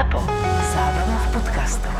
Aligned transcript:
ZAPO. 0.00 0.16
Zábrná 0.72 1.16
v 1.20 1.26
podcastov. 1.28 1.92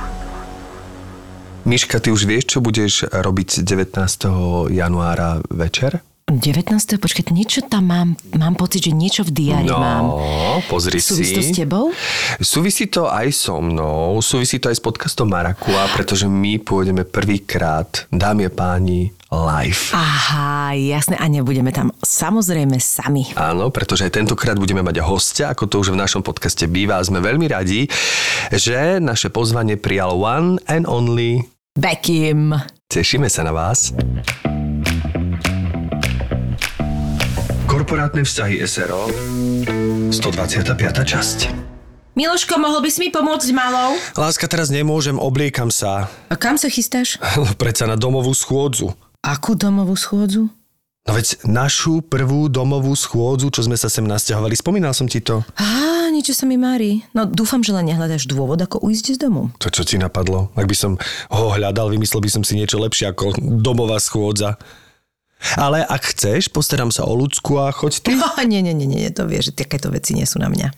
Miška, 1.68 2.00
ty 2.00 2.08
už 2.08 2.24
vieš, 2.24 2.56
čo 2.56 2.64
budeš 2.64 3.04
robiť 3.04 3.60
19. 3.60 4.72
januára 4.72 5.44
večer? 5.52 6.00
19. 6.38 7.02
počkať, 7.02 7.34
niečo 7.34 7.66
tam 7.66 7.90
mám, 7.90 8.08
mám 8.38 8.54
pocit, 8.54 8.86
že 8.86 8.92
niečo 8.94 9.26
v 9.26 9.34
diári 9.34 9.66
mám. 9.66 10.14
No, 10.14 10.62
pozri 10.70 11.02
Súvisí 11.02 11.26
si. 11.26 11.34
to 11.34 11.42
s 11.42 11.50
tebou? 11.50 11.84
Súvisí 12.38 12.86
to 12.86 13.10
aj 13.10 13.34
so 13.34 13.58
mnou, 13.58 14.22
súvisí 14.22 14.62
to 14.62 14.70
aj 14.70 14.78
s 14.78 14.82
podcastom 14.82 15.26
Marakua, 15.26 15.90
pretože 15.90 16.30
my 16.30 16.62
pôjdeme 16.62 17.02
prvýkrát, 17.02 18.06
dámy 18.14 18.46
a 18.46 18.52
páni, 18.54 19.10
live. 19.30 19.90
Aha, 19.90 20.74
jasné, 20.78 21.18
a 21.18 21.26
nebudeme 21.26 21.74
tam 21.74 21.90
samozrejme 22.02 22.78
sami. 22.78 23.30
Áno, 23.34 23.74
pretože 23.74 24.06
aj 24.06 24.14
tentokrát 24.22 24.54
budeme 24.54 24.86
mať 24.86 25.02
hostia, 25.02 25.50
ako 25.50 25.66
to 25.66 25.82
už 25.82 25.94
v 25.94 26.00
našom 26.02 26.22
podcaste 26.22 26.66
býva 26.70 26.98
a 26.98 27.06
sme 27.06 27.18
veľmi 27.18 27.50
radi, 27.50 27.90
že 28.54 29.02
naše 29.02 29.34
pozvanie 29.34 29.74
prijal 29.74 30.14
one 30.14 30.62
and 30.70 30.86
only. 30.86 31.42
Bekim. 31.74 32.54
Tešíme 32.90 33.30
sa 33.30 33.46
na 33.46 33.54
vás. 33.54 33.94
Korporátne 37.90 38.22
vzťahy 38.22 38.62
SRO 38.70 39.10
125. 40.14 40.14
časť. 40.94 41.38
Miloško, 42.14 42.54
mohol 42.62 42.86
by 42.86 42.90
si 42.94 43.02
mi 43.02 43.10
pomôcť 43.10 43.50
s 43.50 43.50
malou? 43.50 43.98
Láska, 44.14 44.46
teraz 44.46 44.70
nemôžem, 44.70 45.18
obliekam 45.18 45.74
sa. 45.74 46.06
A 46.30 46.38
kam 46.38 46.54
sa 46.54 46.70
chystáš? 46.70 47.18
No, 47.34 47.50
predsa 47.58 47.90
na 47.90 47.98
domovú 47.98 48.30
schôdzu. 48.30 48.94
Akú 49.26 49.58
domovú 49.58 49.98
schôdzu? 49.98 50.46
No 51.02 51.10
veď 51.10 51.42
našu 51.42 51.98
prvú 52.06 52.46
domovú 52.46 52.94
schôdzu, 52.94 53.50
čo 53.50 53.66
sme 53.66 53.74
sa 53.74 53.90
sem 53.90 54.06
nasťahovali, 54.06 54.54
spomínal 54.54 54.94
som 54.94 55.10
ti 55.10 55.18
to. 55.18 55.42
Á, 55.58 56.14
niečo 56.14 56.30
sa 56.30 56.46
mi 56.46 56.54
mári. 56.54 57.02
No 57.10 57.26
dúfam, 57.26 57.58
že 57.58 57.74
len 57.74 57.90
nehľadáš 57.90 58.30
dôvod, 58.30 58.62
ako 58.62 58.86
ujsť 58.86 59.18
z 59.18 59.26
domu. 59.26 59.50
To, 59.58 59.66
čo 59.66 59.82
ti 59.82 59.98
napadlo? 59.98 60.54
Ak 60.54 60.70
by 60.70 60.76
som 60.78 60.94
ho 61.34 61.58
hľadal, 61.58 61.90
vymyslel 61.90 62.22
by 62.22 62.30
som 62.38 62.46
si 62.46 62.54
niečo 62.54 62.78
lepšie 62.78 63.10
ako 63.10 63.34
domová 63.58 63.98
schôdza. 63.98 64.62
Ale 65.56 65.80
ak 65.82 66.12
chceš, 66.12 66.52
postaram 66.52 66.92
sa 66.92 67.08
o 67.08 67.16
ľudsku 67.16 67.56
a 67.56 67.72
choď 67.72 67.92
ty. 68.04 68.10
Oh, 68.16 68.40
nie, 68.50 68.60
nie, 68.60 68.76
nie, 68.76 68.86
nie, 68.86 69.08
to 69.10 69.24
vieš, 69.24 69.52
že 69.52 69.64
takéto 69.64 69.88
veci 69.88 70.12
nie 70.12 70.28
sú 70.28 70.36
na 70.38 70.52
mňa. 70.52 70.70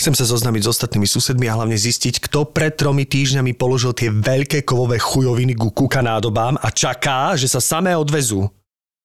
Chcem 0.00 0.18
sa 0.18 0.26
zoznámiť 0.26 0.66
s 0.66 0.72
ostatnými 0.74 1.06
susedmi 1.06 1.46
a 1.46 1.54
hlavne 1.54 1.78
zistiť, 1.78 2.18
kto 2.26 2.48
pred 2.50 2.74
tromi 2.74 3.06
týždňami 3.06 3.54
položil 3.54 3.94
tie 3.94 4.10
veľké 4.10 4.66
kovové 4.66 4.98
chujoviny 4.98 5.54
ku 5.54 5.70
kukanádobám 5.70 6.58
a 6.58 6.68
čaká, 6.74 7.38
že 7.38 7.46
sa 7.46 7.62
samé 7.62 7.94
odvezú. 7.94 8.50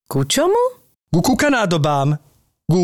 Ku 0.09 0.25
čomu? 0.25 0.58
Ku 1.14 1.19
kukanádobám. 1.21 2.17
Ku, 2.67 2.81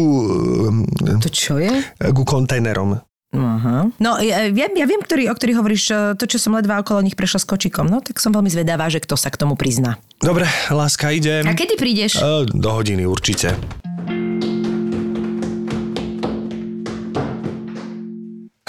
ehm, 0.70 1.20
To 1.20 1.30
čo 1.32 1.58
je? 1.60 1.72
ku 2.14 2.24
kontajnerom. 2.24 3.02
Aha. 3.34 3.89
No, 3.98 4.22
ja, 4.22 4.45
ja, 4.45 4.67
ja 4.70 4.86
viem, 4.86 5.02
ktorý, 5.02 5.26
o 5.30 5.34
ktorých 5.34 5.58
hovoríš, 5.58 5.84
e, 5.89 5.95
to, 6.14 6.30
čo 6.30 6.38
som 6.38 6.53
ledva 6.53 6.78
okolo 6.78 7.02
nich 7.02 7.17
prešla 7.17 7.42
s 7.42 7.50
kočikom. 7.50 7.90
No, 7.90 7.98
tak 7.98 8.22
som 8.22 8.30
veľmi 8.30 8.45
zvedavá, 8.45 8.86
že 8.94 9.02
kto 9.02 9.17
sa 9.17 9.34
k 9.34 9.42
tomu 9.42 9.58
prizná. 9.58 9.98
Dobre, 10.22 10.45
láska, 10.70 11.09
idem. 11.09 11.42
A 11.50 11.58
kedy 11.58 11.73
prídeš? 11.73 12.22
E, 12.22 12.45
Do 12.53 12.70
hodiny 12.78 13.09
určite. 13.09 13.58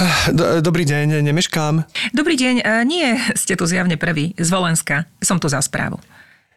Ah, 0.00 0.32
Do, 0.32 0.64
dobrý 0.64 0.88
deň, 0.88 1.20
nemeškám. 1.20 1.84
Dobrý 2.16 2.34
deň, 2.40 2.54
e, 2.60 2.70
nie, 2.88 3.06
ste 3.36 3.60
tu 3.60 3.68
zjavne 3.68 4.00
prvý, 4.00 4.32
z 4.40 4.48
Volenska. 4.48 5.04
Som 5.20 5.36
tu 5.36 5.52
za 5.52 5.60
správu. 5.60 6.00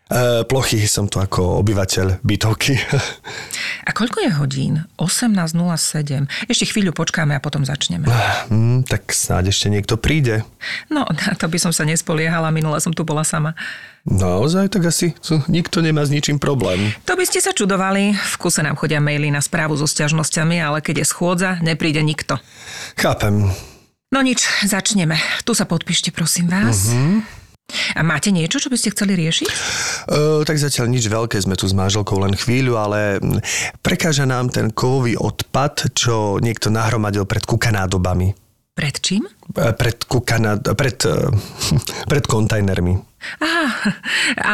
E, 0.07 0.47
plochy 0.47 0.79
som 0.87 1.11
tu 1.11 1.19
ako 1.19 1.59
obyvateľ 1.59 2.23
bytovky. 2.23 2.79
A 3.87 3.95
koľko 3.95 4.23
je 4.23 4.31
hodín? 4.35 4.73
18.07. 4.99 6.27
Ešte 6.51 6.65
chvíľu 6.67 6.91
počkáme 6.91 7.35
a 7.35 7.39
potom 7.39 7.63
začneme. 7.63 8.03
hm, 8.51 8.83
tak 8.83 9.15
snáď 9.15 9.55
ešte 9.55 9.71
niekto 9.71 9.95
príde. 9.95 10.43
No, 10.91 11.07
na 11.07 11.31
to 11.39 11.47
by 11.47 11.55
som 11.55 11.71
sa 11.71 11.87
nespoliehala, 11.87 12.51
minule 12.51 12.83
som 12.83 12.91
tu 12.91 13.07
bola 13.07 13.23
sama. 13.23 13.55
Naozaj, 14.03 14.75
tak 14.75 14.87
asi 14.87 15.15
nikto 15.51 15.79
nemá 15.79 16.03
s 16.03 16.11
ničím 16.11 16.39
problém. 16.39 16.95
To 17.07 17.15
by 17.15 17.23
ste 17.27 17.39
sa 17.43 17.55
čudovali. 17.55 18.15
V 18.15 18.35
kuse 18.39 18.63
nám 18.63 18.79
chodia 18.79 19.03
maily 19.03 19.31
na 19.31 19.39
správu 19.43 19.75
so 19.79 19.87
sťažnosťami, 19.87 20.59
ale 20.59 20.79
keď 20.83 21.03
je 21.03 21.07
schôdza, 21.07 21.59
nepríde 21.59 21.99
nikto. 22.03 22.39
Chápem. 22.99 23.51
No 24.11 24.19
nič, 24.23 24.47
začneme. 24.63 25.19
Tu 25.43 25.51
sa 25.51 25.67
podpíšte, 25.67 26.15
prosím 26.15 26.47
vás. 26.47 26.91
Uh-huh. 26.91 27.19
A 27.67 28.01
máte 28.03 28.31
niečo, 28.31 28.63
čo 28.63 28.71
by 28.71 28.79
ste 28.79 28.95
chceli 28.95 29.19
riešiť? 29.19 29.47
E, 29.47 29.53
tak 30.47 30.55
zatiaľ 30.55 30.87
nič 30.87 31.11
veľké, 31.11 31.35
sme 31.35 31.59
tu 31.59 31.67
s 31.67 31.75
manželkou 31.75 32.15
len 32.23 32.31
chvíľu, 32.31 32.79
ale 32.79 33.19
mm, 33.19 33.43
prekáža 33.83 34.23
nám 34.23 34.47
ten 34.47 34.71
kovový 34.71 35.19
odpad, 35.19 35.91
čo 35.91 36.39
niekto 36.39 36.71
nahromadil 36.71 37.27
pred 37.27 37.43
kukanádobami. 37.43 38.31
Pred 38.71 38.95
čím? 39.03 39.27
E, 39.51 39.75
Pred 39.75 40.07
kukaná... 40.07 40.63
pred... 40.63 40.95
e, 41.03 41.27
pred 42.11 42.23
kontajnermi. 42.23 43.03
Aha, 43.43 43.91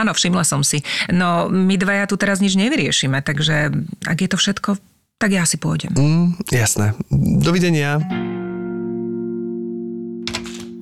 áno, 0.02 0.18
všimla 0.18 0.42
som 0.42 0.66
si. 0.66 0.82
No, 1.14 1.46
my 1.54 1.78
dvaja 1.78 2.10
tu 2.10 2.18
teraz 2.18 2.42
nič 2.42 2.58
nevyriešime, 2.58 3.22
takže 3.22 3.70
ak 4.10 4.18
je 4.18 4.30
to 4.32 4.38
všetko, 4.42 4.82
tak 5.22 5.30
ja 5.38 5.46
si 5.46 5.62
pôjdem. 5.62 5.94
Mm, 5.94 6.28
jasné. 6.50 6.98
Dovidenia. 7.14 8.02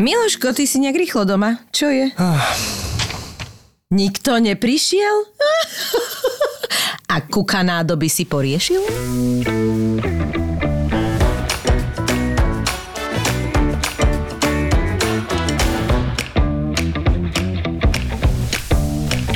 Miloško, 0.02 0.58
ty 0.58 0.66
si 0.66 0.82
nejak 0.82 0.98
rýchlo 0.98 1.30
doma. 1.30 1.62
Čo 1.70 1.94
je? 1.94 2.10
Nikto 3.94 4.42
neprišiel? 4.42 5.30
A 7.06 7.22
kukanádo 7.30 7.94
by 8.02 8.10
si 8.10 8.26
poriešil? 8.26 8.82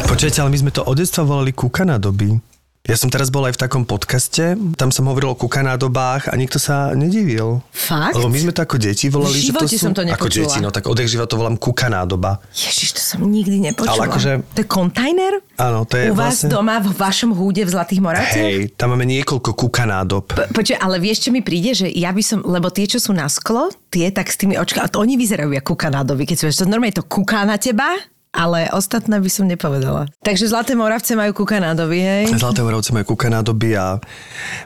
Počujete, 0.09 0.41
ale 0.41 0.49
my 0.49 0.57
sme 0.65 0.71
to 0.73 0.81
od 0.81 0.97
detstva 0.97 1.29
volali 1.29 1.53
kukanadoby. 1.53 2.54
Ja 2.85 2.93
som 2.93 3.09
teraz 3.09 3.27
bol 3.27 3.41
aj 3.41 3.57
v 3.57 3.61
takom 3.61 3.81
podcaste, 3.81 4.53
tam 4.73 4.89
som 4.89 5.05
hovoril 5.05 5.33
o 5.33 5.35
kukanádobách 5.35 6.29
a 6.29 6.33
nikto 6.33 6.57
sa 6.57 6.93
nedivil. 6.93 7.65
Fakt? 7.71 8.13
Lebo 8.13 8.29
my 8.29 8.37
sme 8.39 8.51
to 8.51 8.61
ako 8.61 8.77
deti 8.77 9.09
volali, 9.09 9.41
V 9.41 9.41
že 9.41 9.51
to 9.51 9.65
sú... 9.65 9.77
som 9.79 9.91
to 9.91 10.01
Ako 10.01 10.29
nepočula. 10.29 10.45
deti, 10.45 10.57
no 10.59 10.69
tak 10.69 10.85
odjak 10.85 11.07
živa 11.07 11.25
to 11.25 11.33
volám 11.33 11.57
kukanádoba. 11.57 12.45
Ježiš, 12.53 12.93
to 12.93 13.01
som 13.01 13.25
nikdy 13.25 13.57
nepočula. 13.59 13.89
Ale 13.91 14.03
akože- 14.07 14.37
To 14.47 14.59
je 14.59 14.67
kontajner? 14.69 15.33
Áno, 15.55 15.81
to 15.83 15.97
je 15.97 16.05
U 16.07 16.13
vás 16.13 16.37
vlastne... 16.37 16.49
doma 16.51 16.77
vo 16.77 16.91
vašom 16.91 17.33
húde 17.33 17.65
v 17.65 17.69
Zlatých 17.69 17.99
Moravciach? 17.99 18.45
Hej, 18.45 18.77
tam 18.77 18.93
máme 18.93 19.05
niekoľko 19.07 19.51
kukanádob. 19.51 20.23
Po- 20.27 20.49
Počuj, 20.53 20.77
ale 20.77 21.01
vieš, 21.01 21.25
čo 21.25 21.29
mi 21.31 21.41
príde, 21.41 21.73
že 21.73 21.87
ja 21.87 22.13
by 22.13 22.21
som, 22.21 22.39
lebo 22.41 22.69
tie, 22.69 22.85
čo 22.85 23.01
sú 23.01 23.11
na 23.11 23.25
sklo, 23.25 23.73
tie 23.89 24.13
tak 24.13 24.29
s 24.29 24.37
tými 24.37 24.55
očkami, 24.55 24.93
oni 24.93 25.17
vyzerajú 25.17 25.49
ako 25.49 25.73
kukanádovi, 25.73 26.23
keď 26.23 26.37
sú, 26.37 26.45
to 26.53 26.69
normálne 26.69 26.93
to 26.93 27.01
kuká 27.01 27.43
na 27.43 27.57
teba, 27.57 27.97
ale 28.35 28.67
ostatné 28.75 29.15
by 29.23 29.29
som 29.31 29.47
nepovedala. 29.47 30.11
Takže 30.19 30.51
Zlaté 30.51 30.75
Moravce 30.75 31.15
majú 31.15 31.31
kukanádovi, 31.47 31.99
hej? 32.03 32.23
Zlaté 32.35 32.61
Moravce 32.67 32.91
majú 32.91 33.15
kukanádoby 33.15 33.79
a 33.79 33.97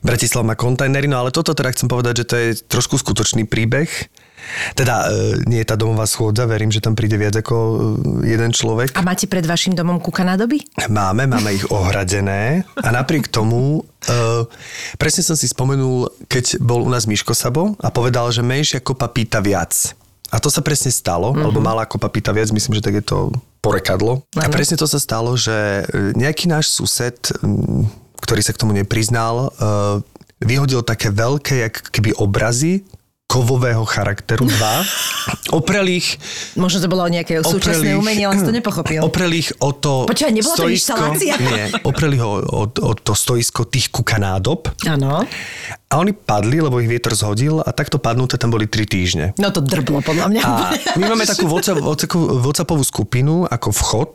Bratislav 0.01 0.41
má 0.41 0.57
kontajnery, 0.57 1.05
no 1.05 1.21
ale 1.21 1.29
toto 1.29 1.53
teda 1.53 1.69
chcem 1.69 1.85
povedať, 1.85 2.25
že 2.25 2.25
to 2.25 2.35
je 2.35 2.47
trošku 2.65 2.97
skutočný 2.97 3.45
príbeh. 3.45 3.87
Teda 4.73 5.05
e, 5.05 5.45
nie 5.45 5.61
je 5.61 5.69
tá 5.69 5.77
domová 5.77 6.09
schôdza, 6.09 6.49
verím, 6.49 6.73
že 6.73 6.81
tam 6.81 6.97
príde 6.97 7.19
viac 7.19 7.37
ako 7.37 7.55
e, 7.55 7.77
jeden 8.33 8.49
človek. 8.49 8.97
A 8.97 9.05
máte 9.05 9.29
pred 9.29 9.45
vašim 9.45 9.77
domom 9.77 10.01
kukanádoby? 10.01 10.65
Máme, 10.89 11.29
máme 11.29 11.53
ich 11.53 11.67
ohradené 11.69 12.65
a 12.79 12.89
napriek 12.89 13.29
tomu, 13.29 13.83
uh, 13.83 14.43
presne 14.97 15.21
som 15.21 15.37
si 15.37 15.45
spomenul, 15.45 16.09
keď 16.31 16.57
bol 16.63 16.81
u 16.81 16.89
nás 16.89 17.05
Miško 17.05 17.35
Sabo 17.35 17.77
a 17.77 17.93
povedal, 17.93 18.31
že 18.33 18.41
menšia 18.41 18.81
kopa 18.81 19.11
pýta 19.11 19.43
viac. 19.43 19.93
A 20.29 20.37
to 20.37 20.49
sa 20.53 20.61
presne 20.61 20.93
stalo, 20.93 21.33
mm-hmm. 21.33 21.43
alebo 21.45 21.59
malá 21.61 21.83
kopa 21.89 22.09
pýta 22.09 22.29
viac, 22.33 22.53
myslím, 22.53 22.77
že 22.77 22.85
tak 22.85 23.01
je 23.01 23.05
to 23.05 23.33
porekadlo. 23.59 24.23
A 24.39 24.47
presne 24.47 24.79
to 24.79 24.87
sa 24.87 24.99
stalo, 24.99 25.35
že 25.35 25.83
e, 25.83 26.15
nejaký 26.15 26.47
náš 26.47 26.71
sused, 26.71 27.15
ktorý 28.19 28.41
sa 28.43 28.55
k 28.55 28.61
tomu 28.61 28.75
nepriznal, 28.75 29.49
uh, 29.55 30.03
vyhodil 30.43 30.83
také 30.83 31.09
veľké, 31.09 31.55
jak 31.67 31.75
keby 31.91 32.15
obrazy 32.19 32.83
kovového 33.29 33.85
charakteru, 33.85 34.49
dva. 34.49 34.81
Oprel 35.53 36.01
ich 36.01 36.17
Možno 36.57 36.81
to 36.81 36.89
bolo 36.89 37.05
nejaké 37.05 37.45
súčasné 37.45 37.93
ich- 37.93 38.01
umenie, 38.01 38.25
ale 38.25 38.41
som 38.41 38.49
to 38.49 38.55
nepochopil. 38.55 39.05
Oprel 39.05 39.37
ich 39.37 39.53
o 39.61 39.69
to 39.69 40.09
Počkaj, 40.09 40.33
nebola 40.33 40.55
to 40.57 40.65
inštalácia? 40.65 41.37
Nie, 41.37 41.69
opreli 41.85 42.17
ho 42.17 42.41
o, 42.41 42.65
o 42.65 42.91
to 42.91 43.13
stoisko 43.13 43.69
tých 43.69 43.93
kukanádob 43.93 44.73
Áno. 44.83 45.29
a 45.85 45.93
oni 45.93 46.11
padli, 46.11 46.57
lebo 46.57 46.81
ich 46.81 46.89
vietor 46.89 47.13
zhodil 47.13 47.61
a 47.61 47.69
takto 47.69 48.01
padnuté 48.01 48.35
tam 48.35 48.49
boli 48.49 48.65
3 48.65 48.81
týždne. 48.83 49.25
No 49.37 49.53
to 49.53 49.61
drblo 49.61 50.01
podľa 50.01 50.25
mňa. 50.27 50.41
A 50.41 50.53
my 50.97 51.05
máme 51.07 51.23
takú 51.23 51.45
WhatsApp, 51.45 51.79
WhatsApp- 51.79 52.33
WhatsAppovú 52.41 52.81
skupinu 52.81 53.45
ako 53.45 53.69
vchod, 53.69 54.11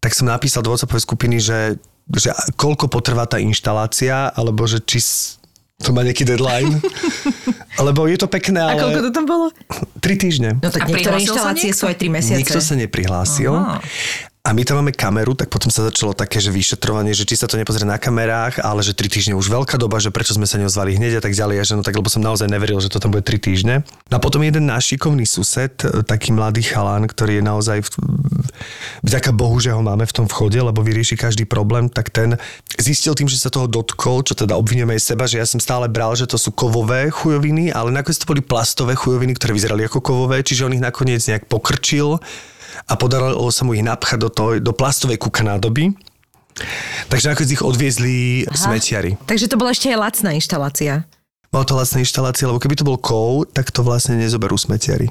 tak 0.00 0.16
som 0.16 0.24
napísal 0.24 0.64
do 0.64 0.72
WhatsAppovej 0.72 1.04
skupiny, 1.04 1.36
že, 1.36 1.76
že 2.08 2.32
koľko 2.54 2.88
potrvá 2.88 3.28
tá 3.28 3.36
inštalácia, 3.36 4.32
alebo 4.32 4.64
že 4.64 4.80
či 4.80 5.04
to 5.78 5.94
má 5.94 6.02
nejaký 6.02 6.26
deadline. 6.26 6.82
Lebo 7.86 8.10
je 8.10 8.18
to 8.18 8.26
pekné, 8.26 8.58
A 8.58 8.74
ale... 8.74 8.82
koľko 8.82 9.00
to 9.06 9.10
tam 9.14 9.24
bolo? 9.30 9.46
3 10.02 10.02
týždne. 10.18 10.50
No 10.58 10.68
tak 10.74 10.84
A 10.84 10.90
niektoré 10.90 11.22
inštalácie 11.22 11.70
sú 11.70 11.86
aj 11.86 11.96
3 12.02 12.10
mesiace. 12.18 12.40
Nikto 12.42 12.58
sa 12.58 12.74
neprihlásil. 12.74 13.54
Aha. 13.54 13.78
A 14.48 14.56
my 14.56 14.64
tam 14.64 14.80
máme 14.80 14.96
kameru, 14.96 15.36
tak 15.36 15.52
potom 15.52 15.68
sa 15.68 15.84
začalo 15.84 16.16
také, 16.16 16.40
že 16.40 16.48
vyšetrovanie, 16.48 17.12
že 17.12 17.28
či 17.28 17.36
sa 17.36 17.44
to 17.44 17.60
nepozrie 17.60 17.84
na 17.84 18.00
kamerách, 18.00 18.64
ale 18.64 18.80
že 18.80 18.96
tri 18.96 19.04
týždne 19.12 19.36
už 19.36 19.52
veľká 19.52 19.76
doba, 19.76 20.00
že 20.00 20.08
prečo 20.08 20.32
sme 20.32 20.48
sa 20.48 20.56
neozvali 20.56 20.96
hneď 20.96 21.20
a 21.20 21.22
tak 21.28 21.36
ďalej, 21.36 21.56
a 21.60 21.64
že 21.68 21.76
no 21.76 21.84
tak, 21.84 21.92
lebo 21.92 22.08
som 22.08 22.24
naozaj 22.24 22.48
neveril, 22.48 22.80
že 22.80 22.88
to 22.88 22.96
tam 22.96 23.12
bude 23.12 23.28
tri 23.28 23.36
týždne. 23.36 23.84
No 24.08 24.16
a 24.16 24.20
potom 24.24 24.40
jeden 24.40 24.64
náš 24.64 24.88
šikovný 24.88 25.28
sused, 25.28 25.76
taký 26.08 26.32
mladý 26.32 26.64
chalán, 26.64 27.04
ktorý 27.04 27.38
je 27.38 27.44
naozaj, 27.44 27.78
vďaka 29.04 29.36
Bohu, 29.36 29.60
že 29.60 29.68
ho 29.68 29.84
máme 29.84 30.08
v 30.08 30.16
tom 30.16 30.24
vchode, 30.24 30.56
lebo 30.56 30.80
vyrieši 30.80 31.20
každý 31.20 31.44
problém, 31.44 31.92
tak 31.92 32.08
ten 32.08 32.40
zistil 32.80 33.12
tým, 33.12 33.28
že 33.28 33.36
sa 33.36 33.52
toho 33.52 33.68
dotkol, 33.68 34.24
čo 34.24 34.32
teda 34.32 34.56
obvinujeme 34.56 34.96
aj 34.96 35.12
seba, 35.12 35.28
že 35.28 35.44
ja 35.44 35.44
som 35.44 35.60
stále 35.60 35.92
bral, 35.92 36.16
že 36.16 36.24
to 36.24 36.40
sú 36.40 36.56
kovové 36.56 37.12
chujoviny, 37.12 37.68
ale 37.68 37.92
nakoniec 37.92 38.16
to 38.16 38.24
boli 38.24 38.40
plastové 38.40 38.96
chujoviny, 38.96 39.36
ktoré 39.36 39.52
vyzerali 39.52 39.84
ako 39.84 40.00
kovové, 40.00 40.40
čiže 40.40 40.64
on 40.64 40.72
ich 40.72 40.80
nakoniec 40.80 41.20
nejak 41.20 41.44
pokrčil 41.52 42.16
a 42.86 42.92
podarilo 42.94 43.48
sa 43.50 43.66
mu 43.66 43.74
ich 43.74 43.82
napchať 43.82 44.18
do, 44.22 44.28
to, 44.30 44.44
do 44.62 44.72
plastovej 44.76 45.18
kukanádoby. 45.18 45.96
Takže 47.08 47.34
ako 47.34 47.42
ich 47.46 47.62
odviezli 47.62 48.16
Aha. 48.46 48.54
smetiari. 48.54 49.14
Takže 49.26 49.46
to 49.46 49.58
bola 49.58 49.70
ešte 49.70 49.90
aj 49.94 49.98
lacná 49.98 50.30
inštalácia. 50.34 51.06
Bola 51.48 51.64
to 51.64 51.78
lacná 51.78 52.02
inštalácia, 52.02 52.50
lebo 52.50 52.60
keby 52.60 52.76
to 52.76 52.84
bol 52.84 52.98
kov, 53.00 53.48
tak 53.54 53.72
to 53.72 53.80
vlastne 53.80 54.18
nezoberú 54.20 54.58
smetiari. 54.58 55.08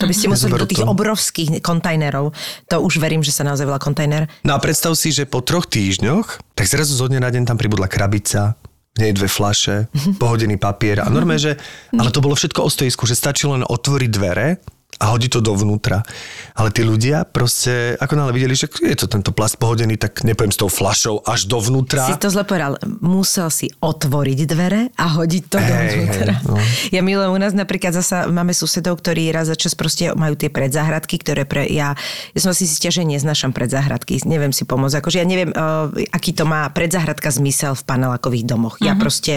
To 0.00 0.10
by 0.10 0.14
ste 0.18 0.26
museli 0.26 0.58
do 0.58 0.66
tých 0.66 0.82
to. 0.82 0.90
obrovských 0.90 1.62
kontajnerov. 1.62 2.34
To 2.70 2.76
už 2.82 2.98
verím, 2.98 3.22
že 3.22 3.30
sa 3.30 3.46
naozaj 3.46 3.70
volá 3.70 3.78
kontajner. 3.78 4.26
No 4.42 4.58
a 4.58 4.58
predstav 4.58 4.98
si, 4.98 5.14
že 5.14 5.30
po 5.30 5.46
troch 5.46 5.70
týždňoch, 5.70 6.58
tak 6.58 6.66
zrazu 6.66 6.98
zo 6.98 7.06
dňa 7.06 7.22
na 7.22 7.30
deň 7.30 7.46
tam 7.46 7.54
pribudla 7.54 7.86
krabica, 7.86 8.58
nej 8.98 9.14
dve 9.14 9.30
flaše, 9.30 9.86
pohodený 10.22 10.58
papier 10.58 11.00
a 11.00 11.06
normálne, 11.06 11.40
že, 11.40 11.52
ale 11.94 12.10
to 12.10 12.18
bolo 12.18 12.34
všetko 12.34 12.66
o 12.66 12.70
stojisku, 12.70 13.06
že 13.06 13.14
stačilo 13.14 13.54
len 13.54 13.64
otvoriť 13.64 14.10
dvere 14.10 14.58
a 15.00 15.10
hodí 15.10 15.32
to 15.32 15.40
dovnútra. 15.40 16.04
Ale 16.52 16.68
tí 16.68 16.84
ľudia 16.84 17.24
proste, 17.24 17.96
ako 17.96 18.12
nále 18.12 18.30
videli, 18.36 18.52
že 18.52 18.68
je 18.68 18.96
to 18.96 19.08
tento 19.08 19.32
plast 19.32 19.56
pohodený, 19.56 19.96
tak 19.96 20.20
nepoviem 20.22 20.52
s 20.52 20.60
tou 20.60 20.68
flašou 20.68 21.24
až 21.24 21.48
dovnútra. 21.48 22.04
Si 22.06 22.20
to 22.20 22.28
zle 22.28 22.44
povedal. 22.44 22.76
Musel 23.00 23.48
si 23.48 23.72
otvoriť 23.80 24.38
dvere 24.44 24.92
a 24.94 25.16
hodiť 25.16 25.44
to 25.48 25.56
hey, 25.56 25.68
dovnútra. 25.68 26.34
Hey, 26.36 26.46
no. 26.46 26.56
Ja 26.92 27.00
milujem 27.00 27.32
u 27.32 27.40
nás 27.40 27.56
napríklad 27.56 27.96
zasa 27.96 28.28
máme 28.28 28.52
susedov, 28.52 29.00
ktorí 29.00 29.32
raz 29.32 29.48
za 29.48 29.56
čas 29.56 29.72
proste 29.72 30.12
majú 30.12 30.36
tie 30.36 30.52
predzáhradky, 30.52 31.18
ktoré 31.18 31.48
pre, 31.48 31.66
ja, 31.66 31.96
ja 32.36 32.38
som 32.38 32.52
asi 32.52 32.68
si 32.68 32.78
že 32.82 33.08
neznašam 33.08 33.56
predzáhradky, 33.56 34.20
neviem 34.28 34.52
si 34.52 34.68
pomôcť. 34.68 35.00
Akože 35.00 35.22
ja 35.22 35.26
neviem, 35.26 35.48
uh, 35.54 35.88
aký 36.12 36.36
to 36.36 36.44
má 36.44 36.68
predzáhradka 36.68 37.32
zmysel 37.32 37.72
v 37.72 37.82
panelákových 37.88 38.44
domoch. 38.44 38.76
Uh-huh. 38.76 38.90
Ja 38.90 38.94
mhm. 38.94 39.00
proste, 39.00 39.34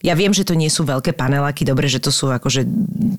ja 0.00 0.16
viem, 0.16 0.32
že 0.32 0.48
to 0.48 0.56
nie 0.56 0.72
sú 0.72 0.88
veľké 0.88 1.12
paneláky, 1.12 1.68
dobre, 1.68 1.86
že 1.86 2.00
to 2.00 2.08
sú 2.08 2.32
akože 2.32 2.64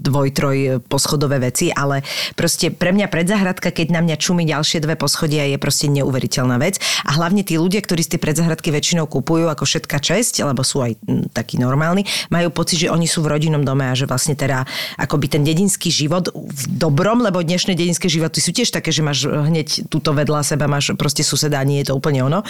dvoj, 0.02 0.28
troj 0.34 0.58
poschodové 0.88 1.38
veci, 1.40 1.67
ale 1.72 2.04
proste 2.36 2.70
pre 2.74 2.92
mňa 2.94 3.08
predzahradka, 3.10 3.72
keď 3.72 3.88
na 3.94 4.02
mňa 4.04 4.16
čumí 4.20 4.44
ďalšie 4.44 4.84
dve 4.84 4.96
poschodia, 5.00 5.48
je 5.48 5.58
proste 5.60 5.88
neuveriteľná 5.92 6.58
vec. 6.60 6.80
A 7.08 7.16
hlavne 7.16 7.42
tí 7.42 7.56
ľudia, 7.56 7.82
ktorí 7.82 8.04
z 8.04 8.16
tie 8.16 8.20
predzahradky 8.22 8.70
väčšinou 8.74 9.08
kupujú 9.08 9.48
ako 9.48 9.64
všetka 9.64 9.98
česť, 10.00 10.44
alebo 10.44 10.62
sú 10.64 10.84
aj 10.84 11.00
takí 11.34 11.58
normálni, 11.58 12.08
majú 12.30 12.52
pocit, 12.52 12.88
že 12.88 12.92
oni 12.92 13.08
sú 13.08 13.24
v 13.24 13.32
rodinnom 13.34 13.64
dome 13.64 13.88
a 13.90 13.94
že 13.96 14.10
vlastne 14.10 14.36
teda 14.36 14.68
akoby 15.00 15.32
ten 15.32 15.44
dedinský 15.44 15.90
život 15.90 16.30
v 16.34 16.64
dobrom, 16.68 17.24
lebo 17.24 17.42
dnešné 17.42 17.74
dedinské 17.74 18.12
životy 18.12 18.40
sú 18.44 18.52
tiež 18.52 18.72
také, 18.74 18.92
že 18.92 19.06
máš 19.06 19.28
hneď 19.28 19.88
túto 19.88 20.12
vedľa 20.12 20.44
seba, 20.44 20.70
máš 20.70 20.94
proste 20.96 21.24
suseda, 21.24 21.64
nie 21.64 21.84
je 21.84 21.92
to 21.92 21.98
úplne 21.98 22.24
ono. 22.24 22.44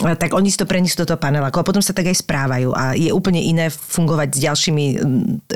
Tak 0.00 0.32
oni 0.32 0.48
si 0.50 0.58
to 0.58 0.66
prenesú 0.66 1.02
do 1.02 1.14
toho 1.14 1.20
paneláku 1.20 1.60
a 1.60 1.66
potom 1.66 1.84
sa 1.84 1.92
tak 1.92 2.08
aj 2.10 2.24
správajú 2.24 2.72
a 2.72 2.96
je 2.96 3.12
úplne 3.12 3.40
iné 3.40 3.68
fungovať 3.70 4.28
s 4.36 4.38
ďalšími 4.40 4.84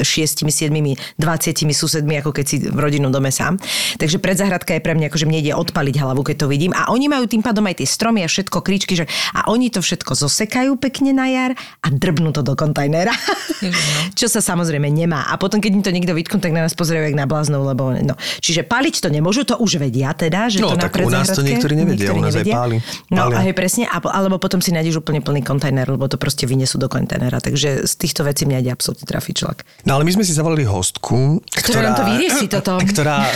šiestimi, 0.00 0.50
siedmimi, 0.52 0.93
20 1.19 1.56
susedmi, 1.75 2.20
ako 2.20 2.31
keď 2.31 2.44
si 2.44 2.56
v 2.62 2.78
rodinnom 3.05 3.12
dome 3.12 3.29
sám. 3.29 3.61
Takže 4.01 4.17
predzahradka 4.17 4.73
je 4.77 4.81
pre 4.81 4.97
mňa, 4.97 5.12
akože 5.12 5.29
mne 5.29 5.39
ide 5.45 5.53
odpaliť 5.53 5.95
hlavu, 6.01 6.25
keď 6.25 6.37
to 6.41 6.47
vidím. 6.49 6.73
A 6.73 6.89
oni 6.89 7.12
majú 7.12 7.29
tým 7.29 7.45
pádom 7.45 7.69
aj 7.69 7.85
tie 7.85 7.89
stromy 7.89 8.25
a 8.25 8.29
všetko, 8.29 8.65
kríčky, 8.65 8.97
že 8.97 9.05
a 9.37 9.53
oni 9.53 9.69
to 9.69 9.85
všetko 9.85 10.17
zosekajú 10.17 10.81
pekne 10.81 11.12
na 11.12 11.29
jar 11.29 11.53
a 11.85 11.87
drbnú 11.93 12.33
to 12.33 12.41
do 12.41 12.56
kontajnera. 12.56 13.12
No. 13.61 13.71
Čo 14.19 14.33
sa 14.33 14.41
samozrejme 14.41 14.89
nemá. 14.89 15.29
A 15.29 15.37
potom, 15.37 15.61
keď 15.61 15.71
im 15.77 15.85
to 15.85 15.93
niekto 15.93 16.17
vytknú, 16.17 16.41
tak 16.41 16.56
na 16.56 16.65
nás 16.65 16.73
pozerajú 16.73 17.12
jak 17.12 17.17
na 17.19 17.29
bláznov, 17.29 17.69
lebo 17.69 17.93
no. 17.93 18.17
Čiže 18.41 18.65
paliť 18.65 19.05
to 19.05 19.09
nemôžu, 19.12 19.45
to 19.45 19.61
už 19.61 19.77
vedia 19.77 20.17
teda, 20.17 20.49
že 20.49 20.65
no, 20.65 20.73
to 20.73 20.81
tak 20.81 20.97
na 20.97 21.05
u 21.05 21.11
nás 21.12 21.29
to 21.29 21.45
niektorí 21.45 21.77
nevedia, 21.77 22.09
niektorí 22.09 22.19
u 22.19 22.25
nás 22.25 22.33
nevedia. 22.33 22.55
aj 22.55 22.57
páli. 22.57 22.77
No 23.12 23.29
a 23.29 23.41
hej, 23.45 23.53
presne, 23.53 23.85
alebo 23.91 24.41
potom 24.41 24.62
si 24.62 24.73
nájdeš 24.73 25.05
úplne 25.05 25.21
plný 25.21 25.45
kontajner, 25.45 25.85
lebo 25.85 26.07
to 26.07 26.17
proste 26.17 26.47
vyniesú 26.47 26.81
do 26.81 26.89
kontajnera. 26.89 27.43
Takže 27.43 27.85
z 27.85 27.95
týchto 27.99 28.23
vecí 28.25 28.47
mňa 28.47 28.62
ide 28.62 28.71
absolútne 28.73 29.05
trafičlak. 29.05 29.67
No 29.85 29.99
ale 29.99 30.07
my 30.07 30.12
sme 30.15 30.25
si 30.25 30.33
zavolali 30.33 30.62
hostku, 30.62 31.43
ktorá, 31.50 31.67
ktorá 31.67 31.81
nám 31.91 31.97
to 31.99 32.05
vyrieši 32.15 32.47
toto. 32.47 32.73
ktorá 32.94 33.26
e, 33.26 33.32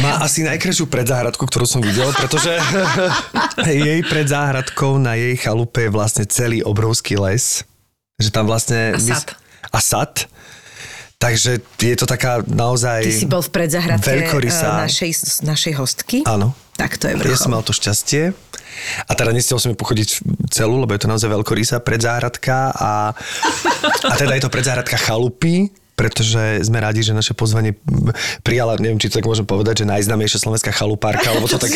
má 0.00 0.24
asi 0.24 0.40
najkrajšiu 0.42 0.88
predzáhradku, 0.88 1.44
ktorú 1.44 1.68
som 1.68 1.84
videl, 1.84 2.08
pretože 2.16 2.56
jej 3.68 4.00
pred 4.08 4.26
záhradkou 4.26 4.96
na 4.96 5.14
jej 5.14 5.36
chalupe 5.36 5.86
je 5.86 5.90
vlastne 5.92 6.24
celý 6.24 6.64
obrovský 6.64 7.20
les. 7.20 7.62
Že 8.16 8.28
tam 8.32 8.48
vlastne... 8.48 8.96
A 8.96 9.00
sad. 9.00 9.36
A 9.68 9.78
sad. 9.84 10.12
Takže 11.20 11.62
je 11.80 11.96
to 11.96 12.04
taká 12.08 12.44
naozaj... 12.44 13.04
Ty 13.04 13.12
si 13.12 13.28
bol 13.28 13.40
v 13.40 13.50
predzahradke 13.52 14.28
e, 14.28 14.50
našej, 14.50 15.44
našej 15.44 15.72
hostky? 15.76 16.18
Áno. 16.24 16.52
Tak 16.74 16.98
to 16.98 17.06
je 17.06 17.14
vrchol. 17.14 17.32
Ja 17.32 17.38
som 17.38 17.54
mal 17.54 17.62
to 17.62 17.70
šťastie. 17.70 18.34
A 19.06 19.12
teda 19.14 19.30
nestiel 19.30 19.62
som 19.62 19.70
ju 19.70 19.78
pochodiť 19.78 20.26
celú, 20.50 20.82
lebo 20.82 20.90
je 20.92 21.06
to 21.06 21.08
naozaj 21.08 21.30
veľkorysá 21.30 21.78
predzáhradka 21.80 22.74
a, 22.74 23.14
a 24.10 24.14
teda 24.18 24.34
je 24.34 24.42
to 24.42 24.50
predzáhradka 24.50 24.98
chalupy, 24.98 25.70
pretože 25.94 26.66
sme 26.66 26.82
radi, 26.82 27.06
že 27.06 27.14
naše 27.14 27.38
pozvanie 27.38 27.78
prijala, 28.42 28.74
neviem, 28.82 28.98
či 28.98 29.10
to 29.10 29.22
tak 29.22 29.26
môžem 29.30 29.46
povedať, 29.46 29.82
že 29.82 29.90
najznámejšia 29.90 30.42
slovenská 30.42 30.74
chalupárka, 30.74 31.30
alebo 31.30 31.46
to 31.52 31.58
tak, 31.58 31.70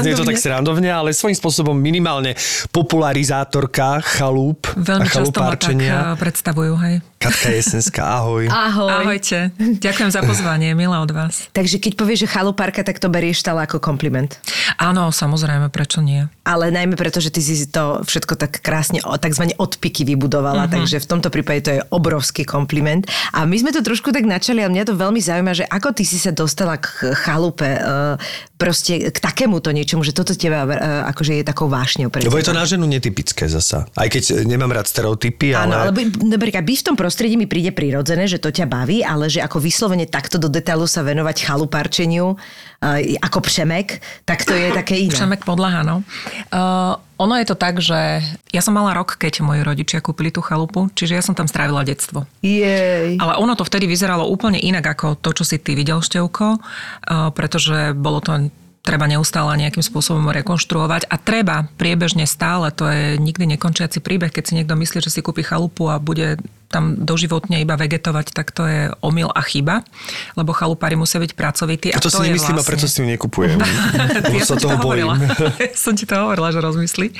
znie 0.00 0.16
to 0.20 0.24
tak 0.24 0.40
srandovne, 0.40 0.88
ale 0.88 1.12
svojím 1.12 1.36
spôsobom 1.36 1.76
minimálne 1.76 2.32
popularizátorka 2.72 4.00
chalúp 4.00 4.72
Veľmi 4.72 5.04
a 5.04 5.12
chalupárčenia. 5.12 5.92
často 5.92 6.00
ma 6.00 6.16
tak 6.16 6.22
predstavujú, 6.24 6.74
hej. 6.88 6.94
Katka 7.24 7.56
Jesenská, 7.56 8.20
ahoj. 8.20 8.52
Ahoj. 8.52 9.00
Ahojte. 9.00 9.48
Ďakujem 9.56 10.12
za 10.12 10.20
pozvanie, 10.20 10.76
milá 10.76 11.00
od 11.00 11.08
vás. 11.08 11.48
Takže 11.56 11.80
keď 11.80 11.96
povieš, 11.96 12.28
že 12.28 12.32
chalupárka, 12.36 12.84
tak 12.84 13.00
to 13.00 13.08
berieš 13.08 13.40
stále 13.40 13.64
ako 13.64 13.80
kompliment. 13.80 14.36
Áno, 14.76 15.08
samozrejme, 15.08 15.72
prečo 15.72 16.04
nie? 16.04 16.28
Ale 16.44 16.68
najmä 16.68 17.00
preto, 17.00 17.24
že 17.24 17.32
ty 17.32 17.40
si 17.40 17.64
to 17.64 18.04
všetko 18.04 18.36
tak 18.36 18.60
krásne, 18.60 19.00
takzvané 19.00 19.56
odpiky 19.56 20.04
vybudovala, 20.04 20.68
uh-huh. 20.68 20.76
takže 20.76 21.00
v 21.00 21.06
tomto 21.08 21.32
prípade 21.32 21.64
to 21.64 21.70
je 21.72 21.80
obrovský 21.88 22.44
kompliment. 22.44 23.08
A 23.32 23.48
my 23.48 23.56
sme 23.56 23.72
to 23.72 23.80
trošku 23.80 24.12
tak 24.12 24.28
načali, 24.28 24.60
ale 24.60 24.76
mňa 24.76 24.92
to 24.92 25.00
veľmi 25.00 25.20
zaujíma, 25.24 25.56
že 25.56 25.64
ako 25.64 25.96
ty 25.96 26.04
si 26.04 26.20
sa 26.20 26.28
dostala 26.28 26.76
k 26.76 27.16
chalupe, 27.16 27.64
e, 27.64 27.80
proste 28.60 29.08
k 29.08 29.16
takémuto 29.16 29.72
niečomu, 29.72 30.04
že 30.04 30.12
toto 30.12 30.36
teba 30.36 30.68
e, 30.68 30.76
akože 31.08 31.40
je 31.40 31.44
takou 31.48 31.72
vášňou. 31.72 32.12
Lebo 32.12 32.36
je 32.36 32.44
to 32.44 32.52
na 32.52 32.68
ženu 32.68 32.84
netypické 32.84 33.48
zasa. 33.48 33.88
Aj 33.96 34.12
keď 34.12 34.44
nemám 34.44 34.76
rád 34.76 34.92
stereotypy, 34.92 35.56
ale... 35.56 35.72
Áno, 35.72 35.88
ale 35.88 35.92
napríklad 36.20 36.60
by 36.60 36.72
v 36.76 36.84
tom 36.84 36.96
prostredí 37.00 37.13
mi 37.38 37.46
príde 37.46 37.70
prirodzené, 37.70 38.26
že 38.26 38.42
to 38.42 38.50
ťa 38.50 38.66
baví, 38.66 39.06
ale 39.06 39.30
že 39.30 39.38
ako 39.38 39.62
vyslovene 39.62 40.10
takto 40.10 40.42
do 40.42 40.50
detailu 40.50 40.90
sa 40.90 41.06
venovať 41.06 41.46
chaluparčeniu 41.46 42.34
uh, 42.34 42.98
ako 43.22 43.38
přemek, 43.40 44.02
tak 44.26 44.42
to 44.42 44.52
je 44.52 44.74
také 44.74 44.98
iné. 44.98 45.14
Přemek 45.14 45.46
podľa, 45.46 45.86
no. 45.86 45.96
Uh, 46.50 46.98
ono 47.14 47.38
je 47.38 47.46
to 47.46 47.54
tak, 47.54 47.78
že 47.78 48.18
ja 48.50 48.62
som 48.64 48.74
mala 48.74 48.90
rok, 48.90 49.14
keď 49.14 49.46
moji 49.46 49.62
rodičia 49.62 50.02
kúpili 50.02 50.34
tú 50.34 50.42
chalupu, 50.42 50.90
čiže 50.98 51.14
ja 51.14 51.22
som 51.22 51.38
tam 51.38 51.46
strávila 51.46 51.86
detstvo. 51.86 52.26
Jej. 52.42 53.22
Ale 53.22 53.38
ono 53.38 53.54
to 53.54 53.62
vtedy 53.62 53.86
vyzeralo 53.86 54.26
úplne 54.26 54.58
inak 54.58 54.98
ako 54.98 55.14
to, 55.22 55.30
čo 55.30 55.44
si 55.46 55.62
ty 55.62 55.78
videl, 55.78 56.02
Števko, 56.02 56.58
uh, 56.58 57.30
pretože 57.30 57.94
bolo 57.94 58.18
to 58.18 58.50
treba 58.84 59.08
neustále 59.08 59.56
nejakým 59.56 59.80
spôsobom 59.80 60.28
rekonštruovať 60.28 61.08
a 61.08 61.16
treba 61.16 61.64
priebežne 61.80 62.28
stále, 62.28 62.68
to 62.68 62.84
je 62.84 63.16
nikdy 63.16 63.56
nekončiaci 63.56 64.04
príbeh, 64.04 64.28
keď 64.28 64.44
si 64.44 64.56
niekto 64.60 64.76
myslí, 64.76 65.00
že 65.00 65.08
si 65.08 65.24
kúpi 65.24 65.40
chalupu 65.40 65.88
a 65.88 65.96
bude 65.96 66.36
tam 66.74 66.98
doživotne 66.98 67.62
iba 67.62 67.78
vegetovať, 67.78 68.34
tak 68.34 68.50
to 68.50 68.66
je 68.66 68.90
omyl 68.98 69.30
a 69.30 69.38
chyba, 69.46 69.86
lebo 70.34 70.50
chalupári 70.50 70.98
musia 70.98 71.22
byť 71.22 71.38
pracovití. 71.38 71.94
A 71.94 72.02
to, 72.02 72.10
to 72.10 72.18
si 72.18 72.26
nemyslím 72.26 72.58
vlastne... 72.58 72.66
a 72.66 72.70
preto 72.74 72.86
si 72.90 72.98
ju 72.98 73.06
nekupujem. 73.06 73.58
ja 74.42 74.42
sa 74.42 74.58
toho 74.58 74.82
bojím. 74.82 75.14
som 75.86 75.94
ti 75.94 76.02
to 76.02 76.18
hovorila, 76.18 76.50
že 76.50 76.58
rozmyslí. 76.58 77.14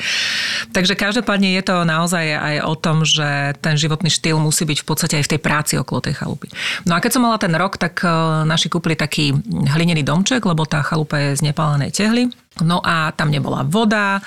Takže 0.74 0.98
každopádne 0.98 1.54
je 1.54 1.62
to 1.62 1.86
naozaj 1.86 2.24
aj 2.26 2.56
o 2.66 2.74
tom, 2.74 3.06
že 3.06 3.54
ten 3.62 3.78
životný 3.78 4.10
štýl 4.10 4.42
musí 4.42 4.66
byť 4.66 4.82
v 4.82 4.86
podstate 4.86 5.14
aj 5.22 5.24
v 5.30 5.32
tej 5.36 5.40
práci 5.40 5.74
okolo 5.78 6.02
tej 6.02 6.18
chalupy. 6.18 6.50
No 6.82 6.98
a 6.98 6.98
keď 6.98 7.14
som 7.14 7.22
mala 7.22 7.38
ten 7.38 7.54
rok, 7.54 7.78
tak 7.78 8.02
eh, 8.02 8.10
naši 8.42 8.66
kúpili 8.66 8.98
taký 8.98 9.30
hlinený 9.70 10.02
domček, 10.02 10.42
lebo 10.42 10.66
tá 10.66 10.82
chalupa 10.82 11.22
je 11.22 11.38
z 11.38 11.46
nepálenej 11.46 11.94
tehly. 11.94 12.34
No 12.62 12.78
a 12.78 13.10
tam 13.10 13.34
nebola 13.34 13.66
voda, 13.66 14.22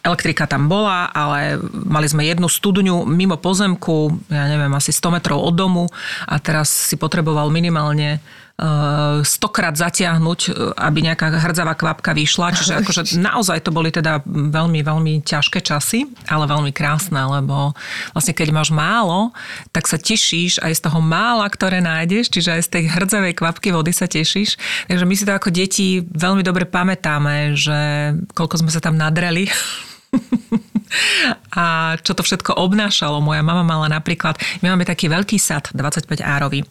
elektrika 0.00 0.48
tam 0.48 0.64
bola, 0.70 1.12
ale 1.12 1.60
mali 1.68 2.08
sme 2.08 2.24
jednu 2.24 2.48
studňu 2.48 3.04
mimo 3.04 3.36
pozemku, 3.36 4.16
ja 4.32 4.48
neviem, 4.48 4.72
asi 4.72 4.96
100 4.96 5.20
metrov 5.20 5.44
od 5.44 5.52
domu 5.52 5.84
a 6.24 6.40
teraz 6.40 6.72
si 6.72 6.96
potreboval 6.96 7.52
minimálne 7.52 8.24
stokrát 9.20 9.76
zatiahnuť, 9.76 10.40
e, 10.48 10.50
aby 10.80 11.04
nejaká 11.04 11.28
hrdzavá 11.28 11.76
kvapka 11.76 12.16
vyšla. 12.16 12.56
Čiže 12.56 12.72
akože 12.80 13.02
naozaj 13.20 13.60
to 13.60 13.68
boli 13.68 13.92
teda 13.92 14.24
veľmi, 14.24 14.80
veľmi 14.80 15.20
ťažké 15.20 15.60
časy, 15.60 16.08
ale 16.24 16.48
veľmi 16.48 16.72
krásne, 16.72 17.20
lebo 17.20 17.76
vlastne 18.16 18.32
keď 18.32 18.48
máš 18.56 18.72
málo, 18.72 19.36
tak 19.76 19.84
sa 19.84 20.00
tešíš 20.00 20.64
aj 20.64 20.72
z 20.72 20.80
toho 20.88 21.04
mála, 21.04 21.44
ktoré 21.52 21.84
nájdeš, 21.84 22.32
čiže 22.32 22.56
aj 22.56 22.62
z 22.64 22.68
tej 22.72 22.84
hrdzavej 22.96 23.36
kvapky 23.36 23.76
vody 23.76 23.92
sa 23.92 24.08
tešíš. 24.08 24.56
Takže 24.88 25.04
my 25.04 25.14
si 25.14 25.28
to 25.28 25.36
ako 25.36 25.52
deti 25.52 26.00
veľmi 26.00 26.40
dobre 26.40 26.64
pamätáme, 26.64 27.52
že 27.52 27.78
koľko 28.32 28.64
sme 28.64 28.72
sa 28.72 28.80
tam 28.80 28.96
nadreli 28.96 29.52
a 31.52 31.96
čo 32.00 32.16
to 32.16 32.24
všetko 32.24 32.56
obnášalo. 32.56 33.20
Moja 33.20 33.44
mama 33.44 33.60
mala 33.60 33.92
napríklad, 33.92 34.40
my 34.64 34.72
máme 34.72 34.88
taký 34.88 35.12
veľký 35.12 35.36
sad, 35.36 35.68
25 35.76 36.24
árový, 36.24 36.64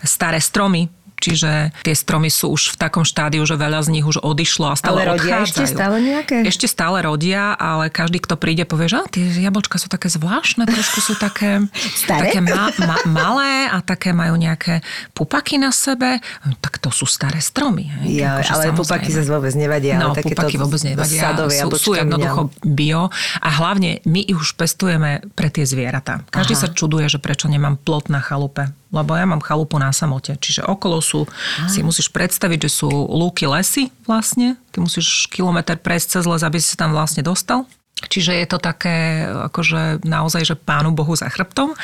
staré 0.00 0.40
stromy, 0.40 0.88
Čiže 1.18 1.74
tie 1.82 1.94
stromy 1.98 2.30
sú 2.30 2.54
už 2.54 2.74
v 2.74 2.76
takom 2.78 3.02
štádiu, 3.02 3.42
že 3.42 3.58
veľa 3.58 3.82
z 3.82 3.98
nich 3.98 4.06
už 4.06 4.22
odišlo 4.22 4.70
a 4.70 4.74
stále 4.78 5.02
ale 5.02 5.18
rodia 5.18 5.42
odchádzajú. 5.42 5.50
ešte 5.50 5.64
stále 5.66 5.96
nejaké? 5.98 6.36
Ešte 6.46 6.66
stále 6.70 6.98
rodia, 7.02 7.58
ale 7.58 7.90
každý, 7.90 8.22
kto 8.22 8.38
príde, 8.38 8.62
povie, 8.62 8.86
že 8.86 9.02
tie 9.10 9.26
jablčka 9.26 9.82
sú 9.82 9.90
také 9.90 10.06
zvláštne, 10.06 10.62
trošku 10.70 11.02
sú 11.02 11.18
také, 11.18 11.66
také 12.10 12.38
ma, 12.38 12.70
ma, 12.86 12.96
malé 13.10 13.66
a 13.66 13.82
také 13.82 14.14
majú 14.14 14.38
nejaké 14.38 14.78
pupaky 15.10 15.58
na 15.58 15.74
sebe. 15.74 16.22
Tak 16.62 16.78
to 16.78 16.94
sú 16.94 17.02
staré 17.02 17.42
stromy. 17.42 17.90
Hej? 17.90 18.22
Ja, 18.22 18.38
akože 18.38 18.52
ale 18.54 18.64
samozrejme. 18.70 18.78
pupaky 18.78 19.08
sa 19.10 19.22
vôbec 19.26 19.54
nevadia. 19.58 19.94
No, 19.98 20.14
ale 20.14 20.22
pupaky 20.22 20.54
vôbec 20.54 20.82
nevadia. 20.86 21.20
Sadové 21.20 21.58
sú, 21.58 21.68
sú 21.74 21.90
jednoducho 21.98 22.54
bio 22.62 23.10
a 23.42 23.48
hlavne 23.58 24.06
my 24.06 24.22
ich 24.22 24.38
už 24.38 24.54
pestujeme 24.54 25.26
pre 25.34 25.50
tie 25.50 25.66
zvieratá. 25.66 26.22
Každý 26.30 26.54
Aha. 26.54 26.62
sa 26.62 26.68
čuduje, 26.70 27.10
že 27.10 27.18
prečo 27.18 27.50
nemám 27.50 27.74
plot 27.74 28.06
na 28.06 28.22
chalupe 28.22 28.70
lebo 28.88 29.12
ja 29.12 29.28
mám 29.28 29.44
chalupu 29.44 29.76
na 29.76 29.92
samote. 29.92 30.36
Čiže 30.40 30.64
okolo 30.64 31.00
sú, 31.04 31.28
ah. 31.28 31.68
si 31.68 31.84
musíš 31.84 32.08
predstaviť, 32.08 32.68
že 32.68 32.70
sú 32.82 32.88
lúky 32.88 33.44
lesy 33.44 33.92
vlastne. 34.08 34.56
Ty 34.72 34.84
musíš 34.84 35.28
kilometr 35.28 35.76
prejsť 35.76 36.20
cez 36.20 36.24
les, 36.24 36.42
aby 36.44 36.58
si 36.60 36.72
sa 36.72 36.88
tam 36.88 36.96
vlastne 36.96 37.20
dostal. 37.20 37.68
Čiže 38.06 38.32
je 38.38 38.46
to 38.46 38.58
také, 38.62 39.26
akože 39.50 40.06
naozaj, 40.06 40.46
že 40.46 40.54
pánu 40.54 40.94
Bohu 40.94 41.18
za 41.18 41.26
chrbtom. 41.26 41.74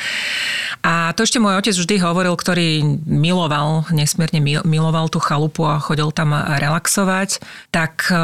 A 0.79 1.11
to 1.11 1.27
ešte 1.27 1.43
môj 1.43 1.59
otec 1.59 1.75
vždy 1.75 1.95
hovoril, 1.99 2.31
ktorý 2.39 3.01
miloval, 3.03 3.83
nesmierne 3.91 4.39
miloval 4.63 5.11
tú 5.11 5.19
chalupu 5.19 5.67
a 5.67 5.83
chodil 5.83 6.07
tam 6.15 6.31
relaxovať, 6.31 7.43
tak 7.73 8.07
e, 8.07 8.15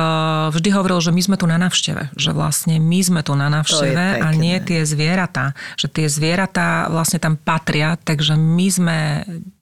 vždy 0.55 0.69
hovoril, 0.71 1.03
že 1.03 1.11
my 1.11 1.21
sme 1.21 1.35
tu 1.35 1.45
na 1.51 1.59
navšteve. 1.59 2.15
Že 2.15 2.31
vlastne 2.31 2.75
my 2.79 2.99
sme 3.03 3.21
tu 3.27 3.35
na 3.35 3.51
navšteve 3.51 4.23
a 4.23 4.27
nie 4.31 4.55
tie 4.63 4.87
zvieratá. 4.87 5.51
Že 5.75 5.87
tie 5.91 6.07
zvieratá 6.07 6.87
vlastne 6.87 7.19
tam 7.19 7.35
patria, 7.35 7.99
takže 7.99 8.39
my 8.39 8.67
sme 8.71 8.97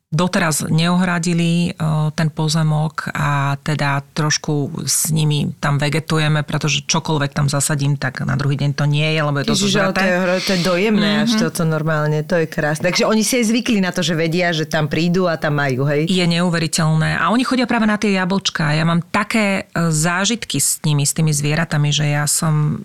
doteraz 0.09 0.65
neohradili 0.65 1.77
ten 2.17 2.33
pozemok 2.33 3.13
a 3.13 3.61
teda 3.61 4.01
trošku 4.17 4.81
s 4.89 5.13
nimi 5.13 5.53
tam 5.61 5.77
vegetujeme, 5.77 6.41
pretože 6.41 6.81
čokoľvek 6.89 7.31
tam 7.37 7.45
zasadím, 7.45 7.93
tak 7.93 8.25
na 8.25 8.33
druhý 8.33 8.57
deň 8.57 8.73
to 8.73 8.89
nie 8.89 9.05
je, 9.05 9.21
lebo 9.21 9.37
je 9.37 9.45
to 9.45 9.53
Ježiš, 9.53 9.93
to 9.93 10.01
je, 10.01 10.17
to 10.49 10.51
je 10.57 10.61
dojemné 10.65 11.09
mm-hmm. 11.13 11.25
až 11.29 11.31
mhm. 11.37 11.41
toto 11.45 11.61
normálne, 11.61 12.25
to 12.25 12.41
je 12.41 12.49
krásne. 12.49 12.89
Takže 12.89 13.05
oni 13.05 13.21
si 13.21 13.37
aj 13.37 13.53
zvykli 13.53 13.79
na 13.85 13.93
to, 13.93 14.01
že 14.01 14.17
vedia, 14.17 14.49
že 14.49 14.65
tam 14.65 14.89
prídu 14.89 15.29
a 15.29 15.37
tam 15.37 15.61
majú, 15.61 15.85
hej? 15.85 16.09
Je 16.09 16.25
neuveriteľné. 16.25 17.21
A 17.21 17.29
oni 17.29 17.45
chodia 17.45 17.69
práve 17.69 17.85
na 17.85 18.01
tie 18.01 18.17
jablčka. 18.17 18.73
Ja 18.73 18.89
mám 18.89 19.05
také 19.05 19.69
e, 19.69 19.93
zážitky 19.93 20.57
s 20.57 20.81
nimi, 20.81 21.05
s 21.05 21.13
tými 21.13 21.29
zvieratami, 21.29 21.93
že 21.93 22.09
ja 22.09 22.25
som 22.25 22.81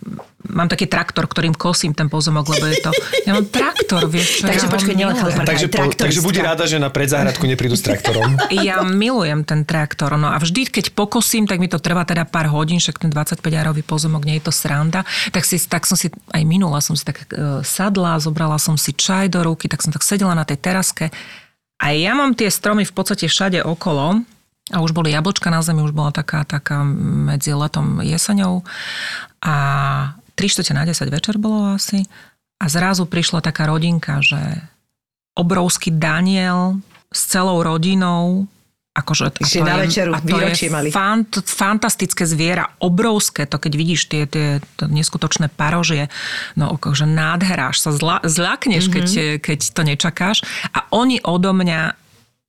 mám 0.49 0.69
taký 0.69 0.85
traktor, 0.85 1.25
ktorým 1.25 1.57
kosím 1.57 1.97
ten 1.97 2.13
pozemok, 2.13 2.45
lebo 2.53 2.69
je 2.69 2.77
to... 2.85 2.91
Ja 3.25 3.33
mám 3.33 3.49
traktor, 3.49 4.05
vieš 4.05 4.41
čo? 4.41 4.45
Takže 4.49 4.69
ja 4.69 4.73
počkaj, 4.73 4.95
nielen 4.95 5.17
takže, 5.17 5.69
po, 5.73 5.89
takže 5.89 6.21
bude 6.21 6.41
rada, 6.45 6.69
že 6.69 6.77
na 6.77 6.93
predzáhradku 7.15 7.47
neprídu 7.47 7.79
s 7.79 7.87
traktorom. 7.87 8.35
Ja 8.67 8.83
milujem 8.83 9.47
ten 9.47 9.63
traktor. 9.63 10.19
No 10.19 10.35
a 10.35 10.43
vždy, 10.43 10.67
keď 10.67 10.99
pokosím, 10.99 11.47
tak 11.47 11.63
mi 11.63 11.71
to 11.71 11.79
trvá 11.79 12.03
teda 12.03 12.27
pár 12.27 12.51
hodín, 12.51 12.83
však 12.83 13.07
ten 13.07 13.11
25-árový 13.15 13.87
pozemok, 13.87 14.27
nie 14.27 14.43
je 14.43 14.51
to 14.51 14.53
sranda. 14.55 15.07
Tak, 15.31 15.47
si, 15.47 15.63
tak 15.63 15.87
som 15.87 15.95
si 15.95 16.11
aj 16.35 16.43
minula, 16.43 16.83
som 16.83 16.99
si 16.99 17.07
tak 17.07 17.23
uh, 17.31 17.63
sadla, 17.63 18.19
zobrala 18.19 18.59
som 18.59 18.75
si 18.75 18.91
čaj 18.91 19.31
do 19.31 19.47
ruky, 19.47 19.71
tak 19.71 19.87
som 19.87 19.95
tak 19.95 20.03
sedela 20.03 20.35
na 20.35 20.43
tej 20.43 20.59
teraske. 20.59 21.15
A 21.79 21.95
ja 21.95 22.19
mám 22.19 22.35
tie 22.35 22.51
stromy 22.51 22.83
v 22.83 22.95
podstate 22.95 23.31
všade 23.31 23.63
okolo, 23.63 24.27
a 24.73 24.81
už 24.81 24.97
boli 24.97 25.13
jablčka 25.13 25.53
na 25.53 25.61
zemi, 25.61 25.85
už 25.85 25.93
bola 25.93 26.11
taká, 26.11 26.43
taká 26.43 26.83
medzi 27.29 27.53
letom 27.53 28.01
jeseňou. 28.01 28.65
A 29.45 29.55
3 30.35 30.51
čtvrte 30.51 30.73
na 30.73 30.89
10 30.89 31.05
večer 31.13 31.37
bolo 31.37 31.77
asi 31.77 32.09
a 32.59 32.65
zrazu 32.67 33.05
prišla 33.05 33.45
taká 33.45 33.69
rodinka, 33.69 34.25
že 34.25 34.41
obrovský 35.37 35.93
Daniel 35.93 36.81
s 37.15 37.31
celou 37.31 37.63
rodinou 37.63 38.51
akože 38.95 39.35
to 39.35 39.43
na 39.67 39.83
večeru, 39.83 40.15
a 40.15 40.23
to 40.23 40.39
je 40.39 40.71
mali. 40.71 40.95
Fant, 40.95 41.27
fantastické 41.43 42.23
zviera, 42.23 42.79
obrovské, 42.79 43.43
to 43.43 43.59
keď 43.59 43.73
vidíš 43.75 44.07
tie, 44.07 44.23
tie 44.31 44.63
to 44.79 44.87
neskutočné 44.87 45.51
parožie, 45.51 46.07
no 46.55 46.79
akože 46.79 47.03
nádheráš, 47.03 47.83
sa 47.83 47.91
zla, 47.91 48.23
zlakneš, 48.23 48.87
mm-hmm. 48.87 48.95
keď, 48.95 49.07
keď 49.43 49.59
to 49.75 49.83
nečakáš 49.83 50.39
a 50.71 50.87
oni 50.95 51.19
odo 51.27 51.51
mňa 51.51 51.99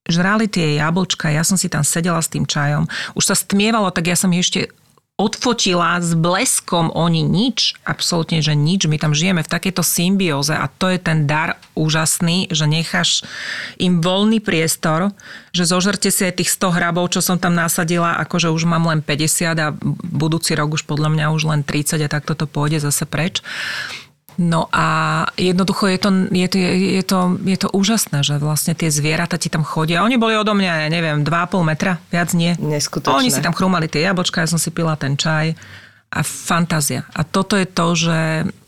žrali 0.05 0.45
tie 0.45 0.77
jablčka, 0.77 1.34
ja 1.34 1.41
som 1.41 1.57
si 1.57 1.65
tam 1.65 1.81
sedela 1.81 2.22
s 2.22 2.29
tým 2.29 2.45
čajom, 2.45 2.86
už 3.17 3.25
sa 3.25 3.34
stmievalo, 3.34 3.89
tak 3.89 4.05
ja 4.05 4.13
som 4.13 4.29
ešte 4.29 4.69
odfotila 5.15 5.95
s 6.03 6.12
bleskom 6.12 6.91
oni 6.91 7.24
nič, 7.24 7.79
absolútne, 7.88 8.43
že 8.43 8.51
nič. 8.51 8.84
My 8.91 9.00
tam 9.00 9.15
žijeme 9.15 9.48
v 9.48 9.51
takejto 9.51 9.79
symbióze 9.79 10.51
a 10.51 10.67
to 10.67 10.91
je 10.91 11.00
ten 11.00 11.24
dar 11.24 11.55
úžasný, 11.72 12.51
že 12.51 12.67
necháš 12.67 13.24
im 13.79 14.03
voľný 14.03 14.43
priestor, 14.43 15.15
že 15.55 15.63
zožerte 15.63 16.12
si 16.12 16.27
aj 16.27 16.43
tých 16.43 16.51
100 16.51 16.75
hrabov, 16.75 17.15
čo 17.15 17.24
som 17.24 17.39
tam 17.39 17.55
nasadila, 17.55 18.19
akože 18.27 18.51
už 18.51 18.67
mám 18.67 18.91
len 18.91 19.00
50 19.00 19.55
a 19.55 19.72
budúci 20.03 20.51
rok 20.51 20.75
už 20.75 20.84
podľa 20.84 21.07
mňa 21.15 21.25
už 21.31 21.48
len 21.48 21.62
30 21.63 21.95
a 22.03 22.12
takto 22.12 22.36
to 22.36 22.43
pôjde 22.43 22.84
zase 22.84 23.07
preč. 23.07 23.39
No 24.36 24.68
a 24.75 24.86
jednoducho 25.39 25.88
je 25.88 26.00
to, 26.00 26.10
je, 26.27 26.48
to, 26.51 26.58
je, 26.60 27.04
to, 27.08 27.20
je 27.39 27.58
to 27.58 27.70
úžasné, 27.72 28.20
že 28.20 28.36
vlastne 28.36 28.75
tie 28.75 28.92
zvieratá 28.92 29.39
ti 29.39 29.48
tam 29.48 29.63
chodia. 29.63 30.04
Oni 30.04 30.20
boli 30.20 30.36
odo 30.36 30.51
mňa, 30.51 30.88
ja 30.88 30.89
neviem, 30.92 31.24
2,5 31.24 31.63
metra, 31.63 32.04
viac 32.12 32.36
nie. 32.36 32.51
Neskutočné. 32.60 33.15
Oni 33.15 33.32
si 33.32 33.39
tam 33.39 33.56
chrúmali 33.56 33.88
tie 33.88 34.04
jablčka, 34.04 34.44
ja 34.44 34.51
som 34.51 34.60
si 34.60 34.75
pila 34.75 35.00
ten 35.00 35.15
čaj 35.15 35.56
a 36.15 36.20
fantázia. 36.24 37.08
A 37.15 37.24
toto 37.24 37.60
je 37.60 37.68
to, 37.68 37.88
že 37.96 38.20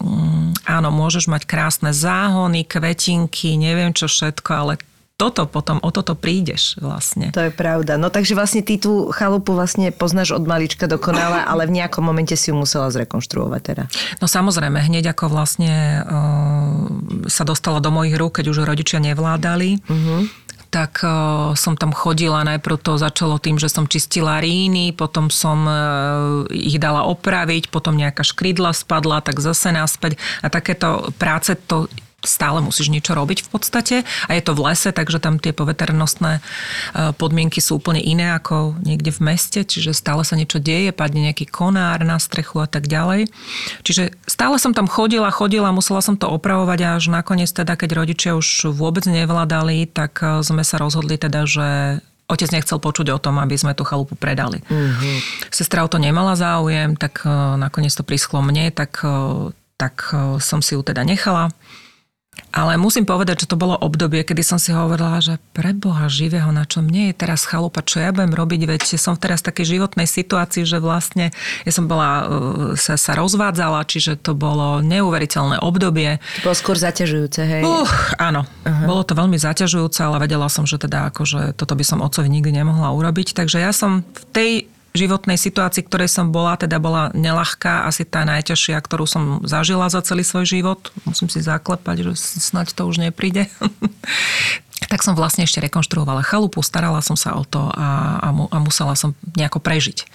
mm, 0.03 0.67
áno, 0.67 0.89
môžeš 0.91 1.31
mať 1.31 1.43
krásne 1.47 1.91
záhony, 1.91 2.67
kvetinky, 2.67 3.55
neviem 3.59 3.91
čo 3.91 4.07
všetko, 4.07 4.51
ale 4.51 4.73
toto 5.17 5.49
potom, 5.49 5.81
o 5.81 5.89
toto 5.89 6.13
prídeš 6.13 6.77
vlastne. 6.77 7.33
To 7.33 7.49
je 7.49 7.49
pravda. 7.49 7.97
No 7.97 8.13
takže 8.13 8.37
vlastne 8.37 8.61
ty 8.61 8.77
tú 8.77 9.09
chalupu 9.09 9.57
vlastne 9.57 9.89
poznáš 9.89 10.37
od 10.37 10.45
malička 10.45 10.85
dokonale, 10.85 11.41
ale 11.41 11.65
v 11.65 11.81
nejakom 11.81 12.05
momente 12.05 12.37
si 12.37 12.53
ju 12.53 12.55
musela 12.55 12.93
zrekonštruovať 12.93 13.61
teda. 13.65 13.83
No 14.21 14.29
samozrejme, 14.29 14.77
hneď 14.77 15.17
ako 15.17 15.33
vlastne 15.33 16.05
uh, 16.05 16.85
sa 17.25 17.41
dostala 17.41 17.81
do 17.81 17.89
mojich 17.89 18.13
rúk, 18.13 18.37
keď 18.37 18.45
už 18.53 18.69
rodičia 18.69 19.01
nevládali, 19.01 19.81
uh-huh 19.81 20.45
tak 20.67 20.99
uh, 20.99 21.55
som 21.55 21.79
tam 21.79 21.95
chodila. 21.95 22.43
Najprv 22.43 22.75
to 22.83 22.99
začalo 22.99 23.39
tým, 23.39 23.55
že 23.55 23.71
som 23.71 23.87
čistila 23.87 24.43
ríny, 24.43 24.91
potom 24.91 25.31
som 25.31 25.63
uh, 25.63 26.43
ich 26.51 26.75
dala 26.75 27.07
opraviť, 27.07 27.71
potom 27.71 27.95
nejaká 27.95 28.27
škrydla 28.27 28.75
spadla, 28.75 29.23
tak 29.23 29.39
zase 29.39 29.71
naspäť. 29.71 30.19
A 30.43 30.51
takéto 30.51 31.07
práce 31.15 31.55
to 31.71 31.87
stále 32.25 32.65
musíš 32.65 32.89
niečo 32.89 33.13
robiť 33.13 33.45
v 33.45 33.49
podstate 33.53 33.95
a 34.25 34.31
je 34.33 34.41
to 34.41 34.57
v 34.57 34.65
lese, 34.65 34.89
takže 34.89 35.21
tam 35.21 35.37
tie 35.37 35.53
poveternostné 35.53 36.41
e, 36.41 36.41
podmienky 37.13 37.61
sú 37.61 37.77
úplne 37.77 38.01
iné 38.01 38.33
ako 38.33 38.73
niekde 38.81 39.13
v 39.13 39.21
meste, 39.21 39.61
čiže 39.61 39.93
stále 39.93 40.25
sa 40.25 40.33
niečo 40.33 40.57
deje, 40.57 40.89
padne 40.97 41.29
nejaký 41.29 41.45
konár 41.45 42.01
na 42.01 42.17
strechu 42.17 42.57
a 42.57 42.65
tak 42.65 42.89
ďalej. 42.89 43.29
Čiže 43.85 44.17
stále 44.25 44.57
som 44.57 44.73
tam 44.73 44.89
chodila, 44.89 45.29
chodila, 45.29 45.69
musela 45.69 46.01
som 46.01 46.17
to 46.17 46.25
opravovať 46.25 46.79
a 46.89 46.89
až 46.97 47.13
nakoniec 47.13 47.53
teda, 47.53 47.77
keď 47.77 47.89
rodičia 47.93 48.31
už 48.33 48.73
vôbec 48.73 49.05
nevládali, 49.05 49.85
tak 49.85 50.17
e, 50.25 50.41
sme 50.41 50.65
sa 50.65 50.81
rozhodli 50.81 51.21
teda, 51.21 51.45
že 51.45 52.01
otec 52.25 52.49
nechcel 52.49 52.81
počuť 52.81 53.13
o 53.13 53.21
tom, 53.21 53.37
aby 53.37 53.53
sme 53.61 53.77
tú 53.77 53.85
chalupu 53.85 54.17
predali. 54.17 54.65
Mm-hmm. 54.65 55.53
Sestra 55.53 55.85
o 55.85 55.87
to 55.87 56.01
nemala 56.01 56.33
záujem, 56.33 56.97
tak 56.97 57.21
e, 57.21 57.29
nakoniec 57.61 57.93
to 57.93 58.01
prischlo 58.01 58.41
mne, 58.41 58.73
tak, 58.73 59.05
tak 59.77 59.95
som 60.41 60.65
si 60.65 60.73
ju 60.73 60.81
teda 60.81 61.05
nechala. 61.05 61.53
Ale 62.57 62.79
musím 62.79 63.05
povedať, 63.05 63.45
že 63.45 63.49
to 63.53 63.59
bolo 63.59 63.77
obdobie, 63.77 64.25
kedy 64.25 64.41
som 64.41 64.57
si 64.57 64.73
hovorila, 64.73 65.21
že 65.21 65.37
pre 65.53 65.77
Boha 65.77 66.09
živého, 66.09 66.49
na 66.49 66.65
čo 66.65 66.81
mne 66.81 67.11
je 67.11 67.13
teraz 67.13 67.45
chalupa, 67.45 67.85
čo 67.85 68.01
ja 68.01 68.09
budem 68.09 68.33
robiť, 68.33 68.61
veď 68.65 68.81
som 68.97 69.13
teraz 69.13 69.45
v 69.45 69.53
takej 69.53 69.77
životnej 69.77 70.09
situácii, 70.09 70.65
že 70.65 70.81
vlastne 70.81 71.29
ja 71.67 71.71
som 71.75 71.85
bola, 71.85 72.09
uh, 72.09 72.25
sa, 72.73 72.97
sa 72.97 73.13
rozvádzala, 73.13 73.85
čiže 73.85 74.17
to 74.17 74.33
bolo 74.33 74.81
neuveriteľné 74.81 75.61
obdobie. 75.61 76.17
To 76.41 76.49
bolo 76.49 76.57
skôr 76.57 76.77
zaťažujúce, 76.79 77.41
hej? 77.45 77.61
Uh, 77.61 77.85
áno, 78.17 78.47
uh-huh. 78.47 78.85
bolo 78.89 79.05
to 79.05 79.13
veľmi 79.13 79.37
zaťažujúce, 79.37 80.01
ale 80.01 80.25
vedela 80.25 80.49
som, 80.49 80.65
že 80.65 80.81
teda 80.81 81.13
akože 81.13 81.53
toto 81.53 81.77
by 81.77 81.85
som 81.85 82.01
otcovi 82.01 82.31
nikdy 82.31 82.57
nemohla 82.57 82.89
urobiť, 82.95 83.37
takže 83.37 83.61
ja 83.61 83.69
som 83.69 84.01
v 84.01 84.23
tej 84.33 84.51
životnej 84.97 85.37
situácii, 85.37 85.85
ktorej 85.85 86.09
som 86.09 86.33
bola, 86.33 86.57
teda 86.57 86.81
bola 86.81 87.13
nelahká, 87.13 87.85
asi 87.85 88.03
tá 88.03 88.25
najťažšia, 88.25 88.81
ktorú 88.81 89.05
som 89.05 89.45
zažila 89.45 89.87
za 89.93 90.01
celý 90.01 90.25
svoj 90.25 90.49
život. 90.49 90.89
Musím 91.05 91.29
si 91.29 91.45
zaklepať, 91.45 92.09
že 92.09 92.11
snáď 92.17 92.73
to 92.73 92.89
už 92.89 92.99
nepríde. 92.99 93.45
tak 94.91 95.03
som 95.03 95.13
vlastne 95.13 95.43
ešte 95.43 95.59
rekonštruovala 95.61 96.23
chalupu, 96.23 96.63
starala 96.63 97.03
som 97.03 97.19
sa 97.19 97.35
o 97.35 97.43
to 97.43 97.69
a, 97.75 98.19
a, 98.23 98.27
mu, 98.31 98.47
a 98.49 98.57
musela 98.57 98.95
som 98.95 99.13
nejako 99.35 99.59
prežiť. 99.59 100.07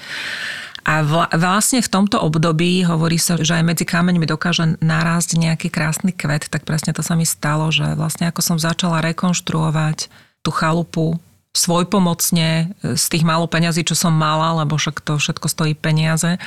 A 0.82 1.06
vlastne 1.38 1.78
v 1.78 1.92
tomto 1.92 2.18
období 2.18 2.82
hovorí 2.82 3.14
sa, 3.14 3.38
že 3.38 3.54
aj 3.54 3.62
medzi 3.62 3.84
kameňmi 3.86 4.26
dokáže 4.26 4.82
narásť 4.82 5.38
nejaký 5.38 5.70
krásny 5.70 6.10
kvet, 6.10 6.50
tak 6.50 6.66
presne 6.66 6.90
to 6.90 7.06
sa 7.06 7.14
mi 7.14 7.22
stalo, 7.22 7.70
že 7.70 7.94
vlastne 7.94 8.26
ako 8.26 8.42
som 8.42 8.58
začala 8.58 8.98
rekonštruovať 8.98 10.10
tú 10.42 10.50
chalupu, 10.50 11.22
svojpomocne 11.52 12.48
e, 12.80 12.96
z 12.96 13.04
tých 13.12 13.28
málo 13.28 13.44
peňazí, 13.44 13.84
čo 13.84 13.92
som 13.92 14.16
mala, 14.16 14.64
lebo 14.64 14.80
však 14.80 15.04
to 15.04 15.20
všetko 15.20 15.46
stojí 15.52 15.72
peniaze. 15.76 16.40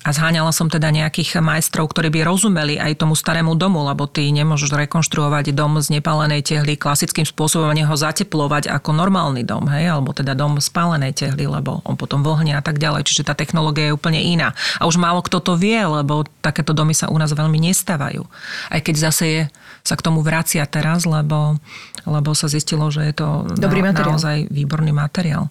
A 0.00 0.10
zháňala 0.16 0.50
som 0.50 0.66
teda 0.66 0.90
nejakých 0.90 1.38
majstrov, 1.44 1.92
ktorí 1.92 2.08
by 2.10 2.26
rozumeli 2.26 2.80
aj 2.80 3.04
tomu 3.04 3.12
starému 3.14 3.54
domu, 3.54 3.84
lebo 3.84 4.08
ty 4.08 4.26
nemôžeš 4.32 4.72
rekonštruovať 4.72 5.52
dom 5.52 5.76
z 5.78 6.00
nepálenej 6.00 6.40
tehly 6.40 6.74
klasickým 6.74 7.28
spôsobom 7.28 7.68
a 7.68 7.76
ho 7.76 7.96
zateplovať 7.96 8.72
ako 8.72 8.96
normálny 8.96 9.44
dom, 9.44 9.68
hej, 9.68 9.92
alebo 9.92 10.16
teda 10.16 10.32
dom 10.32 10.56
z 10.56 10.72
pálenej 10.72 11.12
tehly, 11.14 11.44
lebo 11.44 11.84
on 11.84 12.00
potom 12.00 12.24
vlhne 12.24 12.56
a 12.56 12.64
tak 12.64 12.80
ďalej. 12.80 13.06
Čiže 13.06 13.28
tá 13.28 13.36
technológia 13.36 13.92
je 13.92 13.96
úplne 13.96 14.18
iná. 14.18 14.56
A 14.80 14.88
už 14.88 14.96
málo 14.96 15.20
kto 15.20 15.38
to 15.44 15.52
vie, 15.54 15.78
lebo 15.78 16.24
takéto 16.40 16.72
domy 16.72 16.96
sa 16.96 17.12
u 17.12 17.16
nás 17.20 17.30
veľmi 17.30 17.60
nestávajú. 17.60 18.24
Aj 18.72 18.80
keď 18.80 19.12
zase 19.12 19.24
je 19.28 19.42
sa 19.80 19.94
k 19.96 20.04
tomu 20.04 20.20
vracia 20.20 20.64
teraz, 20.68 21.08
lebo, 21.08 21.56
lebo 22.04 22.30
sa 22.36 22.46
zistilo, 22.46 22.88
že 22.92 23.10
je 23.10 23.14
to 23.16 23.28
Dobrý 23.56 23.80
na, 23.80 23.92
materiál. 23.92 24.16
naozaj 24.16 24.36
výborný 24.52 24.92
materiál. 24.92 25.48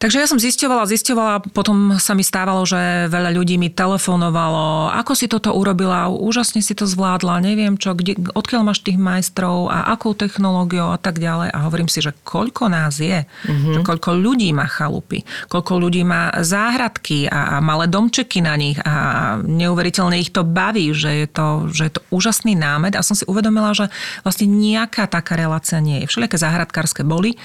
Takže 0.00 0.16
ja 0.16 0.24
som 0.24 0.40
zisťovala, 0.40 0.88
zisťovala, 0.88 1.52
potom 1.52 2.00
sa 2.00 2.16
mi 2.16 2.24
stávalo, 2.24 2.64
že 2.64 3.12
veľa 3.12 3.36
ľudí 3.36 3.60
mi 3.60 3.68
telefonovalo, 3.68 4.96
ako 4.96 5.12
si 5.12 5.28
toto 5.28 5.52
urobila, 5.52 6.08
úžasne 6.08 6.64
si 6.64 6.72
to 6.72 6.88
zvládla, 6.88 7.44
neviem 7.44 7.76
čo, 7.76 7.92
kde, 7.92 8.16
odkiaľ 8.32 8.64
máš 8.64 8.80
tých 8.80 8.96
majstrov 8.96 9.68
a 9.68 9.92
akou 9.92 10.16
technológiou 10.16 10.88
a 10.88 10.96
tak 10.96 11.20
ďalej. 11.20 11.52
A 11.52 11.68
hovorím 11.68 11.92
si, 11.92 12.00
že 12.00 12.16
koľko 12.24 12.72
nás 12.72 12.96
je, 12.96 13.28
mm-hmm. 13.28 13.76
že 13.76 13.80
koľko 13.84 14.16
ľudí 14.16 14.48
má 14.56 14.64
chalupy, 14.72 15.20
koľko 15.52 15.72
ľudí 15.76 16.00
má 16.00 16.32
záhradky 16.32 17.28
a, 17.28 17.60
a 17.60 17.60
malé 17.60 17.84
domčeky 17.84 18.40
na 18.40 18.56
nich? 18.56 18.80
A 18.80 19.36
neuveriteľne 19.44 20.16
ich 20.16 20.32
to 20.32 20.48
baví, 20.48 20.96
že 20.96 21.12
je 21.12 21.28
to, 21.28 21.68
že 21.76 21.92
je 21.92 21.92
to 21.92 22.02
úžasný 22.08 22.56
námed 22.56 22.96
a 22.96 23.04
som 23.04 23.12
si 23.12 23.28
uvedomila, 23.28 23.76
že 23.76 23.92
vlastne 24.24 24.48
nejaká 24.48 25.12
taká 25.12 25.36
relácia 25.36 25.76
nie 25.76 26.00
je. 26.00 26.08
Všelijaké 26.08 26.40
záhradkárske 26.40 27.04
boli, 27.04 27.36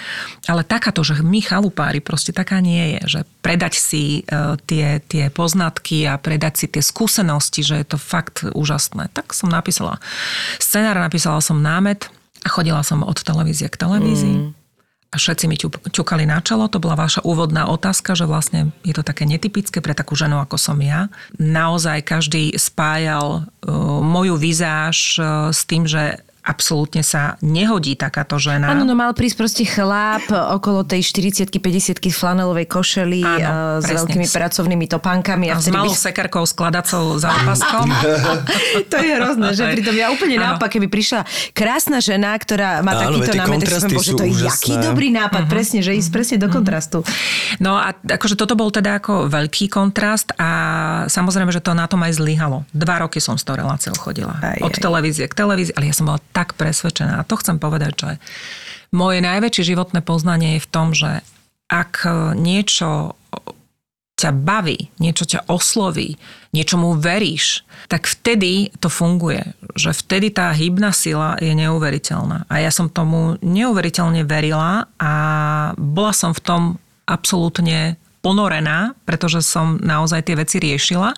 ale 0.47 0.63
takáto, 0.63 1.03
že 1.03 1.19
my 1.19 1.43
chalupári 1.43 1.99
proste 1.99 2.31
tak 2.31 2.44
taká 2.45 2.61
nie 2.61 2.93
je, 2.93 3.01
že 3.17 3.21
predať 3.41 3.81
si 3.81 4.21
e, 4.21 4.53
tie, 4.69 5.01
tie 5.01 5.33
poznatky 5.33 6.05
a 6.05 6.21
predať 6.21 6.53
si 6.61 6.65
tie 6.69 6.85
skúsenosti, 6.85 7.65
že 7.65 7.81
je 7.81 7.87
to 7.89 7.97
fakt 7.97 8.45
úžasné. 8.45 9.09
Tak 9.17 9.33
som 9.33 9.49
napísala 9.49 9.97
scenár, 10.61 11.01
napísala 11.01 11.41
som 11.41 11.57
námet 11.57 12.05
a 12.45 12.47
chodila 12.53 12.85
som 12.85 13.01
od 13.01 13.17
televízie 13.17 13.65
k 13.65 13.81
televízii. 13.81 14.37
Mm. 14.45 14.53
A 15.09 15.15
všetci 15.15 15.47
mi 15.47 15.55
ťukali 15.95 16.27
na 16.27 16.43
čelo, 16.43 16.67
to 16.67 16.83
bola 16.83 16.99
vaša 16.99 17.23
úvodná 17.23 17.71
otázka, 17.71 18.19
že 18.19 18.27
vlastne 18.27 18.75
je 18.83 18.91
to 18.91 18.99
také 18.99 19.23
netypické 19.23 19.79
pre 19.79 19.95
takú 19.95 20.11
ženu, 20.11 20.43
ako 20.43 20.59
som 20.59 20.75
ja. 20.83 21.07
Naozaj 21.39 22.03
každý 22.03 22.51
spájal 22.59 23.47
uh, 23.47 24.03
moju 24.03 24.35
vizáž 24.35 25.15
uh, 25.15 25.55
s 25.55 25.63
tým, 25.63 25.87
že 25.87 26.19
absolútne 26.45 27.01
sa 27.01 27.41
nehodí 27.41 27.97
takáto 27.97 28.37
žena. 28.37 28.69
Áno, 28.69 28.85
no 28.85 28.93
mal 28.93 29.17
prísť 29.17 29.35
proste 29.41 29.63
chlap 29.65 30.29
okolo 30.29 30.85
tej 30.85 31.01
40 31.01 31.49
50 31.49 32.05
flanelovej 32.13 32.69
košely 32.69 33.25
Áno, 33.25 33.81
s 33.81 33.89
presne. 33.89 34.05
veľkými 34.05 34.27
pracovnými 34.29 34.85
topánkami. 34.85 35.49
A, 35.49 35.57
a 35.57 35.59
s 35.59 35.73
malou 35.73 35.89
by... 35.89 35.97
sekerkou 35.97 36.45
skladacou 36.45 37.17
za 37.17 37.33
opaskom. 37.33 37.89
to 38.93 38.97
je 39.01 39.11
hrozné, 39.17 39.49
že 39.57 39.63
pritom 39.73 39.95
ja 39.97 40.13
úplne 40.13 40.37
naopak, 40.37 40.69
keby 40.77 40.85
prišla 40.85 41.25
krásna 41.57 41.97
žena, 41.97 42.37
ktorá 42.37 42.85
má 42.85 42.93
Áno, 42.93 43.17
takýto 43.17 43.31
námed, 43.33 43.65
tak 43.65 43.81
som 43.81 43.89
bože, 43.89 44.13
to 44.13 44.25
je 44.29 44.37
úžasné. 44.37 44.49
jaký 44.53 44.73
dobrý 44.85 45.09
nápad, 45.09 45.49
uh-huh. 45.49 45.53
presne, 45.53 45.81
že 45.81 45.97
ísť 45.97 46.09
presne 46.13 46.37
do 46.37 46.45
uh-huh. 46.45 46.61
kontrastu. 46.61 47.01
No 47.57 47.81
a 47.81 47.97
akože 47.97 48.37
toto 48.37 48.53
bol 48.53 48.69
teda 48.69 49.01
ako 49.01 49.33
veľký 49.33 49.65
kontrast 49.73 50.29
a 50.37 50.49
samozrejme, 51.09 51.49
že 51.49 51.65
to 51.65 51.73
na 51.73 51.89
tom 51.89 52.05
aj 52.05 52.21
zlyhalo. 52.21 52.69
Dva 52.69 53.01
roky 53.01 53.17
som 53.17 53.33
s 53.33 53.41
tou 53.41 53.57
reláciou 53.57 53.97
chodila. 53.97 54.37
Aj, 54.45 54.61
Od 54.61 54.69
aj. 54.69 54.77
televízie 54.77 55.25
k 55.25 55.33
televízii, 55.33 55.73
ale 55.73 55.89
ja 55.89 55.95
som 55.95 56.05
bola 56.05 56.21
tak 56.35 56.59
presvedčená. 56.59 57.23
A 57.23 57.27
to 57.27 57.39
chcem 57.39 57.55
povedať, 57.63 57.93
že 57.95 58.11
moje 58.91 59.23
najväčšie 59.23 59.71
životné 59.71 60.03
poznanie 60.03 60.59
je 60.59 60.65
v 60.67 60.71
tom, 60.71 60.91
že 60.91 61.23
ak 61.71 62.03
niečo 62.35 63.15
ťa 64.15 64.31
baví, 64.31 64.91
niečo 64.99 65.27
ťa 65.27 65.51
osloví, 65.51 66.15
niečomu 66.55 66.95
veríš, 66.95 67.67
tak 67.91 68.07
vtedy 68.07 68.71
to 68.79 68.87
funguje. 68.87 69.43
Že 69.75 69.91
vtedy 69.91 70.31
tá 70.31 70.55
hybná 70.55 70.95
sila 70.95 71.35
je 71.43 71.51
neuveriteľná. 71.51 72.47
A 72.47 72.63
ja 72.63 72.71
som 72.71 72.87
tomu 72.87 73.35
neuveriteľne 73.43 74.23
verila 74.23 74.87
a 74.95 75.13
bola 75.75 76.13
som 76.15 76.31
v 76.31 76.43
tom 76.43 76.61
absolútne 77.03 77.99
ponorená, 78.23 78.95
pretože 79.03 79.43
som 79.43 79.77
naozaj 79.83 80.25
tie 80.25 80.39
veci 80.39 80.57
riešila 80.63 81.09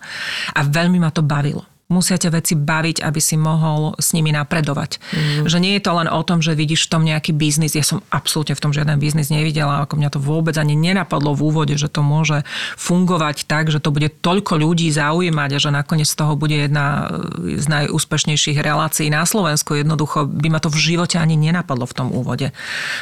a 0.52 0.60
veľmi 0.66 0.98
ma 0.98 1.14
to 1.14 1.22
bavilo 1.22 1.77
musia 1.88 2.20
ťa 2.20 2.36
veci 2.36 2.52
baviť, 2.52 3.00
aby 3.00 3.16
si 3.16 3.40
mohol 3.40 3.96
s 3.96 4.12
nimi 4.12 4.28
napredovať. 4.28 5.00
Mm. 5.08 5.48
Že 5.48 5.58
nie 5.64 5.72
je 5.80 5.82
to 5.88 5.92
len 5.96 6.08
o 6.08 6.20
tom, 6.20 6.44
že 6.44 6.52
vidíš 6.52 6.84
v 6.84 6.92
tom 6.92 7.02
nejaký 7.08 7.32
biznis. 7.32 7.72
Ja 7.72 7.80
som 7.80 8.04
absolútne 8.12 8.52
v 8.52 8.60
tom 8.60 8.76
žiaden 8.76 9.00
biznis 9.00 9.32
nevidela, 9.32 9.88
ako 9.88 9.96
mňa 9.96 10.10
to 10.12 10.20
vôbec 10.20 10.52
ani 10.60 10.76
nenapadlo 10.76 11.32
v 11.32 11.48
úvode, 11.48 11.74
že 11.80 11.88
to 11.88 12.04
môže 12.04 12.44
fungovať 12.76 13.48
tak, 13.48 13.72
že 13.72 13.80
to 13.80 13.88
bude 13.88 14.12
toľko 14.20 14.60
ľudí 14.60 14.92
zaujímať 14.92 15.50
a 15.56 15.58
že 15.58 15.70
nakoniec 15.72 16.12
z 16.12 16.16
toho 16.20 16.36
bude 16.36 16.52
jedna 16.52 17.08
z 17.40 17.64
najúspešnejších 17.64 18.60
relácií 18.60 19.08
na 19.08 19.24
Slovensku. 19.24 19.72
Jednoducho 19.72 20.28
by 20.28 20.48
ma 20.52 20.60
to 20.60 20.68
v 20.68 20.92
živote 20.92 21.16
ani 21.16 21.40
nenapadlo 21.40 21.88
v 21.88 21.96
tom 21.96 22.08
úvode. 22.12 22.52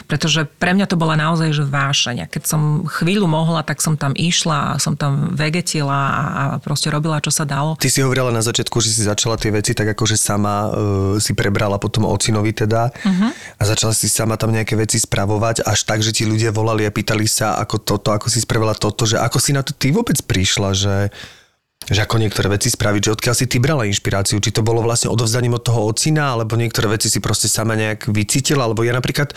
Pretože 0.06 0.46
pre 0.46 0.78
mňa 0.78 0.86
to 0.86 0.94
bola 0.94 1.18
naozaj 1.18 1.50
že 1.50 1.66
vášenia. 1.66 2.30
Keď 2.30 2.42
som 2.46 2.86
chvíľu 2.86 3.26
mohla, 3.26 3.66
tak 3.66 3.82
som 3.82 3.98
tam 3.98 4.14
išla 4.14 4.78
som 4.78 4.94
tam 4.94 5.34
vegetila 5.34 5.98
a 6.14 6.42
proste 6.62 6.90
robila, 6.90 7.18
čo 7.18 7.34
sa 7.34 7.42
dalo. 7.42 7.74
Ty 7.78 7.90
si 7.90 8.02
hovorila 8.02 8.30
na 8.30 8.42
začiatku 8.42 8.75
začiatku, 8.76 8.84
že 8.84 8.92
si 8.92 9.02
začala 9.08 9.36
tie 9.40 9.50
veci 9.52 9.72
tak 9.72 9.88
akože 9.96 10.16
sama 10.16 10.54
uh, 10.68 10.72
si 11.16 11.32
prebrala 11.32 11.80
potom 11.80 12.04
ocinovi 12.04 12.52
teda 12.52 12.92
uh-huh. 12.92 13.30
a 13.32 13.62
začala 13.64 13.96
si 13.96 14.08
sama 14.12 14.36
tam 14.36 14.52
nejaké 14.52 14.76
veci 14.76 15.00
spravovať 15.00 15.64
až 15.64 15.78
tak, 15.88 16.04
že 16.04 16.12
ti 16.12 16.28
ľudia 16.28 16.52
volali 16.52 16.84
a 16.84 16.92
pýtali 16.92 17.24
sa 17.24 17.56
ako 17.56 17.76
toto, 17.80 18.12
ako 18.12 18.28
si 18.28 18.44
spravila 18.44 18.76
toto, 18.76 19.08
že 19.08 19.16
ako 19.16 19.38
si 19.40 19.56
na 19.56 19.64
to 19.64 19.72
ty 19.72 19.88
vôbec 19.90 20.20
prišla, 20.20 20.70
že 20.76 20.94
že 21.86 22.02
ako 22.02 22.18
niektoré 22.18 22.50
veci 22.50 22.66
spraviť, 22.66 23.00
že 23.02 23.14
odkiaľ 23.14 23.34
si 23.38 23.46
ty 23.46 23.62
brala 23.62 23.86
inšpiráciu, 23.86 24.42
či 24.42 24.50
to 24.50 24.66
bolo 24.66 24.82
vlastne 24.82 25.06
odovzdaním 25.06 25.54
od 25.54 25.62
toho 25.62 25.86
ocina, 25.86 26.34
alebo 26.34 26.58
niektoré 26.58 26.90
veci 26.90 27.06
si 27.06 27.22
proste 27.22 27.46
sama 27.46 27.78
nejak 27.78 28.10
vycítila, 28.10 28.66
alebo 28.66 28.82
ja 28.82 28.90
napríklad 28.90 29.30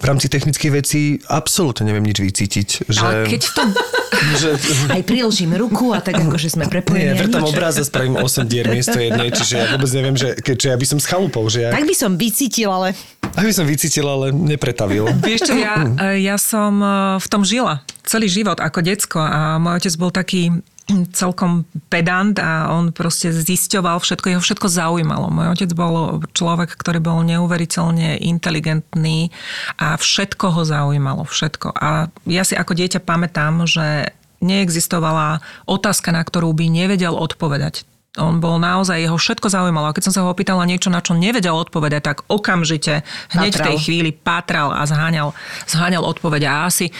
v 0.00 0.04
rámci 0.04 0.32
technických 0.32 0.72
vecí 0.72 1.00
absolútne 1.28 1.84
neviem 1.84 2.02
nič 2.02 2.18
vycítiť. 2.18 2.68
Že... 2.88 3.02
Ale 3.04 3.28
keď 3.28 3.42
to... 3.52 3.62
že... 4.40 4.48
Aj 4.88 5.02
priložím 5.04 5.52
ruku 5.52 5.92
a 5.92 6.00
tak 6.00 6.16
akože 6.16 6.48
sme 6.56 6.64
prepojení. 6.72 7.12
Nie, 7.12 7.20
vrtam 7.28 7.44
obraz 7.44 7.76
a 7.76 7.84
spravím 7.84 8.16
8 8.16 8.48
dier 8.48 8.72
miesto 8.72 8.96
jednej, 8.96 9.28
čiže 9.28 9.54
ja 9.60 9.66
vôbec 9.76 9.90
neviem, 9.92 10.16
že 10.16 10.32
keďže 10.40 10.66
ja 10.72 10.76
by 10.80 10.86
som 10.88 10.98
s 10.98 11.06
chalupou, 11.06 11.44
že 11.52 11.68
ja... 11.68 11.70
Tak 11.76 11.84
by 11.84 11.94
som 11.94 12.16
vycítil, 12.16 12.72
ale... 12.72 12.96
Tak 13.32 13.44
by 13.44 13.52
som 13.52 13.64
vycítil, 13.68 14.04
ale 14.08 14.32
nepretavil. 14.32 15.08
Vieš 15.20 15.52
čo, 15.52 15.54
ja, 15.60 15.76
ja 16.32 16.36
som 16.40 16.80
eh, 16.80 17.20
v 17.20 17.26
tom 17.28 17.44
žila 17.44 17.84
celý 18.02 18.26
život 18.26 18.58
ako 18.58 18.82
decko 18.82 19.22
a 19.22 19.62
môj 19.62 19.78
otec 19.78 19.94
bol 19.94 20.10
taký 20.10 20.50
celkom 21.14 21.62
pedant 21.86 22.34
a 22.42 22.74
on 22.74 22.90
proste 22.90 23.30
zisťoval 23.30 24.02
všetko, 24.02 24.26
jeho 24.34 24.42
všetko 24.42 24.66
zaujímalo. 24.66 25.30
Môj 25.30 25.54
otec 25.54 25.70
bol 25.78 26.20
človek, 26.34 26.74
ktorý 26.74 26.98
bol 26.98 27.22
neuveriteľne 27.22 28.18
inteligentný 28.18 29.30
a 29.78 29.94
všetko 29.94 30.46
ho 30.52 30.62
zaujímalo, 30.66 31.22
všetko. 31.22 31.72
A 31.78 32.10
ja 32.26 32.42
si 32.42 32.58
ako 32.58 32.74
dieťa 32.74 33.00
pamätám, 33.02 33.64
že 33.64 34.10
neexistovala 34.42 35.38
otázka, 35.70 36.10
na 36.10 36.22
ktorú 36.26 36.50
by 36.50 36.66
nevedel 36.66 37.14
odpovedať. 37.14 37.86
On 38.20 38.44
bol 38.44 38.60
naozaj, 38.60 39.00
jeho 39.00 39.16
všetko 39.16 39.48
zaujímalo. 39.48 39.88
A 39.88 39.96
keď 39.96 40.04
som 40.04 40.12
sa 40.12 40.20
ho 40.20 40.28
opýtala 40.28 40.68
niečo, 40.68 40.92
na 40.92 41.00
čo 41.00 41.16
nevedel 41.16 41.56
odpovedať, 41.56 42.02
tak 42.04 42.18
okamžite, 42.28 43.00
hneď 43.32 43.56
pátral. 43.56 43.64
v 43.64 43.68
tej 43.72 43.76
chvíli 43.80 44.10
pátral 44.12 44.68
a 44.68 44.84
zháňal, 44.84 45.32
zháňal 45.64 46.04
odpovede. 46.04 46.44
A 46.44 46.68
asi, 46.68 46.92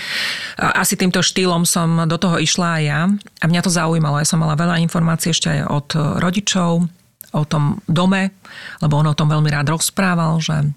asi 0.57 0.97
týmto 0.97 1.21
štýlom 1.21 1.69
som 1.69 2.09
do 2.09 2.17
toho 2.17 2.41
išla 2.41 2.81
aj 2.81 2.83
ja. 2.89 3.01
A 3.13 3.45
mňa 3.45 3.61
to 3.61 3.69
zaujímalo. 3.69 4.25
Ja 4.25 4.29
som 4.29 4.41
mala 4.41 4.57
veľa 4.57 4.81
informácií 4.81 5.37
ešte 5.37 5.53
aj 5.53 5.61
od 5.69 5.89
rodičov, 6.17 6.89
o 7.33 7.43
tom 7.49 7.81
dome, 7.85 8.33
lebo 8.81 9.01
on 9.01 9.13
o 9.13 9.17
tom 9.17 9.29
veľmi 9.29 9.53
rád 9.53 9.73
rozprával, 9.73 10.41
že 10.41 10.69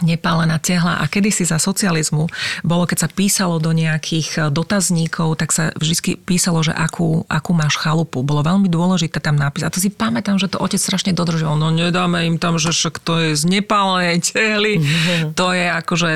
nepálená 0.00 0.56
tehla. 0.56 0.98
A 0.98 1.04
kedysi 1.04 1.44
za 1.44 1.60
socializmu 1.60 2.24
bolo, 2.64 2.88
keď 2.88 3.04
sa 3.04 3.08
písalo 3.12 3.60
do 3.60 3.76
nejakých 3.76 4.28
e, 4.34 4.40
dotazníkov, 4.48 5.36
tak 5.36 5.52
sa 5.52 5.68
vždy 5.76 6.16
písalo, 6.24 6.64
že 6.64 6.72
akú, 6.72 7.28
akú 7.28 7.52
máš 7.52 7.76
chalupu. 7.76 8.24
Bolo 8.24 8.40
veľmi 8.40 8.72
dôležité 8.72 9.20
tam 9.20 9.36
napísať. 9.36 9.68
A 9.68 9.74
to 9.74 9.84
si 9.84 9.92
pamätám, 9.92 10.40
že 10.40 10.48
to 10.48 10.56
otec 10.56 10.80
strašne 10.80 11.12
dodržoval. 11.12 11.60
No 11.60 11.68
nedáme 11.68 12.24
im 12.24 12.40
tam, 12.40 12.56
že 12.56 12.72
však 12.72 13.04
to 13.04 13.20
je 13.20 13.28
z 13.36 13.44
nepálenej 13.44 14.24
tehly. 14.24 14.74
Mm-hmm. 14.82 15.34
To 15.38 15.54
je 15.54 15.66
akože 15.72 16.10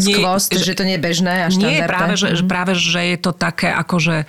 Skvost, 0.00 0.56
že 0.56 0.72
to 0.72 0.88
nie 0.88 0.96
je 0.96 1.02
bežné 1.04 1.44
a 1.44 1.48
štandardné. 1.52 1.84
Nie, 1.84 1.84
práve 1.84 2.14
že, 2.16 2.28
Mhm. 2.32 2.48
práve, 2.48 2.72
že 2.72 3.00
je 3.12 3.18
to 3.20 3.36
také 3.36 3.68
akože 3.68 4.24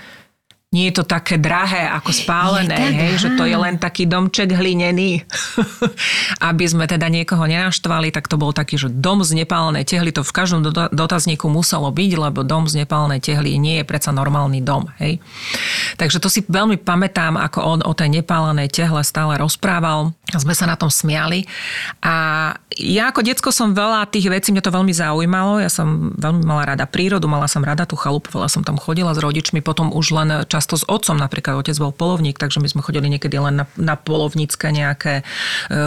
nie 0.71 0.87
je 0.87 1.03
to 1.03 1.05
také 1.05 1.35
drahé 1.35 1.83
ako 1.91 2.15
spálené, 2.15 2.79
tak, 2.79 2.95
hej, 2.95 3.13
že 3.19 3.29
to 3.35 3.43
je 3.43 3.59
len 3.59 3.75
taký 3.75 4.07
domček 4.07 4.55
hlinený. 4.55 5.19
Aby 6.47 6.63
sme 6.63 6.87
teda 6.87 7.11
niekoho 7.11 7.43
nenaštvali, 7.43 8.07
tak 8.15 8.31
to 8.31 8.39
bol 8.39 8.55
taký, 8.55 8.79
že 8.79 8.87
dom 8.87 9.19
z 9.19 9.35
nepálenej 9.35 9.83
tehly, 9.83 10.15
to 10.15 10.23
v 10.23 10.31
každom 10.31 10.63
dota- 10.63 10.87
dotazníku 10.95 11.51
muselo 11.51 11.91
byť, 11.91 12.11
lebo 12.15 12.47
dom 12.47 12.71
z 12.71 12.87
nepálenej 12.87 13.19
tehly 13.19 13.59
nie 13.59 13.83
je 13.83 13.85
predsa 13.85 14.15
normálny 14.15 14.63
dom. 14.63 14.87
Hej. 15.03 15.19
Takže 15.99 16.23
to 16.23 16.31
si 16.31 16.39
veľmi 16.47 16.79
pamätám, 16.79 17.35
ako 17.35 17.59
on 17.67 17.79
o 17.83 17.91
tej 17.91 18.23
nepálenej 18.23 18.71
tehle 18.71 19.03
stále 19.03 19.35
rozprával. 19.35 20.15
A 20.31 20.39
sme 20.39 20.55
sa 20.55 20.63
na 20.63 20.79
tom 20.79 20.87
smiali. 20.87 21.43
A 21.99 22.55
ja 22.79 23.11
ako 23.11 23.19
decko 23.27 23.51
som 23.51 23.75
veľa 23.75 24.07
tých 24.07 24.31
vecí, 24.31 24.55
mňa 24.55 24.63
to 24.63 24.71
veľmi 24.71 24.95
zaujímalo. 24.95 25.59
Ja 25.59 25.67
som 25.67 26.15
veľmi 26.15 26.47
mala 26.47 26.63
rada 26.63 26.87
prírodu, 26.87 27.27
mala 27.27 27.51
som 27.51 27.59
rada 27.59 27.83
tú 27.83 27.99
chalupu, 27.99 28.31
veľa 28.31 28.47
som 28.47 28.63
tam 28.63 28.79
chodila 28.79 29.11
s 29.11 29.19
rodičmi, 29.19 29.59
potom 29.59 29.91
už 29.91 30.15
len 30.15 30.29
často 30.61 30.77
s 30.77 30.85
otcom, 30.85 31.17
napríklad 31.17 31.57
otec 31.57 31.73
bol 31.81 31.89
polovník, 31.89 32.37
takže 32.37 32.61
my 32.61 32.69
sme 32.69 32.85
chodili 32.85 33.09
niekedy 33.09 33.33
len 33.41 33.57
na, 33.57 33.65
na 33.81 33.97
polovnícke 33.97 34.69
nejaké, 34.69 35.25
e, 35.73 35.81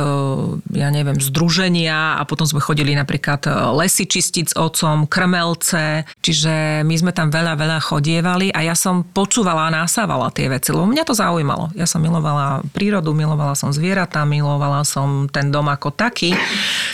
ja 0.74 0.88
neviem, 0.90 1.22
združenia 1.22 2.18
a 2.18 2.26
potom 2.26 2.42
sme 2.42 2.58
chodili 2.58 2.90
napríklad 2.98 3.46
e, 3.46 3.54
lesy 3.78 4.10
čistiť 4.10 4.50
s 4.50 4.54
otcom, 4.58 5.06
krmelce, 5.06 6.10
čiže 6.18 6.82
my 6.82 6.94
sme 6.98 7.14
tam 7.14 7.30
veľa, 7.30 7.54
veľa 7.54 7.78
chodievali 7.78 8.50
a 8.50 8.66
ja 8.66 8.74
som 8.74 9.06
počúvala 9.06 9.70
a 9.70 9.86
nasávala 9.86 10.34
tie 10.34 10.50
veci, 10.50 10.74
lebo 10.74 10.90
mňa 10.90 11.06
to 11.06 11.14
zaujímalo. 11.14 11.70
Ja 11.78 11.86
som 11.86 12.02
milovala 12.02 12.66
prírodu, 12.74 13.14
milovala 13.14 13.54
som 13.54 13.70
zvieratá, 13.70 14.26
milovala 14.26 14.82
som 14.82 15.30
ten 15.30 15.54
dom 15.54 15.70
ako 15.70 15.94
taký. 15.94 16.34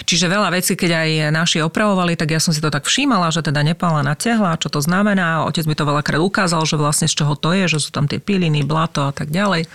Čiže 0.05 0.29
veľa 0.29 0.53
vecí, 0.53 0.77
keď 0.77 0.91
aj 1.01 1.11
naši 1.33 1.59
opravovali, 1.65 2.13
tak 2.21 2.37
ja 2.37 2.45
som 2.45 2.53
si 2.53 2.61
to 2.61 2.69
tak 2.69 2.85
všímala, 2.85 3.33
že 3.33 3.41
teda 3.41 3.65
nepálená 3.65 4.13
tehla, 4.21 4.61
čo 4.61 4.69
to 4.69 4.85
znamená. 4.85 5.49
Otec 5.49 5.65
mi 5.65 5.73
to 5.73 5.89
veľakrát 5.89 6.21
ukázal, 6.21 6.61
že 6.69 6.77
vlastne 6.77 7.09
z 7.09 7.17
čoho 7.25 7.39
to 7.39 7.57
je, 7.57 7.70
že 7.71 7.79
sú 7.79 7.95
tam 7.95 8.11
tie 8.11 8.19
piliny, 8.19 8.67
blato 8.67 9.07
a 9.07 9.13
tak 9.15 9.31
ďalej. 9.31 9.71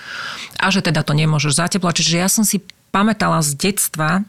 A 0.60 0.65
že 0.67 0.84
teda 0.84 1.08
to 1.08 1.15
nemôžeš 1.15 1.55
zateplať. 1.55 2.03
Čiže 2.03 2.15
ja 2.19 2.27
som 2.27 2.43
si 2.43 2.60
pamätala 2.91 3.39
z 3.39 3.55
detstva, 3.55 4.27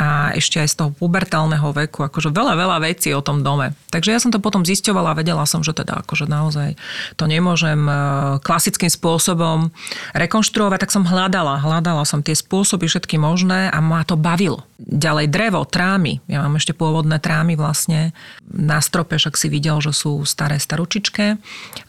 a 0.00 0.32
ešte 0.32 0.56
aj 0.56 0.68
z 0.72 0.76
toho 0.80 0.90
pubertálneho 0.96 1.76
veku, 1.76 2.00
akože 2.08 2.32
veľa, 2.32 2.56
veľa 2.56 2.78
vecí 2.88 3.12
o 3.12 3.20
tom 3.20 3.44
dome. 3.44 3.76
Takže 3.92 4.16
ja 4.16 4.16
som 4.16 4.32
to 4.32 4.40
potom 4.40 4.64
zisťovala 4.64 5.12
vedela 5.12 5.44
som, 5.44 5.60
že 5.60 5.76
teda 5.76 6.00
akože 6.00 6.24
naozaj 6.24 6.72
to 7.20 7.28
nemôžem 7.28 7.84
e, 7.84 7.94
klasickým 8.40 8.88
spôsobom 8.88 9.68
rekonštruovať, 10.16 10.88
tak 10.88 10.94
som 10.96 11.04
hľadala, 11.04 11.60
hľadala 11.60 12.08
som 12.08 12.24
tie 12.24 12.32
spôsoby 12.32 12.88
všetky 12.88 13.20
možné 13.20 13.68
a 13.68 13.78
ma 13.84 14.00
to 14.06 14.16
bavilo. 14.16 14.64
Ďalej 14.80 15.28
drevo, 15.28 15.68
trámy. 15.68 16.24
Ja 16.24 16.40
mám 16.40 16.56
ešte 16.56 16.72
pôvodné 16.72 17.20
trámy 17.20 17.52
vlastne. 17.52 18.16
Na 18.48 18.80
strope 18.80 19.20
však 19.20 19.36
si 19.36 19.52
videl, 19.52 19.76
že 19.78 19.92
sú 19.92 20.24
staré 20.24 20.56
staručičké. 20.56 21.36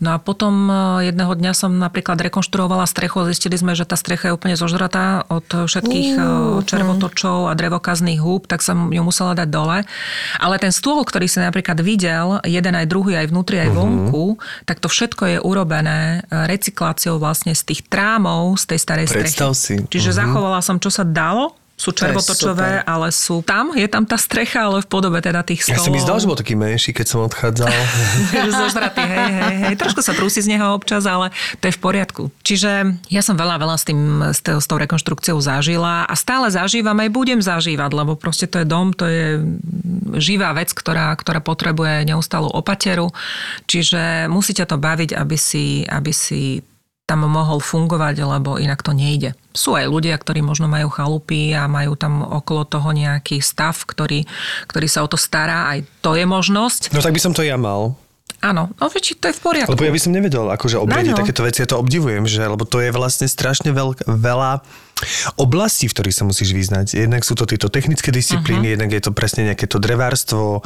No 0.03 0.11
a 0.11 0.19
potom 0.19 0.67
e, 0.67 0.73
jedného 1.07 1.31
dňa 1.31 1.55
som 1.55 1.71
napríklad 1.71 2.19
rekonštruovala 2.19 2.83
strechu 2.83 3.23
a 3.23 3.31
zistili 3.31 3.55
sme, 3.55 3.73
že 3.73 3.87
tá 3.87 3.95
strecha 3.95 4.27
je 4.27 4.35
úplne 4.35 4.59
zožratá 4.59 5.23
od 5.31 5.47
všetkých 5.47 6.09
uh, 6.15 6.23
červotočov 6.67 7.47
a 7.47 7.55
drevokazných 7.55 8.19
húb, 8.19 8.43
tak 8.45 8.59
som 8.59 8.91
ju 8.91 8.99
musela 9.01 9.33
dať 9.33 9.47
dole. 9.47 9.87
Ale 10.37 10.55
ten 10.59 10.75
stôl, 10.75 10.99
ktorý 11.07 11.31
si 11.31 11.39
napríklad 11.39 11.79
videl, 11.79 12.43
jeden 12.43 12.75
aj 12.75 12.91
druhý, 12.91 13.15
aj 13.15 13.31
vnútri, 13.31 13.63
aj 13.63 13.71
vonku, 13.71 14.35
tak 14.67 14.83
to 14.83 14.91
všetko 14.91 15.23
je 15.25 15.37
urobené 15.39 16.27
e, 16.27 16.43
recykláciou 16.45 17.17
vlastne 17.17 17.55
z 17.55 17.63
tých 17.71 17.87
trámov 17.87 18.59
z 18.59 18.75
tej 18.75 18.79
starej 18.83 19.07
Predstav 19.07 19.55
strechy. 19.55 19.79
si. 19.79 19.87
Čiže 19.87 20.11
Mhm. 20.11 20.17
zachovala 20.17 20.59
som, 20.59 20.75
čo 20.75 20.91
sa 20.91 21.07
dalo, 21.07 21.55
sú 21.81 21.89
červotočové, 21.89 22.85
ale 22.85 23.09
sú 23.09 23.41
tam, 23.41 23.73
je 23.73 23.89
tam 23.89 24.05
tá 24.05 24.13
strecha, 24.13 24.69
ale 24.69 24.85
v 24.85 24.87
podobe 24.87 25.17
teda 25.17 25.41
tých 25.41 25.65
Ja 25.65 25.81
stolov. 25.81 25.85
si 25.85 25.89
mi 25.89 25.97
zdal, 25.97 26.17
že 26.21 26.29
bol 26.29 26.37
taký 26.37 26.53
menší, 26.53 26.93
keď 26.93 27.05
som 27.09 27.25
odchádzal. 27.25 27.73
zožratý, 28.61 29.01
hej, 29.01 29.29
hej, 29.33 29.55
hej. 29.65 29.73
Trošku 29.81 30.05
sa 30.05 30.13
trúsi 30.13 30.45
z 30.45 30.53
neho 30.53 30.77
občas, 30.77 31.09
ale 31.09 31.33
to 31.57 31.65
je 31.65 31.73
v 31.73 31.81
poriadku. 31.81 32.29
Čiže 32.45 33.01
ja 33.09 33.25
som 33.25 33.33
veľa, 33.33 33.57
veľa 33.57 33.75
s, 33.81 33.83
tým, 33.89 33.99
s, 34.29 34.45
t- 34.45 34.53
s 34.53 34.65
tou 34.69 34.77
rekonštrukciou 34.77 35.41
zažila 35.41 36.05
a 36.05 36.13
stále 36.13 36.53
zažívam, 36.53 37.01
aj 37.01 37.09
budem 37.09 37.41
zažívať, 37.41 37.89
lebo 37.97 38.13
proste 38.13 38.45
to 38.45 38.61
je 38.61 38.67
dom, 38.69 38.93
to 38.93 39.09
je 39.09 39.41
živá 40.21 40.53
vec, 40.53 40.69
ktorá, 40.69 41.17
ktorá 41.17 41.41
potrebuje 41.41 42.05
neustalú 42.05 42.51
opateru. 42.53 43.09
Čiže 43.65 44.29
musíte 44.29 44.69
to 44.69 44.77
baviť, 44.77 45.17
aby 45.17 45.37
si, 45.39 45.81
aby 45.87 46.13
si 46.13 46.61
tam 47.11 47.27
mohol 47.27 47.59
fungovať, 47.59 48.23
lebo 48.23 48.55
inak 48.55 48.79
to 48.79 48.95
nejde. 48.95 49.35
Sú 49.51 49.75
aj 49.75 49.91
ľudia, 49.91 50.15
ktorí 50.15 50.39
možno 50.39 50.71
majú 50.71 50.87
chalupy 50.87 51.51
a 51.51 51.67
majú 51.67 51.99
tam 51.99 52.23
okolo 52.23 52.63
toho 52.63 52.95
nejaký 52.95 53.43
stav, 53.43 53.75
ktorý, 53.83 54.23
ktorý 54.71 54.87
sa 54.87 55.03
o 55.03 55.11
to 55.11 55.19
stará. 55.19 55.75
Aj 55.75 55.83
to 55.99 56.15
je 56.15 56.23
možnosť. 56.23 56.95
No 56.95 57.03
tak 57.03 57.11
by 57.11 57.19
som 57.19 57.35
to 57.35 57.43
ja 57.43 57.59
mal. 57.59 57.99
Áno, 58.39 58.71
no 58.79 58.85
veď 58.87 59.19
to 59.19 59.27
je 59.27 59.35
v 59.35 59.41
poriadku. 59.43 59.75
Lebo 59.75 59.85
ja 59.85 59.93
by 59.93 60.01
som 60.01 60.15
nevedel, 60.15 60.47
akože 60.49 60.81
obradiť 60.81 61.13
takéto 61.13 61.45
veci, 61.45 61.61
ja 61.61 61.69
to 61.69 61.77
obdivujem, 61.77 62.25
že, 62.25 62.41
lebo 62.41 62.65
to 62.65 62.81
je 62.81 62.89
vlastne 62.89 63.29
strašne 63.29 63.69
veľk, 63.69 64.07
veľa 64.07 64.65
oblastí, 65.37 65.85
v 65.85 65.93
ktorých 65.93 66.15
sa 66.15 66.25
musíš 66.25 66.57
vyznať. 66.57 66.97
Jednak 67.05 67.21
sú 67.21 67.37
to 67.37 67.45
tieto 67.45 67.69
technické 67.69 68.09
disciplíny, 68.09 68.71
uh-huh. 68.71 68.75
jednak 68.79 68.91
je 68.97 69.01
to 69.03 69.11
presne 69.13 69.45
nejaké 69.45 69.69
to 69.69 69.77
drevárstvo, 69.77 70.65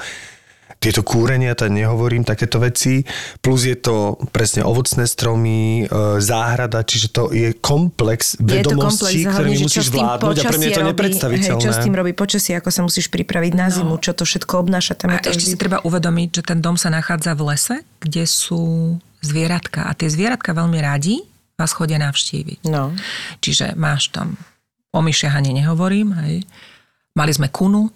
tieto 0.80 1.02
kúrenia, 1.02 1.58
to 1.58 1.66
nehovorím, 1.66 2.22
takéto 2.22 2.62
veci. 2.62 3.02
Plus 3.42 3.66
je 3.66 3.78
to 3.80 4.20
presne 4.30 4.62
ovocné 4.62 5.10
stromy, 5.10 5.84
e, 5.84 6.20
záhrada, 6.22 6.86
čiže 6.86 7.08
to 7.10 7.24
je 7.34 7.58
komplex 7.58 8.38
Je 8.38 8.62
to 8.62 8.78
komplex, 8.78 9.02
vedomostí, 9.02 9.20
ktorými 9.26 9.56
čo 9.58 9.66
musíš 9.66 9.88
vládnuť 9.90 10.36
a 10.38 10.44
pre 10.46 10.58
mňa 10.62 10.68
je 10.70 10.78
to 10.78 10.86
nepredstaviteľné. 10.86 11.62
Hej, 11.62 11.66
čo 11.66 11.72
s 11.74 11.80
tým 11.82 11.96
robí 11.98 12.12
počasie, 12.14 12.54
ako 12.60 12.70
sa 12.70 12.82
musíš 12.86 13.10
pripraviť 13.10 13.54
na 13.58 13.68
zimu, 13.74 13.98
čo 13.98 14.14
to 14.14 14.28
všetko 14.28 14.62
obnáša. 14.62 14.94
Tam 14.94 15.10
A 15.10 15.18
je 15.18 15.26
to 15.26 15.34
ešte 15.34 15.48
si 15.52 15.58
treba 15.58 15.82
uvedomiť, 15.82 16.30
že 16.38 16.42
ten 16.46 16.60
dom 16.62 16.78
sa 16.78 16.94
nachádza 16.94 17.34
v 17.34 17.42
lese, 17.56 17.76
kde 17.98 18.24
sú 18.30 18.96
zvieratka. 19.26 19.90
A 19.90 19.98
tie 19.98 20.06
zvieratka 20.06 20.54
veľmi 20.54 20.78
radi 20.78 21.26
vás 21.58 21.72
chodia 21.74 21.98
navštíviť. 21.98 22.68
No. 22.70 22.92
Čiže 23.42 23.74
máš 23.80 24.12
tam, 24.14 24.38
o 24.92 25.00
myšiach 25.02 25.34
ani 25.40 25.56
nehovorím, 25.56 26.14
hej. 26.24 26.44
Mali 27.16 27.32
sme 27.32 27.48
kunu, 27.48 27.88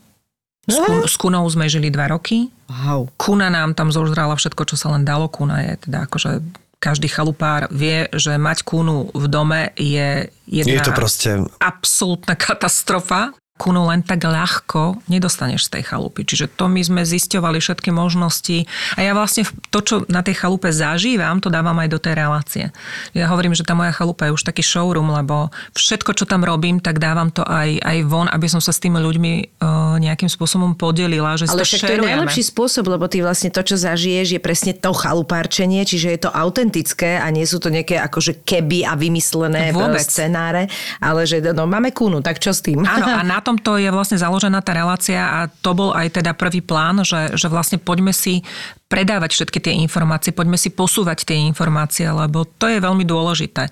s, 0.70 0.78
kun, 0.80 0.98
s 1.06 1.16
kunou 1.18 1.46
sme 1.50 1.66
žili 1.68 1.90
dva 1.90 2.10
roky. 2.10 2.48
Wow. 2.70 3.10
Kuna 3.18 3.50
nám 3.50 3.74
tam 3.74 3.90
zožrala 3.90 4.38
všetko, 4.38 4.62
čo 4.70 4.76
sa 4.78 4.94
len 4.94 5.04
dalo. 5.04 5.28
Kuna 5.28 5.66
je 5.66 5.74
teda 5.90 6.06
akože 6.06 6.42
každý 6.80 7.12
chalupár 7.12 7.68
vie, 7.70 8.08
že 8.16 8.40
mať 8.40 8.64
kunu 8.64 9.12
v 9.12 9.26
dome 9.28 9.76
je 9.76 10.32
jedna 10.48 10.80
Je 10.80 10.88
to 10.88 10.96
proste 10.96 11.30
absolútna 11.60 12.40
katastrofa. 12.40 13.36
Kunu 13.60 13.92
len 13.92 14.00
tak 14.00 14.24
ľahko 14.24 15.04
nedostaneš 15.12 15.68
z 15.68 15.80
tej 15.80 15.84
chalupy. 15.92 16.24
Čiže 16.24 16.48
to 16.56 16.72
my 16.72 16.80
sme 16.80 17.02
zisťovali 17.04 17.60
všetky 17.60 17.92
možnosti. 17.92 18.64
A 18.96 19.04
ja 19.04 19.12
vlastne 19.12 19.44
to, 19.68 19.84
čo 19.84 19.96
na 20.08 20.24
tej 20.24 20.40
chalupe 20.40 20.72
zažívam, 20.72 21.44
to 21.44 21.52
dávam 21.52 21.76
aj 21.76 21.92
do 21.92 22.00
tej 22.00 22.14
relácie. 22.16 22.66
Ja 23.12 23.28
hovorím, 23.28 23.52
že 23.52 23.68
tá 23.68 23.76
moja 23.76 23.92
chalupa 23.92 24.32
je 24.32 24.36
už 24.40 24.48
taký 24.48 24.64
showroom, 24.64 25.12
lebo 25.12 25.52
všetko, 25.76 26.16
čo 26.16 26.24
tam 26.24 26.48
robím, 26.48 26.80
tak 26.80 27.04
dávam 27.04 27.36
to 27.36 27.44
aj, 27.44 27.84
aj 27.84 27.98
von, 28.08 28.32
aby 28.32 28.48
som 28.48 28.64
sa 28.64 28.72
s 28.72 28.80
tými 28.80 28.96
ľuďmi 28.96 29.60
uh, 29.60 30.00
nejakým 30.00 30.32
spôsobom 30.32 30.80
podelila, 30.80 31.36
že 31.36 31.52
Ale 31.52 31.68
však 31.68 31.84
to 31.84 31.84
to 31.84 31.92
je 31.92 31.98
šerujeme. 32.00 32.12
najlepší 32.16 32.44
spôsob, 32.48 32.88
lebo 32.88 33.12
ty 33.12 33.20
vlastne 33.20 33.52
to, 33.52 33.60
čo 33.60 33.76
zažiješ, 33.76 34.40
je 34.40 34.42
presne 34.42 34.72
to 34.72 34.96
chalupárčenie, 34.96 35.84
čiže 35.84 36.08
je 36.16 36.20
to 36.24 36.32
autentické 36.32 37.20
a 37.20 37.28
nie 37.28 37.44
sú 37.44 37.60
to 37.60 37.68
nejaké 37.68 38.00
akože 38.00 38.48
keby 38.48 38.88
a 38.88 38.96
vymyslené 38.96 39.76
Vôbec. 39.76 40.08
Scenáre, 40.08 40.72
ale 41.04 41.28
že 41.28 41.44
no, 41.52 41.68
máme 41.68 41.92
kúnu, 41.92 42.24
tak 42.24 42.40
čo 42.40 42.56
s 42.56 42.64
tým? 42.64 42.88
Áno, 42.88 43.04
a 43.04 43.20
na 43.28 43.44
tomto 43.50 43.82
je 43.82 43.90
vlastne 43.90 44.22
založená 44.22 44.62
tá 44.62 44.78
relácia 44.78 45.18
a 45.18 45.40
to 45.50 45.74
bol 45.74 45.90
aj 45.98 46.22
teda 46.22 46.38
prvý 46.38 46.62
plán, 46.62 47.02
že, 47.02 47.34
že 47.34 47.50
vlastne 47.50 47.82
poďme 47.82 48.14
si 48.14 48.46
predávať 48.86 49.34
všetky 49.34 49.58
tie 49.58 49.74
informácie, 49.82 50.30
poďme 50.30 50.58
si 50.58 50.70
posúvať 50.70 51.26
tie 51.26 51.38
informácie, 51.50 52.06
lebo 52.06 52.46
to 52.46 52.70
je 52.70 52.78
veľmi 52.78 53.06
dôležité. 53.06 53.66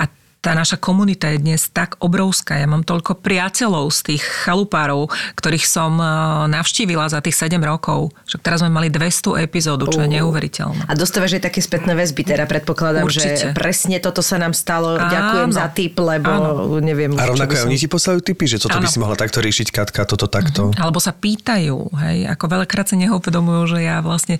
A 0.00 0.02
tá 0.38 0.54
naša 0.54 0.78
komunita 0.78 1.34
je 1.34 1.42
dnes 1.42 1.58
tak 1.74 1.98
obrovská. 1.98 2.62
Ja 2.62 2.70
mám 2.70 2.86
toľko 2.86 3.18
priateľov 3.18 3.90
z 3.90 4.14
tých 4.14 4.22
chalupárov, 4.46 5.10
ktorých 5.34 5.66
som 5.66 5.98
eh, 5.98 6.06
navštívila 6.46 7.10
za 7.10 7.18
tých 7.18 7.34
7 7.34 7.58
rokov. 7.58 8.14
Však 8.30 8.40
teraz 8.46 8.62
sme 8.62 8.70
mali 8.70 8.86
200 8.86 9.42
epizódu, 9.42 9.90
čo 9.90 10.06
je 10.06 10.08
neuveriteľné. 10.14 10.86
A 10.86 10.94
dostávaš 10.94 11.42
aj 11.42 11.50
také 11.50 11.58
spätné 11.58 11.98
väzby, 11.98 12.22
teda 12.22 12.46
predpokladám, 12.46 13.02
Určite. 13.02 13.34
že 13.34 13.46
presne 13.50 13.98
toto 13.98 14.22
sa 14.22 14.38
nám 14.38 14.54
stalo. 14.54 14.94
Áno. 14.94 15.10
Ďakujem 15.10 15.50
za 15.50 15.66
tip, 15.74 15.98
lebo 15.98 16.30
Áno. 16.30 16.78
neviem. 16.78 17.18
A 17.18 17.26
čo 17.26 17.34
rovnako 17.34 17.50
by 17.50 17.56
aj 17.58 17.62
som- 17.66 17.70
oni 17.74 17.78
ti 17.82 17.88
poslajú 17.90 18.18
typy, 18.22 18.44
že 18.46 18.62
toto 18.62 18.78
by 18.78 18.86
Áno. 18.86 18.94
si 18.94 18.98
mohla 19.02 19.16
takto 19.18 19.42
riešiť, 19.42 19.68
Katka, 19.74 20.06
toto 20.06 20.30
takto. 20.30 20.70
Alebo 20.78 21.02
sa 21.02 21.10
pýtajú, 21.10 21.76
hej, 22.06 22.30
ako 22.30 22.44
veľakrát 22.46 22.86
si 22.86 22.96
neuvedomujú, 23.02 23.74
že 23.74 23.78
ja 23.82 23.98
vlastne 23.98 24.38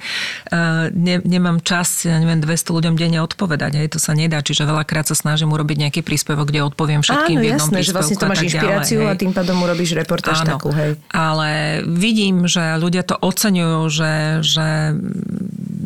uh, 0.55 0.87
ne, 0.95 1.19
nemám 1.27 1.59
čas, 1.59 2.07
ja 2.07 2.15
neviem, 2.23 2.39
200 2.39 2.71
ľuďom 2.71 2.95
denne 2.95 3.19
odpovedať, 3.19 3.83
hej, 3.83 3.89
to 3.91 3.99
sa 3.99 4.15
nedá, 4.15 4.39
čiže 4.39 4.63
veľakrát 4.63 5.11
sa 5.11 5.19
snažím 5.19 5.51
urobiť 5.51 5.88
nejaký 5.89 6.05
príspevok, 6.05 6.53
kde 6.53 6.69
odpoviem 6.69 7.01
všetkým 7.01 7.37
Áno, 7.37 7.43
v 7.43 7.49
jednom 7.49 7.65
jasné, 7.65 7.79
že 7.81 7.93
vlastne 7.97 8.17
to 8.21 8.29
máš 8.29 8.45
inšpiráciu 8.45 9.01
ďalej, 9.01 9.17
a 9.17 9.21
tým 9.21 9.33
pádom 9.33 9.57
urobíš 9.65 9.91
reportáž 9.97 10.45
Áno, 10.45 10.61
takú, 10.61 10.71
hej. 10.77 11.01
ale 11.09 11.81
vidím, 11.89 12.45
že 12.45 12.77
ľudia 12.77 13.03
to 13.09 13.17
oceňujú, 13.17 13.81
že, 13.89 14.13
že, 14.45 14.69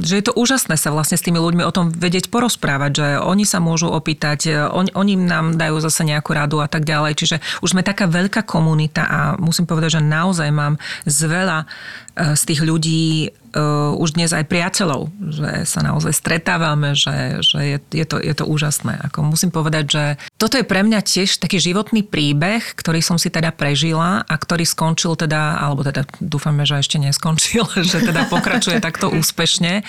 že 0.03 0.15
je 0.19 0.25
to 0.27 0.35
úžasné 0.35 0.75
sa 0.75 0.91
vlastne 0.91 1.15
s 1.15 1.23
tými 1.23 1.39
ľuďmi 1.39 1.63
o 1.63 1.73
tom 1.73 1.95
vedieť 1.95 2.29
porozprávať, 2.29 2.91
že 2.91 3.07
oni 3.23 3.47
sa 3.47 3.63
môžu 3.63 3.89
opýtať, 3.89 4.69
on, 4.75 4.91
oni 4.91 5.15
nám 5.15 5.55
dajú 5.55 5.79
zase 5.79 6.03
nejakú 6.03 6.35
radu 6.35 6.59
a 6.59 6.67
tak 6.67 6.83
ďalej. 6.83 7.15
Čiže 7.15 7.37
už 7.63 7.79
sme 7.79 7.87
taká 7.87 8.11
veľká 8.11 8.43
komunita 8.43 9.07
a 9.07 9.19
musím 9.39 9.71
povedať, 9.71 9.97
že 9.97 10.03
naozaj 10.03 10.51
mám 10.51 10.75
z 11.07 11.19
veľa 11.31 11.71
z 12.13 12.43
tých 12.45 12.61
ľudí 12.61 13.33
uh, 13.57 13.97
už 13.97 14.21
dnes 14.21 14.33
aj 14.37 14.45
priateľov, 14.49 15.09
že 15.33 15.65
sa 15.65 15.81
naozaj 15.81 16.13
stretávame, 16.13 16.93
že, 16.93 17.41
že 17.41 17.61
je, 17.61 17.79
je, 18.03 18.05
to, 18.05 18.17
je 18.21 18.35
to 18.37 18.45
úžasné. 18.45 19.01
Ako 19.09 19.25
musím 19.25 19.49
povedať, 19.49 19.85
že 19.89 20.05
toto 20.37 20.61
je 20.61 20.67
pre 20.67 20.85
mňa 20.85 21.01
tiež 21.01 21.41
taký 21.41 21.57
životný 21.61 22.05
príbeh, 22.05 22.61
ktorý 22.77 23.01
som 23.01 23.17
si 23.17 23.33
teda 23.33 23.53
prežila 23.53 24.25
a 24.29 24.35
ktorý 24.37 24.65
skončil 24.69 25.17
teda, 25.17 25.61
alebo 25.61 25.85
teda 25.85 26.05
dúfame, 26.21 26.69
že 26.69 26.81
ešte 26.85 27.01
neskončil, 27.01 27.65
že 27.91 28.05
teda 28.05 28.29
pokračuje 28.29 28.81
takto 28.81 29.09
úspešne 29.13 29.85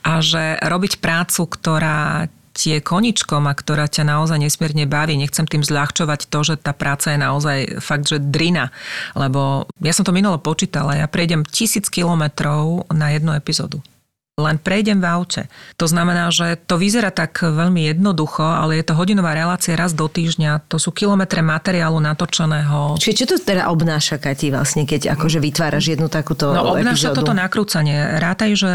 a 0.00 0.12
že 0.24 0.56
robiť 0.60 1.00
prácu, 1.00 1.44
ktorá 1.44 2.32
tie 2.56 2.80
koničkom 2.80 3.44
a 3.44 3.52
ktorá 3.52 3.84
ťa 3.84 4.08
naozaj 4.08 4.40
nesmierne 4.40 4.88
baví. 4.88 5.20
Nechcem 5.20 5.44
tým 5.44 5.60
zľahčovať 5.60 6.32
to, 6.32 6.40
že 6.40 6.54
tá 6.56 6.72
práca 6.72 7.12
je 7.12 7.20
naozaj 7.20 7.58
fakt, 7.84 8.08
že 8.08 8.16
drina. 8.16 8.72
Lebo 9.12 9.68
ja 9.84 9.92
som 9.92 10.08
to 10.08 10.16
minulo 10.16 10.40
počítala, 10.40 10.96
ja 10.96 11.04
prejdem 11.04 11.44
tisíc 11.44 11.92
kilometrov 11.92 12.88
na 12.88 13.12
jednu 13.12 13.36
epizódu 13.36 13.84
len 14.36 14.60
prejdem 14.60 15.00
v 15.00 15.08
aute. 15.08 15.42
To 15.80 15.88
znamená, 15.88 16.28
že 16.28 16.60
to 16.68 16.76
vyzerá 16.76 17.08
tak 17.08 17.40
veľmi 17.40 17.88
jednoducho, 17.88 18.44
ale 18.44 18.76
je 18.76 18.84
to 18.84 18.92
hodinová 18.92 19.32
relácia 19.32 19.72
raz 19.72 19.96
do 19.96 20.04
týždňa. 20.12 20.68
To 20.68 20.76
sú 20.76 20.92
kilometre 20.92 21.40
materiálu 21.40 21.96
natočeného. 22.04 23.00
Čiže 23.00 23.16
čo 23.16 23.26
to 23.32 23.34
teda 23.40 23.72
obnáša, 23.72 24.20
Kati, 24.20 24.52
vlastne, 24.52 24.84
keď 24.84 25.16
akože 25.16 25.40
vytváraš 25.40 25.96
jednu 25.96 26.12
takúto 26.12 26.52
No 26.52 26.76
obnáša 26.76 27.16
epizódu? 27.16 27.24
toto 27.24 27.32
nakrúcanie. 27.32 28.20
Rátaj, 28.20 28.50
že 28.60 28.72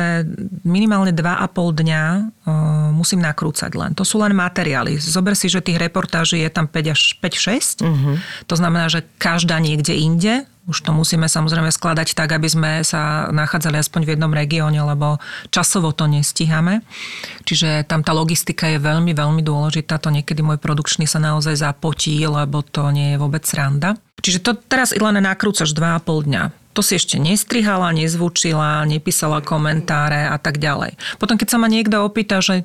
minimálne 0.65 1.13
2,5 1.13 1.53
dňa 1.53 2.03
uh, 2.17 2.89
musím 2.97 3.21
nakrúcať 3.21 3.69
len. 3.77 3.93
To 3.93 4.01
sú 4.01 4.17
len 4.17 4.33
materiály. 4.33 4.97
Zober 4.97 5.37
si, 5.37 5.45
že 5.45 5.61
tých 5.61 5.77
reportáží 5.77 6.41
je 6.41 6.49
tam 6.49 6.65
5 6.65 6.89
až 6.89 7.21
5-6. 7.21 7.85
Uh-huh. 7.85 8.17
To 8.49 8.55
znamená, 8.57 8.89
že 8.89 9.05
každá 9.21 9.61
niekde 9.61 9.93
inde 9.93 10.49
už 10.69 10.85
to 10.85 10.93
musíme 10.93 11.25
samozrejme 11.25 11.73
skladať 11.73 12.13
tak, 12.13 12.37
aby 12.37 12.45
sme 12.45 12.71
sa 12.85 13.33
nachádzali 13.33 13.81
aspoň 13.81 14.01
v 14.05 14.11
jednom 14.13 14.29
regióne, 14.29 14.77
lebo 14.77 15.17
časovo 15.49 15.89
to 15.89 16.05
nestíhame. 16.05 16.85
Čiže 17.49 17.89
tam 17.89 18.05
tá 18.05 18.13
logistika 18.13 18.69
je 18.69 18.77
veľmi, 18.77 19.17
veľmi 19.17 19.41
dôležitá. 19.41 19.97
To 19.97 20.13
niekedy 20.13 20.45
môj 20.45 20.61
produkčný 20.61 21.09
sa 21.09 21.17
naozaj 21.17 21.57
zapotí, 21.57 22.21
lebo 22.21 22.61
to 22.61 22.93
nie 22.93 23.17
je 23.17 23.21
vôbec 23.21 23.41
randa. 23.57 23.97
Čiže 24.21 24.39
to 24.45 24.51
teraz 24.53 24.93
len 24.93 25.17
nakrúcaš 25.17 25.73
2,5 25.73 26.29
dňa. 26.29 26.43
To 26.71 26.79
si 26.79 26.95
ešte 26.95 27.19
nestrihala, 27.19 27.91
nezvučila, 27.91 28.87
nepísala 28.87 29.43
komentáre 29.43 30.29
a 30.29 30.39
tak 30.39 30.61
ďalej. 30.61 30.95
Potom, 31.19 31.35
keď 31.35 31.47
sa 31.51 31.57
ma 31.59 31.67
niekto 31.67 31.99
opýta, 31.99 32.39
že 32.39 32.63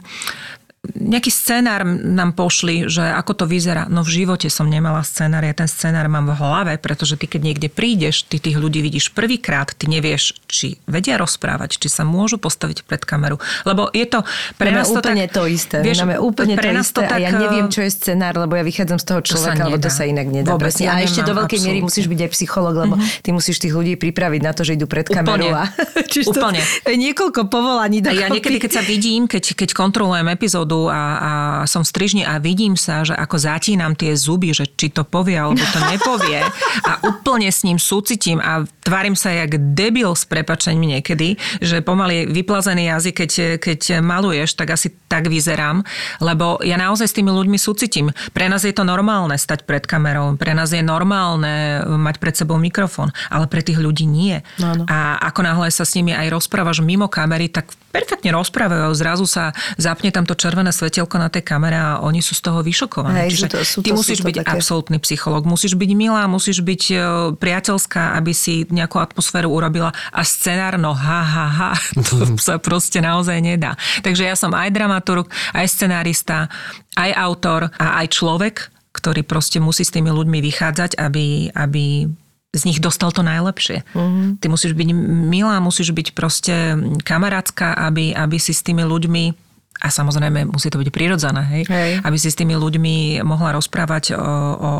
nejaký 0.94 1.31
scenár 1.33 1.83
nám 1.87 2.35
pošli, 2.37 2.87
že 2.87 3.03
ako 3.03 3.33
to 3.42 3.44
vyzerá. 3.46 3.87
No 3.90 4.07
v 4.07 4.22
živote 4.22 4.46
som 4.53 4.70
nemala 4.70 5.03
scenár, 5.03 5.42
ja 5.42 5.55
ten 5.57 5.66
scenár 5.66 6.07
mám 6.07 6.31
v 6.31 6.35
hlave, 6.38 6.72
pretože 6.79 7.18
ty 7.18 7.27
keď 7.27 7.40
niekde 7.42 7.68
prídeš, 7.72 8.27
ty 8.27 8.38
tých 8.38 8.57
ľudí 8.59 8.81
vidíš 8.83 9.11
prvýkrát, 9.12 9.72
ty 9.72 9.90
nevieš, 9.90 10.37
či 10.46 10.79
vedia 10.87 11.18
rozprávať, 11.18 11.81
či 11.81 11.88
sa 11.90 12.07
môžu 12.07 12.38
postaviť 12.38 12.87
pred 12.87 13.03
kameru. 13.03 13.42
Lebo 13.66 13.90
je 13.90 14.07
to 14.07 14.22
pre 14.57 14.70
nás 14.70 14.87
to 14.88 15.03
úplne 15.03 15.27
tak, 15.27 15.35
to 15.35 15.42
isté. 15.51 15.83
Vieš, 15.83 16.07
Máme 16.07 16.18
úplne 16.22 16.55
pre 16.55 16.70
to 16.72 16.83
isté 16.83 16.94
to 16.94 17.01
tak, 17.09 17.18
a 17.18 17.25
ja 17.25 17.31
neviem, 17.35 17.66
čo 17.72 17.81
je 17.83 17.90
scenár, 17.90 18.35
lebo 18.38 18.55
ja 18.55 18.62
vychádzam 18.62 18.99
z 19.03 19.05
toho 19.07 19.20
človeka, 19.25 19.62
lebo 19.66 19.79
to 19.81 19.90
sa 19.90 20.05
inak 20.07 20.27
nedá. 20.29 20.55
Vôbec, 20.55 20.75
ja 20.79 20.96
a 20.96 21.03
ešte 21.03 21.25
do 21.27 21.35
veľkej 21.35 21.61
miery 21.64 21.79
musíš 21.83 22.07
byť 22.07 22.20
aj 22.27 22.31
psycholog, 22.33 22.75
lebo 22.77 22.94
mm-hmm. 22.96 23.25
ty 23.25 23.31
musíš 23.35 23.57
tých 23.59 23.75
ľudí 23.75 23.99
pripraviť 23.99 24.40
na 24.44 24.53
to, 24.55 24.62
že 24.62 24.79
idú 24.79 24.87
pred 24.87 25.09
kameru. 25.09 25.51
Úplne. 25.51 25.51
A, 25.57 25.64
úplne. 26.33 26.61
To, 26.62 26.94
niekoľko 26.94 27.40
povolaní. 27.51 27.99
Ja 28.07 28.29
niekedy, 28.31 28.61
keď 28.61 28.81
sa 28.81 28.83
vidím, 28.85 29.27
keď, 29.27 29.57
keď 29.57 29.70
kontrolujem 29.72 30.29
epizódu 30.31 30.76
záchodu 30.77 30.93
a, 30.93 31.03
a 31.03 31.33
som 31.67 31.83
v 31.83 31.89
strižni 31.89 32.23
a 32.25 32.39
vidím 32.39 32.77
sa, 32.77 33.05
že 33.05 33.15
ako 33.17 33.37
zatínam 33.41 33.97
tie 33.97 34.12
zuby, 34.15 34.53
že 34.53 34.69
či 34.69 34.93
to 34.93 35.03
povie 35.03 35.37
alebo 35.37 35.61
to 35.73 35.81
nepovie 35.89 36.41
a 36.85 36.93
úplne 37.07 37.49
s 37.49 37.65
ním 37.65 37.81
súcitím 37.81 38.39
a 38.39 38.65
tvárim 38.85 39.17
sa 39.17 39.33
jak 39.33 39.75
debil 39.75 40.12
s 40.15 40.29
prepačením 40.29 40.99
niekedy, 40.99 41.41
že 41.59 41.83
pomaly 41.83 42.29
vyplazený 42.31 42.93
jazyk, 42.93 43.15
keď, 43.25 43.33
keď 43.59 43.81
maluješ, 44.05 44.55
tak 44.55 44.77
asi 44.77 44.93
tak 45.11 45.27
vyzerám, 45.27 45.83
lebo 46.23 46.61
ja 46.62 46.79
naozaj 46.79 47.07
s 47.11 47.17
tými 47.17 47.31
ľuďmi 47.33 47.59
súcitím. 47.59 48.12
Pre 48.31 48.47
nás 48.47 48.62
je 48.62 48.75
to 48.75 48.87
normálne 48.87 49.35
stať 49.35 49.67
pred 49.67 49.83
kamerou, 49.83 50.39
pre 50.39 50.55
nás 50.55 50.71
je 50.71 50.83
normálne 50.83 51.83
mať 51.87 52.17
pred 52.23 52.35
sebou 52.35 52.59
mikrofón, 52.61 53.11
ale 53.31 53.51
pre 53.51 53.62
tých 53.62 53.79
ľudí 53.79 54.07
nie. 54.07 54.43
No, 54.62 54.75
no. 54.75 54.85
A 54.87 55.19
ako 55.19 55.41
náhle 55.43 55.69
sa 55.71 55.83
s 55.83 55.95
nimi 55.99 56.15
aj 56.15 56.31
rozprávaš 56.31 56.83
mimo 56.83 57.11
kamery, 57.11 57.51
tak 57.51 57.75
perfektne 57.97 58.35
rozprávajú. 58.37 58.93
Zrazu 58.93 59.25
sa 59.25 59.57
zapne 59.81 60.12
tam 60.12 60.29
to 60.29 60.37
červené 60.57 60.73
svetelko 60.73 61.21
na 61.21 61.29
tej 61.29 61.45
kamere 61.45 61.77
a 61.77 62.01
oni 62.01 62.25
sú 62.25 62.33
z 62.33 62.49
toho 62.49 62.64
vyšokovaní. 62.64 63.29
Hej, 63.29 63.45
Čiže 63.45 63.49
to, 63.53 63.61
sú 63.61 63.79
ty 63.85 63.92
to, 63.92 64.01
musíš 64.01 64.25
sú 64.25 64.33
byť 64.33 64.37
také. 64.40 64.49
absolútny 64.57 64.97
psycholog, 65.05 65.45
musíš 65.45 65.77
byť 65.77 65.90
milá, 65.92 66.25
musíš 66.25 66.64
byť 66.64 66.83
e, 66.88 66.97
priateľská, 67.37 68.16
aby 68.16 68.33
si 68.33 68.64
nejakú 68.73 68.97
atmosféru 68.97 69.53
urobila 69.53 69.92
a 69.92 70.21
scenár, 70.25 70.81
no 70.81 70.97
ha, 70.97 71.21
ha, 71.21 71.47
ha, 71.53 71.71
to 72.09 72.40
sa 72.40 72.57
proste 72.57 73.05
naozaj 73.05 73.37
nedá. 73.45 73.77
Takže 74.01 74.25
ja 74.25 74.33
som 74.33 74.57
aj 74.57 74.73
dramaturg, 74.73 75.29
aj 75.53 75.69
scenárista, 75.69 76.49
aj 76.97 77.12
autor 77.12 77.69
a 77.77 78.01
aj 78.01 78.16
človek, 78.16 78.73
ktorý 78.97 79.29
proste 79.29 79.61
musí 79.61 79.85
s 79.85 79.92
tými 79.92 80.09
ľuďmi 80.09 80.40
vychádzať, 80.40 80.97
aby, 80.97 81.53
aby 81.53 82.09
z 82.57 82.62
nich 82.64 82.81
dostal 82.81 83.12
to 83.12 83.21
najlepšie. 83.21 83.85
Mm-hmm. 83.92 84.40
Ty 84.40 84.47
musíš 84.49 84.73
byť 84.73 84.88
milá, 85.29 85.61
musíš 85.61 85.92
byť 85.92 86.16
proste 86.16 86.81
kamarátska, 87.05 87.77
aby, 87.77 88.16
aby 88.16 88.40
si 88.40 88.57
s 88.57 88.64
tými 88.64 88.88
ľuďmi 88.88 89.45
a 89.81 89.89
samozrejme 89.93 90.49
musí 90.49 90.73
to 90.73 90.81
byť 90.81 90.89
prirodzené, 90.89 91.43
hej? 91.53 91.62
hej. 91.69 91.91
aby 92.01 92.17
si 92.17 92.33
s 92.33 92.39
tými 92.39 92.57
ľuďmi 92.57 93.21
mohla 93.23 93.53
rozprávať 93.57 94.17
o, 94.17 94.21
o 94.57 94.71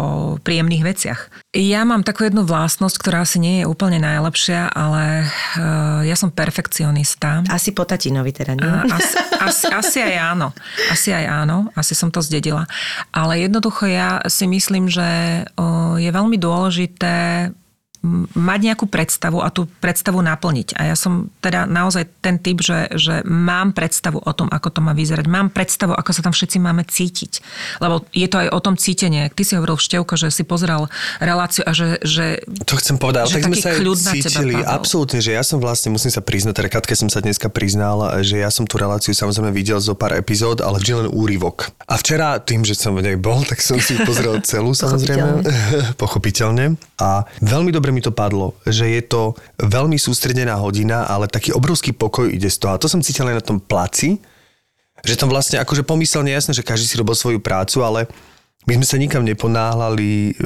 príjemných 0.41 0.83
veciach. 0.85 1.21
Ja 1.57 1.85
mám 1.89 2.05
takú 2.05 2.29
jednu 2.29 2.45
vlastnosť, 2.45 2.97
ktorá 3.01 3.25
asi 3.25 3.41
nie 3.41 3.65
je 3.65 3.69
úplne 3.69 4.01
najlepšia, 4.01 4.73
ale 4.73 5.29
uh, 5.57 6.05
ja 6.05 6.17
som 6.17 6.33
perfekcionista. 6.33 7.45
Asi 7.49 7.73
po 7.73 7.85
tatinovi 7.85 8.33
teda, 8.33 8.53
nie? 8.57 8.69
Uh, 8.69 8.97
asi, 8.97 9.17
asi, 9.41 9.65
asi 9.73 9.99
aj 10.05 10.15
áno. 10.37 10.49
Asi 10.93 11.09
aj 11.13 11.25
áno. 11.25 11.73
Asi 11.73 11.97
som 11.97 12.13
to 12.13 12.21
zdedila. 12.21 12.69
Ale 13.13 13.41
jednoducho 13.41 13.89
ja 13.89 14.21
si 14.29 14.45
myslím, 14.49 14.89
že 14.89 15.09
uh, 15.49 15.97
je 15.97 16.11
veľmi 16.13 16.37
dôležité 16.37 17.49
mať 18.35 18.61
nejakú 18.73 18.87
predstavu 18.87 19.42
a 19.42 19.51
tú 19.51 19.66
predstavu 19.83 20.23
naplniť. 20.23 20.79
A 20.79 20.92
ja 20.92 20.97
som 20.97 21.29
teda 21.42 21.66
naozaj 21.66 22.07
ten 22.23 22.38
typ, 22.38 22.62
že, 22.62 22.90
že 22.95 23.27
mám 23.27 23.75
predstavu 23.75 24.23
o 24.23 24.33
tom, 24.33 24.47
ako 24.49 24.69
to 24.71 24.81
má 24.81 24.95
vyzerať. 24.95 25.27
Mám 25.27 25.51
predstavu, 25.51 25.92
ako 25.92 26.11
sa 26.14 26.23
tam 26.23 26.33
všetci 26.33 26.57
máme 26.62 26.87
cítiť. 26.87 27.42
Lebo 27.83 28.07
je 28.14 28.29
to 28.31 28.47
aj 28.47 28.49
o 28.55 28.61
tom 28.62 28.79
cítenie. 28.79 29.29
Ty 29.33 29.42
si 29.42 29.53
hovoril 29.59 29.77
Števko, 29.77 30.14
že 30.14 30.31
si 30.31 30.47
pozeral 30.47 30.87
reláciu 31.19 31.66
a 31.66 31.75
že... 31.75 31.99
že 32.07 32.40
to 32.64 32.79
chcem 32.79 32.97
povedať, 32.97 33.35
tak 33.35 33.51
sme 33.51 33.57
sa 33.59 33.75
aj 33.75 33.83
cítili. 34.16 34.55
Absolútne, 34.62 35.19
že 35.19 35.35
ja 35.35 35.42
som 35.42 35.59
vlastne, 35.59 35.90
musím 35.90 36.14
sa 36.14 36.23
priznať, 36.23 36.55
teda 36.62 36.69
Katke 36.71 36.95
som 36.95 37.11
sa 37.11 37.19
dneska 37.19 37.51
priznal, 37.51 38.23
že 38.23 38.38
ja 38.38 38.49
som 38.55 38.64
tú 38.64 38.79
reláciu 38.79 39.12
samozrejme 39.12 39.51
videl 39.51 39.83
zo 39.83 39.99
pár 39.99 40.14
epizód, 40.14 40.62
ale 40.62 40.79
vždy 40.79 40.92
len 41.05 41.09
úryvok. 41.11 41.75
A 41.90 41.99
včera 41.99 42.38
tým, 42.38 42.62
že 42.62 42.79
som 42.79 42.95
v 42.95 43.03
nej 43.03 43.16
bol, 43.19 43.42
tak 43.42 43.59
som 43.59 43.81
si 43.83 43.99
pozrel 44.05 44.38
celú 44.45 44.73
samozrejme. 44.83 45.42
Pochopiteľne. 45.42 45.95
Pochopiteľne. 46.03 46.64
A 46.97 47.29
veľmi 47.40 47.71
dobre 47.73 47.96
mi 47.97 48.05
to 48.05 48.13
padlo, 48.13 48.53
že 48.69 48.85
je 48.85 49.01
to 49.01 49.33
veľmi 49.57 49.97
sústredená 49.97 50.61
hodina, 50.61 51.09
ale 51.09 51.33
taký 51.33 51.57
obrovský 51.57 51.97
pokoj 51.97 52.29
ide 52.29 52.53
z 52.53 52.61
toho. 52.61 52.77
A 52.77 52.81
to 52.81 52.93
som 52.93 53.01
cítil 53.01 53.25
aj 53.25 53.41
na 53.41 53.45
tom 53.45 53.57
placi, 53.57 54.21
že 55.01 55.17
tam 55.17 55.33
vlastne 55.33 55.57
akože 55.57 55.89
pomyselne 55.89 56.29
jasné, 56.29 56.53
že 56.53 56.61
každý 56.61 56.85
si 56.85 57.01
robil 57.01 57.17
svoju 57.17 57.41
prácu, 57.41 57.81
ale 57.81 58.05
my 58.67 58.83
sme 58.83 58.87
sa 58.87 58.99
nikam 58.99 59.23
neponáhľali, 59.23 60.37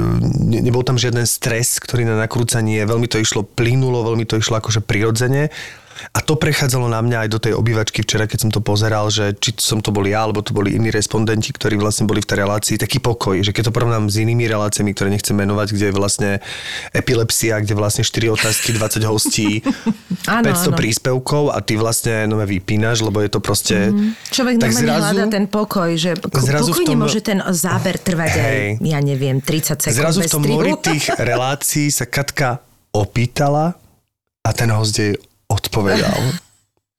ne, 0.46 0.58
nebol 0.60 0.84
tam 0.84 1.00
žiaden 1.00 1.24
stres, 1.24 1.80
ktorý 1.80 2.04
na 2.04 2.20
nakrúcanie, 2.20 2.84
veľmi 2.84 3.08
to 3.08 3.16
išlo 3.16 3.42
plynulo, 3.42 4.04
veľmi 4.04 4.28
to 4.28 4.36
išlo 4.36 4.60
akože 4.60 4.84
prirodzene 4.84 5.48
a 6.10 6.18
to 6.24 6.34
prechádzalo 6.40 6.88
na 6.88 7.00
mňa 7.04 7.26
aj 7.26 7.28
do 7.28 7.38
tej 7.38 7.52
obývačky 7.54 8.02
včera, 8.02 8.24
keď 8.24 8.48
som 8.48 8.50
to 8.50 8.64
pozeral, 8.64 9.12
že 9.12 9.36
či 9.36 9.54
som 9.60 9.84
to 9.84 9.92
bol 9.92 10.04
ja, 10.04 10.24
alebo 10.24 10.40
to 10.40 10.56
boli 10.56 10.74
iní 10.74 10.88
respondenti, 10.88 11.52
ktorí 11.52 11.76
vlastne 11.76 12.08
boli 12.08 12.24
v 12.24 12.28
tej 12.28 12.38
relácii, 12.42 12.74
taký 12.80 12.98
pokoj, 12.98 13.40
že 13.44 13.52
keď 13.52 13.70
to 13.70 13.76
porovnám 13.76 14.08
s 14.08 14.16
inými 14.20 14.48
reláciami, 14.48 14.96
ktoré 14.96 15.12
nechcem 15.12 15.36
menovať, 15.36 15.76
kde 15.76 15.86
je 15.90 15.94
vlastne 15.94 16.30
epilepsia, 16.96 17.60
kde 17.60 17.74
vlastne 17.76 18.02
4 18.02 18.36
otázky, 18.36 18.74
20 18.74 19.04
hostí, 19.06 19.60
áno, 20.30 20.44
500 20.48 20.72
áno. 20.72 20.76
príspevkov 20.76 21.42
a 21.52 21.58
ty 21.60 21.76
vlastne 21.76 22.24
no, 22.26 22.40
vypínaš, 22.40 23.04
lebo 23.04 23.20
je 23.20 23.30
to 23.30 23.40
proste... 23.44 23.92
Mm. 23.92 24.16
Človek 24.32 24.54
tak 24.60 24.72
zrazu, 24.72 25.14
hľadá 25.14 25.24
ten 25.28 25.44
pokoj, 25.46 25.90
že 25.94 26.16
zrazu 26.40 26.72
pokojne 26.72 26.88
tom, 26.88 26.98
môže 27.00 27.20
ten 27.20 27.38
záber 27.52 28.00
trvať 28.00 28.30
hej, 28.34 28.66
aj, 28.80 28.86
ja 28.86 28.98
neviem, 29.00 29.38
30 29.38 29.78
sekúnd 29.78 30.00
Zrazu 30.00 30.20
v 30.24 30.30
tom 30.32 30.42
mori 30.44 30.72
tých 30.80 31.12
relácií 31.30 31.88
sa 31.92 32.08
Katka 32.08 32.62
opýtala 32.90 33.78
a 34.42 34.50
ten 34.50 34.70
host 34.72 34.98
jej 34.98 35.14
odpovedal. 35.50 36.40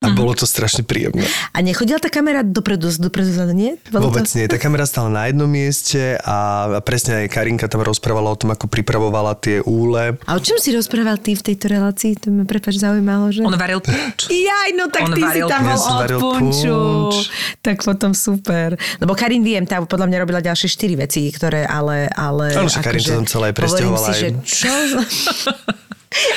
A 0.02 0.10
mm-hmm. 0.10 0.18
bolo 0.18 0.34
to 0.34 0.50
strašne 0.50 0.82
príjemné. 0.82 1.22
A 1.54 1.62
nechodila 1.62 2.02
tá 2.02 2.10
kamera 2.10 2.42
dopredu, 2.42 2.90
dopredu, 2.90 3.38
nie? 3.54 3.78
Bolo 3.94 4.10
Vôbec 4.10 4.26
to... 4.26 4.34
nie. 4.34 4.50
Tá 4.50 4.58
kamera 4.58 4.90
stála 4.90 5.14
na 5.14 5.30
jednom 5.30 5.46
mieste 5.46 6.18
a 6.26 6.66
presne 6.82 7.22
aj 7.22 7.30
Karinka 7.30 7.70
tam 7.70 7.86
rozprávala 7.86 8.34
o 8.34 8.38
tom, 8.38 8.50
ako 8.50 8.66
pripravovala 8.66 9.38
tie 9.38 9.62
úle. 9.62 10.18
A 10.26 10.32
o 10.34 10.42
čom 10.42 10.58
si 10.58 10.74
rozprával 10.74 11.22
ty 11.22 11.38
v 11.38 11.54
tejto 11.54 11.70
relácii? 11.70 12.18
To 12.18 12.34
ma 12.34 12.50
prepač 12.50 12.82
zaujímalo, 12.82 13.30
že... 13.30 13.46
On 13.46 13.54
varil 13.54 13.78
punč. 13.78 14.26
Jaj, 14.50 14.74
no 14.74 14.90
tak 14.90 15.06
On 15.06 15.14
ty 15.14 15.22
si 15.22 15.40
tam 15.46 15.70
bol 15.70 15.78
od 15.78 16.10
punču. 16.18 16.74
Punč. 16.74 17.16
Tak 17.62 17.86
potom 17.86 18.18
super. 18.18 18.82
Lebo 18.98 19.14
Karin 19.14 19.46
viem, 19.46 19.70
tá 19.70 19.86
podľa 19.86 20.10
mňa 20.10 20.18
robila 20.18 20.42
ďalšie 20.42 20.66
štyri 20.66 20.98
veci, 20.98 21.30
ktoré 21.30 21.62
ale... 21.70 22.10
ale 22.18 22.58
že 22.58 22.82
Karin 22.82 23.06
to 23.06 23.22
tam 23.22 23.28
celé 23.30 23.54
presťahovala. 23.54 24.08
Si, 24.10 24.14
že 24.18 24.30
čo? 24.42 24.74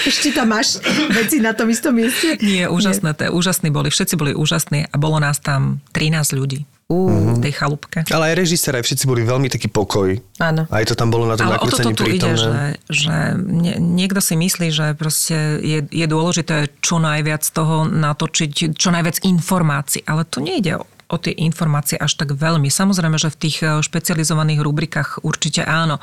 Ešte 0.04 0.34
tam 0.34 0.52
máš 0.52 0.80
veci 1.12 1.40
na 1.40 1.56
tom 1.56 1.70
istom 1.70 1.96
mieste? 1.96 2.36
Nie, 2.40 2.68
úžasné, 2.68 3.16
to, 3.16 3.32
úžasní 3.32 3.72
boli, 3.72 3.88
všetci 3.88 4.14
boli 4.14 4.32
úžasní 4.36 4.88
a 4.88 4.96
bolo 4.96 5.18
nás 5.20 5.40
tam 5.40 5.80
13 5.92 6.36
ľudí. 6.36 6.68
Uh. 6.84 7.40
v 7.40 7.48
tej 7.48 7.56
chalúbke. 7.56 8.04
Ale 8.12 8.36
aj 8.36 8.44
režisér, 8.44 8.76
aj 8.76 8.84
všetci 8.84 9.08
boli 9.08 9.24
veľmi 9.24 9.48
taký 9.48 9.72
pokoj. 9.72 10.20
Áno. 10.36 10.68
Aj 10.68 10.84
to 10.84 10.92
tam 10.92 11.08
bolo 11.08 11.24
na 11.24 11.32
tom 11.32 11.48
Ale 11.48 11.56
o 11.56 11.64
toto 11.64 11.80
nakrúcaní 11.80 11.96
tu 11.96 12.04
ide, 12.04 12.28
prítomné. 12.28 12.76
že, 12.92 13.08
že 13.08 13.16
nie, 13.40 13.74
niekto 13.80 14.20
si 14.20 14.36
myslí, 14.36 14.68
že 14.68 14.86
proste 14.92 15.64
je, 15.64 15.80
je 15.88 16.04
dôležité 16.04 16.68
čo 16.84 17.00
najviac 17.00 17.40
toho 17.40 17.88
natočiť, 17.88 18.76
čo 18.76 18.92
najviac 18.92 19.16
informácií. 19.24 20.04
Ale 20.04 20.28
tu 20.28 20.44
nejde 20.44 20.76
o 20.76 20.84
o 21.08 21.16
tie 21.20 21.32
informácie 21.36 21.98
až 22.00 22.16
tak 22.16 22.32
veľmi. 22.32 22.68
Samozrejme, 22.72 23.16
že 23.20 23.32
v 23.32 23.36
tých 23.36 23.56
eh, 23.64 23.80
špecializovaných 23.80 24.60
rubrikách 24.64 25.24
určite 25.26 25.64
áno. 25.64 26.00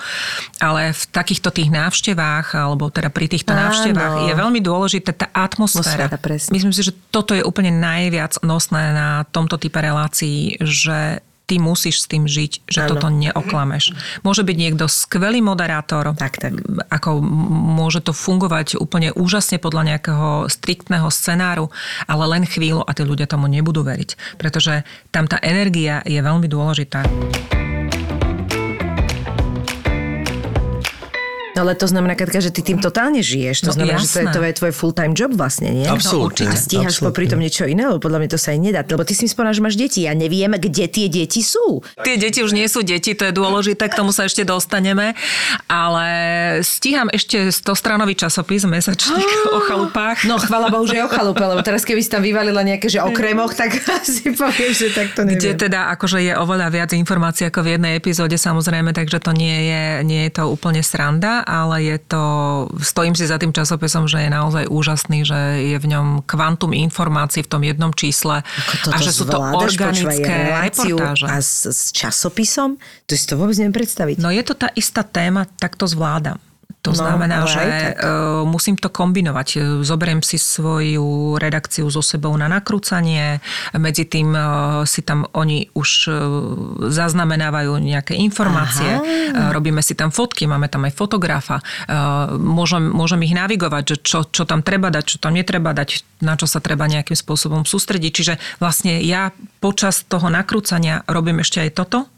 Ale 0.61 0.93
v 0.93 1.03
takýchto 1.09 1.49
tých 1.49 1.73
návštevách, 1.73 2.53
alebo 2.53 2.93
teda 2.93 3.09
pri 3.09 3.27
týchto 3.31 3.53
Áno. 3.55 3.69
návštevách 3.69 4.29
je 4.29 4.33
veľmi 4.37 4.59
dôležité 4.61 5.15
tá 5.15 5.27
atmosféra. 5.33 6.11
Myslím 6.51 6.73
si, 6.73 6.85
že 6.85 6.93
toto 7.09 7.33
je 7.33 7.41
úplne 7.41 7.73
najviac 7.73 8.41
nosné 8.45 8.93
na 8.93 9.09
tomto 9.29 9.57
type 9.57 9.77
relácií, 9.77 10.59
že 10.61 11.23
ty 11.45 11.60
musíš 11.60 12.04
s 12.04 12.10
tým 12.10 12.25
žiť, 12.30 12.63
že 12.63 12.80
Áno. 12.86 12.95
toto 12.95 13.12
neoklameš. 13.12 13.91
Môže 14.23 14.47
byť 14.47 14.56
niekto 14.56 14.86
skvelý 14.88 15.43
moderátor, 15.43 16.15
Tak, 16.15 16.39
tak. 16.39 16.54
ako 16.88 17.19
môže 17.75 17.99
to 17.99 18.15
fungovať 18.15 18.80
úplne 18.80 19.12
úžasne 19.12 19.60
podľa 19.60 19.95
nejakého 19.95 20.47
striktného 20.47 21.12
scenáru, 21.12 21.67
ale 22.08 22.23
len 22.32 22.43
chvíľu 22.47 22.88
a 22.88 22.91
tí 22.95 23.04
ľudia 23.04 23.27
tomu 23.27 23.51
nebudú 23.51 23.84
veriť. 23.84 24.39
Pretože 24.39 24.88
tam 25.12 25.27
tá 25.27 25.43
energia 25.43 25.99
je 26.08 26.23
veľmi 26.23 26.47
dôležitá. 26.47 27.04
No 31.53 31.61
ale 31.61 31.73
to 31.73 31.83
znamená, 31.83 32.13
Katka, 32.13 32.39
že 32.39 32.49
ty 32.49 32.61
tým 32.61 32.77
totálne 32.77 33.19
žiješ. 33.19 33.63
To 33.63 33.69
No, 33.69 33.75
znamená, 33.75 33.97
že 33.97 34.07
to 34.07 34.19
je, 34.19 34.25
jasné. 34.25 34.33
to 34.33 34.41
je 34.41 34.53
tvoj 34.55 34.71
full-time 34.71 35.13
job 35.13 35.31
vlastne, 35.31 35.69
nie? 35.69 35.83
Absolútne. 35.83 36.47
A 36.47 36.55
stíhaš 36.55 36.99
popri 36.99 37.25
tom 37.25 37.37
niečo 37.37 37.63
iné, 37.63 37.85
lebo 37.85 37.99
podľa 37.99 38.19
mňa 38.19 38.29
to 38.29 38.39
sa 38.39 38.51
aj 38.51 38.59
nedá. 38.59 38.79
Lebo 38.81 39.03
ty 39.03 39.11
si 39.11 39.23
mi 39.23 39.29
spomínal, 39.29 39.51
že 39.51 39.61
máš 39.61 39.75
deti. 39.75 40.03
Ja 40.03 40.13
neviem, 40.13 40.51
kde 40.51 40.85
tie 40.85 41.07
deti 41.07 41.39
sú. 41.39 41.83
Tie 41.99 42.15
deti 42.15 42.39
už 42.39 42.51
nie 42.51 42.65
sú 42.65 42.81
deti, 42.81 43.11
to 43.11 43.27
je 43.27 43.33
dôležité, 43.33 43.85
k 43.85 43.95
tomu 43.95 44.11
sa 44.11 44.23
ešte 44.23 44.41
dostaneme, 44.41 45.11
ale 45.67 46.05
stíham 46.61 47.07
ešte 47.07 47.49
100 47.49 47.63
stranový 47.73 48.13
časopis, 48.13 48.63
mesačník 48.63 49.27
o 49.55 49.59
chalupách. 49.61 50.23
No 50.25 50.37
chvala 50.37 50.67
Bohu, 50.67 50.85
že 50.85 50.99
je 50.99 51.03
o 51.03 51.11
chalupe, 51.11 51.41
lebo 51.41 51.61
teraz 51.61 51.83
keby 51.83 51.99
si 51.99 52.09
tam 52.09 52.21
vyvalila 52.21 52.61
nejaké, 52.61 52.87
že 52.87 52.99
o 52.99 53.11
kremoch, 53.11 53.53
tak 53.53 53.75
si 54.07 54.31
poviem, 54.31 54.71
že 54.71 54.91
tak 54.91 55.13
to 55.13 55.23
neviem. 55.23 55.39
Kde 55.39 55.67
teda 55.67 55.91
akože 55.91 56.19
je 56.21 56.33
oveľa 56.33 56.67
viac 56.69 56.91
informácií 56.91 57.47
ako 57.47 57.59
v 57.61 57.69
jednej 57.75 57.93
epizóde 57.95 58.35
samozrejme, 58.35 58.91
takže 58.91 59.19
to 59.19 59.31
nie 59.31 59.67
je, 59.67 59.83
nie 60.03 60.21
je 60.27 60.31
to 60.33 60.47
úplne 60.47 60.79
sranda, 60.79 61.40
ale 61.43 61.84
je 61.84 61.97
to, 61.97 62.23
stojím 62.82 63.17
si 63.17 63.25
za 63.25 63.41
tým 63.41 63.54
časopisom, 63.56 64.06
že 64.06 64.21
je 64.21 64.30
naozaj 64.30 64.65
úžasný, 64.69 65.25
že 65.25 65.39
je 65.73 65.77
v 65.77 65.88
ňom 65.89 66.27
kvantum 66.27 66.71
informácií 66.75 67.41
v 67.45 67.51
tom 67.51 67.62
jednom 67.63 67.91
čísle 67.93 68.45
a 68.91 68.97
že 69.01 69.12
sú 69.12 69.25
to 69.25 69.39
organické 69.39 70.54
reportáže. 70.69 71.25
A 71.25 71.41
s, 71.41 71.65
s 71.65 71.82
časopisom? 71.95 72.77
To 73.08 73.13
si 73.17 73.25
to 73.25 73.36
vôbec 73.39 73.56
neviem 73.58 73.75
predstaviť. 73.75 74.21
No 74.21 74.30
je 74.30 74.43
to 74.45 74.54
tá 74.54 74.69
istá 74.77 75.01
téma, 75.01 75.49
tak 75.58 75.80
to 75.80 75.89
zvládam. 75.89 76.38
No, 76.81 76.89
To 76.89 76.97
znamená, 76.97 77.45
ale 77.45 77.49
že 77.53 77.59
aj 77.61 77.69
tak. 77.69 77.93
uh, 78.01 78.41
musím 78.41 78.73
to 78.73 78.89
kombinovať. 78.89 79.47
E, 79.53 79.57
Zoberiem 79.85 80.25
si 80.25 80.41
svoju 80.41 81.37
redakciu 81.37 81.85
so 81.93 82.01
sebou 82.01 82.33
na 82.33 82.49
nakrúcanie, 82.49 83.37
medzi 83.77 84.09
tým 84.09 84.33
uh, 84.33 84.81
si 84.89 85.05
tam 85.05 85.29
oni 85.37 85.69
už 85.77 86.09
zaznamenávajú 86.89 87.77
nejaké 87.77 88.17
informácie, 88.17 88.97
uh, 88.97 89.53
robíme 89.53 89.85
si 89.85 89.93
tam 89.93 90.09
fotky, 90.09 90.49
máme 90.49 90.73
tam 90.73 90.89
aj 90.89 90.97
fotografa, 90.97 91.61
môžem, 92.41 92.89
môžem 92.89 93.21
ich 93.29 93.37
navigovať, 93.37 93.83
že 93.85 93.95
čo, 94.01 94.19
čo 94.25 94.43
tam 94.49 94.65
treba 94.65 94.89
dať, 94.89 95.03
čo 95.05 95.17
tam 95.21 95.37
netreba 95.37 95.77
dať, 95.77 96.01
na 96.25 96.33
čo 96.33 96.49
sa 96.49 96.57
treba 96.57 96.89
nejakým 96.89 97.13
spôsobom 97.13 97.61
sústrediť. 97.61 98.11
Čiže 98.11 98.33
vlastne 98.57 98.97
ja 99.05 99.29
počas 99.61 100.01
toho 100.01 100.33
nakrúcania 100.33 101.05
robím 101.05 101.45
ešte 101.45 101.61
aj 101.61 101.69
toto. 101.77 102.09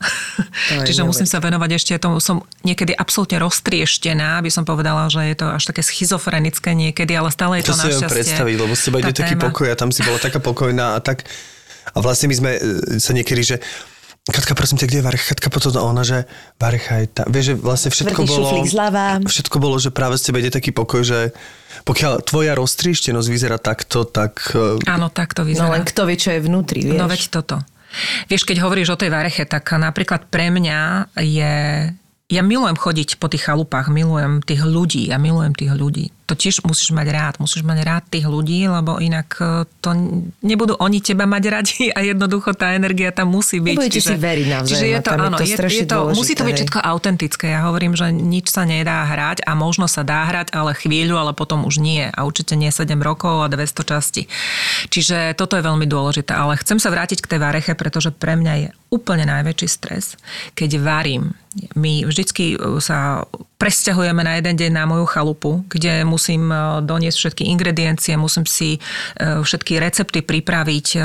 je 0.71 0.86
Čiže 0.88 1.04
musím 1.04 1.28
neuveriteľné. 1.28 1.34
sa 1.36 1.43
venovať 1.43 1.69
ešte 1.76 1.91
tomu. 1.99 2.23
Som 2.23 2.47
niekedy 2.63 2.95
absolútne 2.95 3.43
roztrieštená, 3.43 4.39
aby 4.39 4.53
som 4.54 4.63
povedala, 4.70 5.10
že 5.10 5.26
je 5.26 5.36
to 5.42 5.50
až 5.50 5.74
také 5.74 5.82
schizofrenické 5.82 6.78
niekedy, 6.78 7.18
ale 7.18 7.34
stále 7.34 7.60
je 7.60 7.68
To 7.68 7.74
to, 7.74 7.82
si 7.82 7.89
našťastie 7.89 8.13
predstaviť, 8.13 8.56
lebo 8.62 8.74
teba 8.78 8.98
tá 9.02 9.10
ide 9.10 9.13
taký 9.18 9.36
pokoj 9.42 9.68
a 9.68 9.76
tam 9.76 9.89
si 9.89 10.06
bola 10.06 10.22
taká 10.22 10.38
pokojná 10.38 10.94
a 10.94 11.00
tak. 11.02 11.26
A 11.92 11.98
vlastne 12.00 12.30
my 12.30 12.36
sme 12.38 12.52
e, 12.56 12.60
sa 13.02 13.12
niekedy, 13.12 13.42
že 13.42 13.58
Katka, 14.24 14.56
prosím 14.56 14.80
ťa, 14.80 14.88
kde 14.88 14.98
je 15.04 15.04
Varecha? 15.04 15.36
Katka 15.36 15.52
potom 15.52 15.76
ona, 15.84 16.00
že 16.08 16.24
Varecha 16.56 17.04
je 17.04 17.12
tam. 17.12 17.28
Vieš, 17.28 17.44
že 17.44 17.56
vlastne 17.60 17.89
všetko 17.92 18.24
Tvrdý 18.24 18.32
bolo... 18.32 18.72
zľava. 18.72 19.06
Všetko 19.20 19.58
bolo, 19.60 19.76
že 19.84 19.92
práve 19.92 20.16
z 20.16 20.32
teba 20.32 20.39
ide 20.39 20.48
taký 20.48 20.72
pokoj, 20.72 21.04
že 21.04 21.36
pokiaľ 21.84 22.24
tvoja 22.24 22.56
roztrieštenosť 22.56 23.28
vyzerá 23.28 23.60
takto, 23.60 24.08
tak... 24.08 24.56
e, 24.56 24.80
Áno, 24.88 25.12
tak 25.12 25.36
to 25.36 25.44
vyzerá. 25.44 25.68
No 25.68 25.76
len 25.76 25.84
kto 25.84 26.08
vie, 26.08 26.16
čo 26.16 26.32
je 26.32 26.39
vnútri, 26.39 26.88
vieš. 26.88 26.96
No 26.96 27.12
veď 27.12 27.22
toto. 27.36 27.60
Vieš, 28.32 28.48
keď 28.48 28.63
hovoríš 28.63 28.96
o 28.96 28.98
tej 28.98 29.12
vareche, 29.12 29.44
tak 29.44 29.68
napríklad 29.76 30.32
pre 30.32 30.50
mňa 30.56 31.12
je... 31.20 31.54
Ja 32.34 32.41
milujem 32.41 32.74
chodiť 32.74 33.22
po 33.22 33.30
tých 33.30 33.46
chalupách, 33.46 33.93
milujem 33.93 34.41
tých 34.41 34.65
ľudí, 34.65 35.06
ja 35.13 35.22
milujem 35.22 35.54
tých 35.54 35.69
ľudí. 35.78 36.10
To 36.24 36.34
tiež 36.40 36.64
musíš 36.64 36.96
mať 36.96 37.08
rád, 37.12 37.34
musíš 37.44 37.68
mať 37.68 37.80
rád 37.84 38.04
tých 38.08 38.24
ľudí, 38.24 38.64
lebo 38.66 38.96
inak 38.98 39.28
e, 39.44 39.68
to 39.84 39.92
nebudú 40.40 40.80
oni 40.80 41.04
teba 41.04 41.28
mať 41.28 41.44
radi 41.52 41.82
a 41.98 42.00
jednoducho 42.00 42.56
tá 42.56 42.72
energia 42.74 43.12
tam 43.12 43.36
musí 43.36 43.60
byť. 43.60 43.76
Budete 43.76 44.02
si 44.02 44.16
veriť 44.16 44.46
navzájom 44.48 44.70
Čiže 44.72 44.86
je 44.88 45.00
to, 45.04 45.10
tam 45.12 45.20
je 45.20 45.28
áno, 45.28 45.38
to 45.38 45.44
je, 45.44 45.86
to, 45.86 45.98
musí 46.16 46.34
to 46.34 46.44
byť 46.48 46.56
všetko 46.64 46.80
autentické. 46.80 47.46
Ja 47.52 47.68
hovorím, 47.68 47.94
že 48.00 48.10
nič 48.16 48.48
sa 48.52 48.64
nedá 48.64 49.04
hrať 49.04 49.44
a 49.44 49.52
možno 49.54 49.92
sa 49.92 50.08
dá 50.08 50.24
hrať, 50.32 50.56
ale 50.56 50.72
chvíľu, 50.72 51.20
ale 51.20 51.32
potom 51.36 51.68
už 51.68 51.84
nie. 51.84 52.08
A 52.08 52.24
určite 52.24 52.56
nie 52.56 52.72
7 52.72 52.96
rokov 53.04 53.44
a 53.44 53.52
200 53.52 53.84
častí. 53.84 54.32
Čiže 54.88 55.36
toto 55.36 55.60
je 55.60 55.64
veľmi 55.64 55.84
dôležité. 55.84 56.32
Ale 56.32 56.56
chcem 56.60 56.80
sa 56.80 56.88
vrátiť 56.88 57.20
k 57.20 57.30
tej 57.36 57.40
vareche, 57.44 57.74
pretože 57.76 58.16
pre 58.16 58.40
mňa 58.40 58.54
je 58.64 58.68
úplne 58.94 59.26
najväčší 59.26 59.68
stres, 59.68 60.16
keď 60.54 60.78
varím. 60.78 61.34
My 61.74 62.06
vždycky 62.06 62.58
e, 62.58 62.82
sa 62.82 63.26
presťahujeme 63.62 64.22
na 64.26 64.38
jeden 64.42 64.54
deň 64.58 64.72
na 64.74 64.86
moju 64.90 65.06
chalupu, 65.06 65.66
kde 65.70 66.06
musím 66.13 66.54
e, 66.54 66.86
doniesť 66.86 67.17
všetky 67.17 67.43
ingrediencie, 67.49 68.13
musím 68.13 68.45
si 68.45 68.78
e, 68.78 68.80
všetky 69.41 69.82
recepty 69.82 70.21
pripraviť, 70.21 70.88
e, 70.93 70.99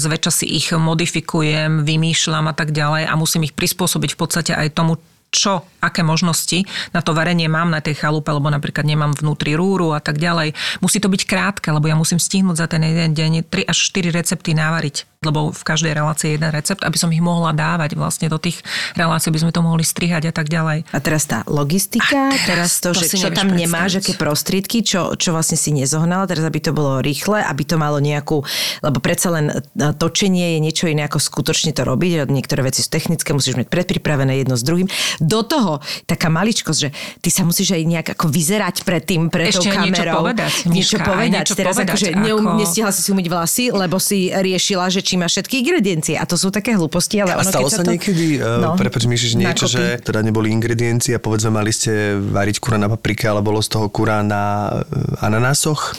zväčša 0.00 0.32
si 0.32 0.46
ich 0.48 0.72
modifikujem, 0.72 1.84
vymýšľam 1.84 2.48
a 2.48 2.54
tak 2.56 2.72
ďalej 2.72 3.04
a 3.04 3.14
musím 3.20 3.44
ich 3.44 3.52
prispôsobiť 3.52 4.16
v 4.16 4.18
podstate 4.18 4.52
aj 4.56 4.72
tomu, 4.72 4.96
čo, 5.30 5.62
aké 5.78 6.02
možnosti 6.02 6.66
na 6.90 7.00
to 7.06 7.14
varenie 7.14 7.46
mám 7.46 7.70
na 7.70 7.78
tej 7.78 8.02
chalupe, 8.02 8.34
lebo 8.34 8.50
napríklad 8.50 8.82
nemám 8.82 9.14
vnútri 9.14 9.54
rúru 9.54 9.94
a 9.94 10.02
tak 10.02 10.18
ďalej. 10.18 10.58
Musí 10.82 10.98
to 10.98 11.06
byť 11.06 11.22
krátke, 11.22 11.70
lebo 11.70 11.86
ja 11.86 11.94
musím 11.94 12.18
stihnúť 12.18 12.58
za 12.58 12.66
ten 12.66 12.82
jeden 12.82 13.14
deň 13.14 13.46
3 13.46 13.70
až 13.70 13.78
4 13.94 14.10
recepty 14.10 14.58
navariť, 14.58 15.06
lebo 15.20 15.52
v 15.52 15.62
každej 15.68 15.92
relácii 15.92 16.32
je 16.32 16.34
jeden 16.40 16.48
recept, 16.48 16.80
aby 16.80 16.96
som 16.96 17.12
ich 17.12 17.20
mohla 17.20 17.52
dávať 17.52 17.92
vlastne 17.92 18.32
do 18.32 18.40
tých 18.40 18.64
relácií, 18.96 19.28
aby 19.28 19.44
sme 19.44 19.52
to 19.52 19.60
mohli 19.60 19.84
strihať 19.84 20.24
a 20.24 20.34
tak 20.34 20.48
ďalej. 20.48 20.88
A 20.88 20.98
teraz 21.04 21.28
tá 21.28 21.44
logistika, 21.44 22.32
A 22.32 22.40
teraz, 22.48 22.80
teraz 22.80 22.80
to, 22.80 22.96
to 22.96 23.04
že 23.04 23.20
čo 23.20 23.28
tam 23.28 23.52
nemáš, 23.52 24.00
aké 24.00 24.16
prostriedky, 24.16 24.80
čo, 24.80 25.12
čo 25.20 25.36
vlastne 25.36 25.60
si 25.60 25.76
nezohnala, 25.76 26.24
teraz 26.24 26.40
aby 26.48 26.64
to 26.64 26.72
bolo 26.72 27.04
rýchle, 27.04 27.36
aby 27.36 27.62
to 27.68 27.76
malo 27.76 28.00
nejakú, 28.00 28.40
lebo 28.80 28.96
predsa 29.04 29.28
len 29.28 29.52
e, 29.52 29.92
točenie 29.92 30.56
je 30.56 30.58
niečo 30.64 30.88
iné 30.88 31.04
ako 31.04 31.20
skutočne 31.20 31.76
to 31.76 31.84
robiť, 31.84 32.24
niektoré 32.24 32.64
veci 32.64 32.80
sú 32.80 32.88
technické, 32.88 33.36
musíš 33.36 33.60
mať 33.60 33.68
predpripravené 33.68 34.40
jedno 34.40 34.56
s 34.56 34.64
druhým. 34.64 34.88
Do 35.20 35.44
toho 35.44 35.84
taká 36.08 36.32
maličkosť, 36.32 36.78
že 36.80 36.96
ty 37.20 37.28
sa 37.28 37.44
musíš 37.44 37.76
aj 37.76 37.82
nejak 37.84 38.08
ako 38.16 38.24
vyzerať 38.32 38.88
pred 38.88 39.04
tým, 39.04 39.28
pred 39.28 39.52
tou 39.52 39.60
Ešte 39.60 39.68
niečo 39.84 40.00
kamerou. 40.00 40.16
povedať, 40.24 40.52
niečo 40.64 40.96
Miška, 40.96 41.04
aj 41.04 41.12
povedať. 41.12 41.28
niečo 41.36 41.54
teraz 41.60 41.74
povedať, 41.76 41.92
akože 41.92 42.08
ako- 42.08 42.56
nestihla 42.56 42.90
si 42.96 43.00
si 43.04 43.10
umyť 43.12 43.26
vlasy, 43.28 43.64
lebo 43.68 43.96
si 44.00 44.18
riešila, 44.32 44.88
že 44.88 45.09
či 45.10 45.18
má 45.18 45.26
všetky 45.26 45.66
ingrediencie. 45.66 46.14
A 46.14 46.22
to 46.22 46.38
sú 46.38 46.54
také 46.54 46.78
hlúposti, 46.78 47.18
ale 47.18 47.34
A 47.34 47.42
ono, 47.42 47.50
stalo 47.50 47.66
keď 47.66 47.74
sa 47.74 47.82
to... 47.82 47.90
niekedy, 47.90 48.38
no, 48.38 48.78
prepač 48.78 49.10
mi, 49.10 49.18
že 49.18 49.34
niečo, 49.34 49.66
nakopí. 49.66 49.74
že 49.74 50.06
teda 50.06 50.22
neboli 50.22 50.54
ingrediencie 50.54 51.18
a 51.18 51.20
povedzme 51.20 51.50
mali 51.50 51.74
ste 51.74 52.14
variť 52.14 52.62
kura 52.62 52.78
na 52.78 52.86
paprike, 52.86 53.26
ale 53.26 53.42
bolo 53.42 53.58
z 53.58 53.74
toho 53.74 53.90
kura 53.90 54.22
na 54.22 54.70
e, 54.86 55.26
ananásoch? 55.26 55.82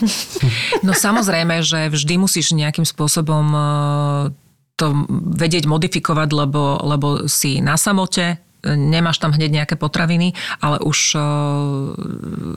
No 0.82 0.96
samozrejme, 0.96 1.62
že 1.62 1.92
vždy 1.92 2.18
musíš 2.18 2.56
nejakým 2.56 2.82
spôsobom 2.82 3.44
e, 3.54 3.62
to 4.74 4.86
vedieť 5.38 5.68
modifikovať, 5.68 6.28
lebo, 6.32 6.80
lebo 6.82 7.08
si 7.30 7.62
na 7.62 7.78
samote, 7.78 8.34
e, 8.34 8.51
nemáš 8.62 9.18
tam 9.18 9.34
hneď 9.34 9.62
nejaké 9.62 9.74
potraviny, 9.74 10.38
ale 10.62 10.78
už 10.78 11.18
uh, 11.18 11.22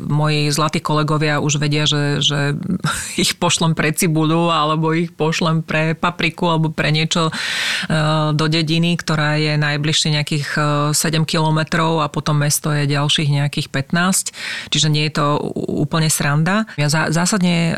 moji 0.05 0.53
zlatí 0.53 0.77
kolegovia 0.77 1.41
už 1.41 1.57
vedia, 1.57 1.89
že, 1.89 2.21
že 2.21 2.53
ich 3.23 3.33
pošlem 3.37 3.73
pre 3.73 3.89
cibuľu 3.89 4.53
alebo 4.53 4.93
ich 4.93 5.09
pošlem 5.11 5.65
pre 5.65 5.97
papriku 5.97 6.53
alebo 6.53 6.69
pre 6.69 6.93
niečo 6.93 7.33
uh, 7.33 8.31
do 8.37 8.45
dediny, 8.45 8.93
ktorá 9.01 9.41
je 9.41 9.57
najbližšie 9.57 10.09
nejakých 10.21 10.47
uh, 10.57 10.93
7 10.93 11.25
kilometrov 11.25 12.05
a 12.05 12.07
potom 12.07 12.37
mesto 12.37 12.69
je 12.69 12.85
ďalších 12.85 13.29
nejakých 13.33 13.67
15. 13.73 14.69
Čiže 14.69 14.87
nie 14.93 15.09
je 15.09 15.17
to 15.17 15.41
úplne 15.55 16.07
sranda. 16.11 16.69
Ja 16.77 16.87
zá, 16.91 17.09
zásadne 17.09 17.73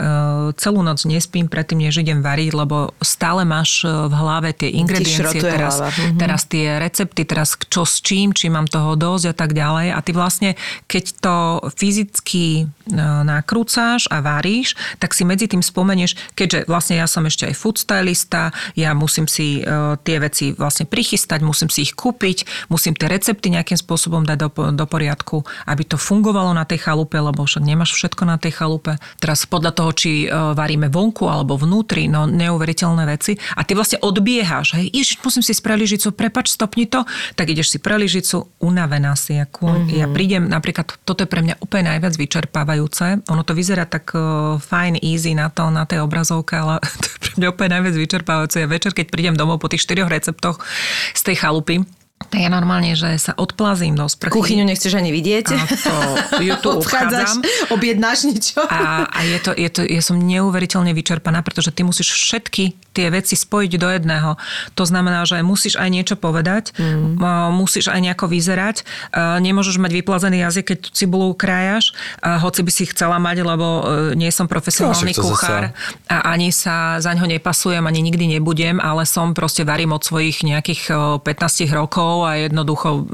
celú 0.58 0.82
noc 0.82 1.04
nespím 1.08 1.48
predtým, 1.48 1.88
než 1.88 2.02
idem 2.02 2.20
variť, 2.20 2.52
lebo 2.54 2.92
stále 3.00 3.46
máš 3.48 3.86
v 3.86 4.14
hlave 4.14 4.52
tie 4.52 4.74
ingrediencie 4.74 5.40
teraz, 5.40 5.80
hlava. 5.80 5.90
Mhm. 5.94 6.18
teraz 6.20 6.42
tie 6.50 6.68
recepty, 6.82 7.22
teraz 7.24 7.56
čo 7.56 7.86
s 7.86 8.02
čím 8.02 8.17
čím, 8.18 8.34
či 8.34 8.50
mám 8.50 8.66
toho 8.66 8.98
dosť 8.98 9.30
a 9.30 9.36
tak 9.38 9.54
ďalej. 9.54 9.94
A 9.94 10.00
ty 10.02 10.10
vlastne, 10.10 10.58
keď 10.90 11.06
to 11.22 11.36
fyzicky 11.78 12.66
e, 12.66 12.98
nakrúcáš 13.22 14.10
a 14.10 14.26
varíš, 14.26 14.74
tak 14.98 15.14
si 15.14 15.22
medzi 15.22 15.46
tým 15.46 15.62
spomenieš, 15.62 16.18
keďže 16.34 16.66
vlastne 16.66 16.98
ja 16.98 17.06
som 17.06 17.22
ešte 17.30 17.46
aj 17.46 17.54
food 17.54 17.78
stylista, 17.78 18.50
ja 18.74 18.98
musím 18.98 19.30
si 19.30 19.62
uh, 19.62 20.00
tie 20.02 20.18
veci 20.18 20.56
vlastne 20.56 20.90
prichystať, 20.90 21.44
musím 21.44 21.70
si 21.70 21.86
ich 21.86 21.94
kúpiť, 21.94 22.70
musím 22.72 22.98
tie 22.98 23.12
recepty 23.12 23.54
nejakým 23.54 23.78
spôsobom 23.78 24.26
dať 24.26 24.38
do, 24.48 24.50
do 24.74 24.86
poriadku, 24.88 25.44
aby 25.68 25.84
to 25.86 26.00
fungovalo 26.00 26.56
na 26.56 26.64
tej 26.64 26.88
chalupe, 26.88 27.20
lebo 27.20 27.44
však 27.44 27.62
nemáš 27.62 27.94
všetko 27.94 28.24
na 28.26 28.40
tej 28.40 28.56
chalupe. 28.56 28.98
Teraz 29.20 29.46
podľa 29.46 29.76
toho, 29.76 29.92
či 29.94 30.26
uh, 30.26 30.56
varíme 30.58 30.88
vonku 30.90 31.28
alebo 31.28 31.60
vnútri, 31.60 32.08
no 32.08 32.26
neuveriteľné 32.26 33.04
veci. 33.06 33.36
A 33.60 33.62
ty 33.68 33.76
vlastne 33.76 34.00
odbiehaš, 34.02 34.80
hej, 34.80 34.90
ježiš, 34.90 35.20
musím 35.22 35.44
si 35.44 35.54
spraviť 35.54 35.82
lyžicu, 35.84 36.08
prepač, 36.16 36.50
stopni 36.50 36.88
to, 36.88 37.04
tak 37.36 37.52
ideš 37.52 37.76
si 37.76 37.78
pre 37.84 38.07
lyžicu, 38.08 38.48
unavená 38.64 39.12
si 39.20 39.36
ako. 39.36 39.68
Mm-hmm. 39.68 40.00
Ja 40.00 40.08
prídem, 40.08 40.48
napríklad, 40.48 40.88
toto 41.04 41.28
je 41.28 41.30
pre 41.30 41.44
mňa 41.44 41.60
úplne 41.60 41.92
najviac 41.92 42.16
vyčerpávajúce. 42.16 43.28
Ono 43.28 43.44
to 43.44 43.52
vyzerá 43.52 43.84
tak 43.84 44.16
uh, 44.16 44.56
fine, 44.64 44.96
easy 45.04 45.36
na 45.36 45.52
to, 45.52 45.68
na 45.68 45.84
tej 45.84 46.00
obrazovke, 46.00 46.56
ale 46.56 46.80
to 47.04 47.06
je 47.12 47.18
pre 47.20 47.34
mňa 47.36 47.48
úplne 47.52 47.72
najviac 47.76 47.96
vyčerpávajúce. 48.00 48.64
Ja 48.64 48.72
večer, 48.72 48.96
keď 48.96 49.12
prídem 49.12 49.36
domov 49.36 49.60
po 49.60 49.68
tých 49.68 49.84
štyroch 49.84 50.08
receptoch 50.08 50.64
z 51.12 51.22
tej 51.28 51.36
chalupy, 51.44 51.84
tak 52.18 52.44
ja 52.44 52.50
normálne, 52.50 52.98
že 52.98 53.14
sa 53.22 53.38
odplazím 53.38 53.94
do 53.94 54.10
sprchy. 54.10 54.34
Kuchyňu 54.34 54.66
nechceš 54.66 54.98
ani 54.98 55.14
vidieť. 55.14 55.46
A 55.54 55.62
to 55.70 55.94
YouTube 56.42 56.82
obchádzam. 56.84 57.46
objednáš 57.72 58.28
niečo. 58.28 58.60
A, 58.68 59.06
a 59.06 59.20
je 59.22 59.38
to, 59.38 59.52
je 59.54 59.70
to, 59.70 59.82
ja 59.86 60.02
som 60.02 60.18
neuveriteľne 60.18 60.92
vyčerpaná, 60.98 61.46
pretože 61.46 61.70
ty 61.72 61.86
musíš 61.86 62.10
všetky 62.10 62.74
tie 62.98 63.14
veci 63.14 63.38
spojiť 63.38 63.72
do 63.78 63.88
jedného. 63.94 64.34
To 64.74 64.84
znamená, 64.84 65.30
že 65.30 65.46
musíš 65.46 65.78
aj 65.78 65.90
niečo 65.94 66.16
povedať, 66.18 66.74
mm. 66.76 67.22
musíš 67.54 67.94
aj 67.94 68.02
nejako 68.02 68.26
vyzerať, 68.34 68.82
nemôžeš 69.16 69.78
mať 69.78 69.92
vyplazený 70.02 70.42
jazyk, 70.42 70.74
keď 70.74 70.78
tú 70.82 70.90
cibulu 70.98 71.38
krájaš, 71.38 71.94
hoci 72.26 72.66
by 72.66 72.72
si 72.74 72.90
chcela 72.90 73.22
mať, 73.22 73.46
lebo 73.46 73.66
e, 73.66 73.82
nie 74.18 74.34
som 74.34 74.50
profesionálny 74.50 75.14
no, 75.14 75.22
kuchár 75.22 75.70
a 76.10 76.18
ani 76.34 76.50
sa 76.50 76.98
za 76.98 77.14
ňo 77.14 77.30
nepasujem, 77.30 77.86
ani 77.86 78.02
nikdy 78.02 78.26
nebudem, 78.38 78.82
ale 78.82 79.06
som 79.06 79.38
proste 79.38 79.62
varím 79.62 79.94
od 79.94 80.02
svojich 80.02 80.42
nejakých 80.42 80.90
15 81.22 81.78
rokov 81.78 82.07
a 82.24 82.40
jednoducho 82.48 83.08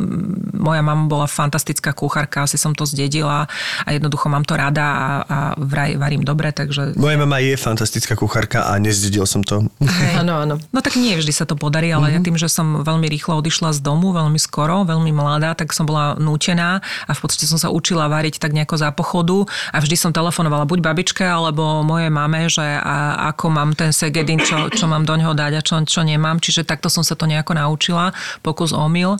moja 0.63 0.79
mama 0.79 1.11
bola 1.11 1.27
fantastická 1.27 1.91
kuchárka, 1.91 2.47
asi 2.47 2.55
som 2.55 2.71
to 2.71 2.87
zdedila 2.87 3.51
a 3.83 3.89
jednoducho 3.91 4.31
mám 4.31 4.47
to 4.47 4.55
rada 4.55 4.85
a, 4.85 5.07
a 5.27 5.37
vraj 5.59 5.99
varím 5.99 6.23
dobre, 6.23 6.55
takže... 6.55 6.95
Moja 6.95 7.19
mama 7.19 7.43
je 7.43 7.59
fantastická 7.59 8.15
kuchárka 8.15 8.71
a 8.71 8.79
nezdedil 8.79 9.27
som 9.27 9.43
to. 9.43 9.67
Áno, 10.23 10.39
áno. 10.39 10.55
No 10.71 10.79
tak 10.79 10.95
nie 10.95 11.17
vždy 11.17 11.33
sa 11.35 11.43
to 11.43 11.57
podarí, 11.57 11.91
ale 11.91 12.07
mm-hmm. 12.07 12.23
ja 12.23 12.25
tým, 12.25 12.37
že 12.39 12.47
som 12.47 12.85
veľmi 12.85 13.09
rýchlo 13.11 13.43
odišla 13.43 13.75
z 13.75 13.79
domu, 13.83 14.13
veľmi 14.15 14.39
skoro, 14.39 14.87
veľmi 14.87 15.11
mladá, 15.11 15.57
tak 15.57 15.73
som 15.75 15.83
bola 15.83 16.15
nútená 16.15 16.79
a 16.79 17.11
v 17.11 17.19
podstate 17.19 17.49
som 17.49 17.57
sa 17.59 17.73
učila 17.73 18.07
variť 18.07 18.39
tak 18.39 18.55
nejako 18.55 18.77
za 18.79 18.93
pochodu 18.93 19.43
a 19.73 19.77
vždy 19.81 19.95
som 19.97 20.11
telefonovala 20.15 20.69
buď 20.69 20.79
babičke 20.79 21.25
alebo 21.25 21.81
moje 21.81 22.07
mame, 22.13 22.47
že 22.47 22.63
a, 22.63 23.31
ako 23.33 23.45
mám 23.51 23.73
ten 23.73 23.91
segedin, 23.91 24.39
čo, 24.39 24.69
čo 24.69 24.85
mám 24.85 25.03
do 25.03 25.17
ňoho 25.17 25.33
dať 25.33 25.51
a 25.59 25.61
čo, 25.65 25.75
čo 25.83 26.01
nemám. 26.05 26.39
Čiže 26.39 26.63
takto 26.63 26.87
som 26.87 27.01
sa 27.01 27.17
to 27.17 27.25
nejako 27.25 27.57
naučila, 27.57 28.13
pokus 28.45 28.71
omyl. 28.86 29.17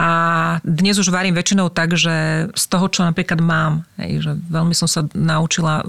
A 0.00 0.08
dnes 0.62 0.96
už 0.96 1.12
varím 1.12 1.36
väčšinou 1.36 1.68
tak, 1.68 1.98
že 1.98 2.46
z 2.54 2.64
toho, 2.72 2.86
čo 2.88 3.02
napríklad 3.04 3.42
mám, 3.42 3.84
hej, 3.98 4.22
že 4.24 4.32
veľmi 4.48 4.70
som 4.70 4.86
sa 4.86 5.02
naučila 5.12 5.82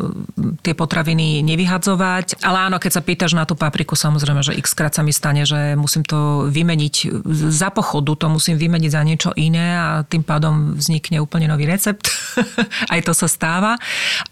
tie 0.66 0.76
potraviny 0.76 1.40
nevyhadzovať. 1.46 2.42
Ale 2.44 2.68
áno, 2.68 2.82
keď 2.82 2.92
sa 2.98 3.06
pýtaš 3.06 3.38
na 3.38 3.48
tú 3.48 3.54
papriku, 3.56 3.94
samozrejme, 3.96 4.44
že 4.44 4.58
x 4.58 4.74
krát 4.76 4.92
sa 4.92 5.06
mi 5.06 5.14
stane, 5.14 5.46
že 5.46 5.78
musím 5.80 6.04
to 6.04 6.50
vymeniť 6.52 7.24
za 7.54 7.70
pochodu, 7.72 8.18
to 8.20 8.28
musím 8.28 8.60
vymeniť 8.60 8.92
za 8.92 9.02
niečo 9.06 9.32
iné 9.38 9.80
a 9.80 9.88
tým 10.04 10.26
pádom 10.26 10.76
vznikne 10.76 11.24
úplne 11.24 11.46
nový 11.48 11.70
recept. 11.70 12.12
Aj 12.92 13.00
to 13.06 13.16
sa 13.16 13.30
stáva, 13.30 13.78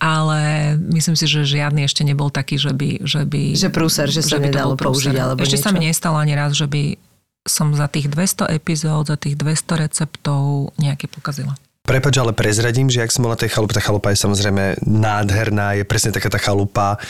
ale 0.01 0.75
myslím 0.91 1.15
si, 1.15 1.29
že 1.29 1.45
žiadny 1.47 1.87
ešte 1.87 2.01
nebol 2.01 2.33
taký, 2.33 2.59
že 2.59 2.75
by... 2.75 3.05
Že, 3.05 3.21
by, 3.31 3.41
že 3.53 3.69
prúser, 3.69 4.09
že, 4.11 4.25
že 4.25 4.33
sa 4.33 4.41
nedalo 4.41 4.75
použiť 4.75 5.13
alebo 5.13 5.39
Ešte 5.39 5.61
niečo. 5.61 5.67
sa 5.69 5.71
mi 5.71 5.87
nestalo 5.87 6.17
ani 6.17 6.33
raz, 6.35 6.57
že 6.57 6.65
by 6.65 7.08
som 7.47 7.71
za 7.75 7.87
tých 7.87 8.11
200 8.11 8.51
epizód, 8.51 9.07
za 9.07 9.17
tých 9.19 9.39
200 9.39 9.83
receptov 9.83 10.71
nejaké 10.75 11.07
pokazila. 11.07 11.55
Prepač, 11.87 12.21
ale 12.21 12.37
prezradím, 12.37 12.91
že 12.91 13.01
ak 13.01 13.09
som 13.09 13.25
bola 13.25 13.39
tej 13.39 13.49
chalupa, 13.49 13.73
tá 13.73 13.81
chalupa 13.81 14.13
je 14.13 14.21
samozrejme 14.21 14.85
nádherná, 14.85 15.79
je 15.79 15.83
presne 15.87 16.13
taká 16.13 16.29
tá 16.29 16.37
chalupa, 16.37 17.01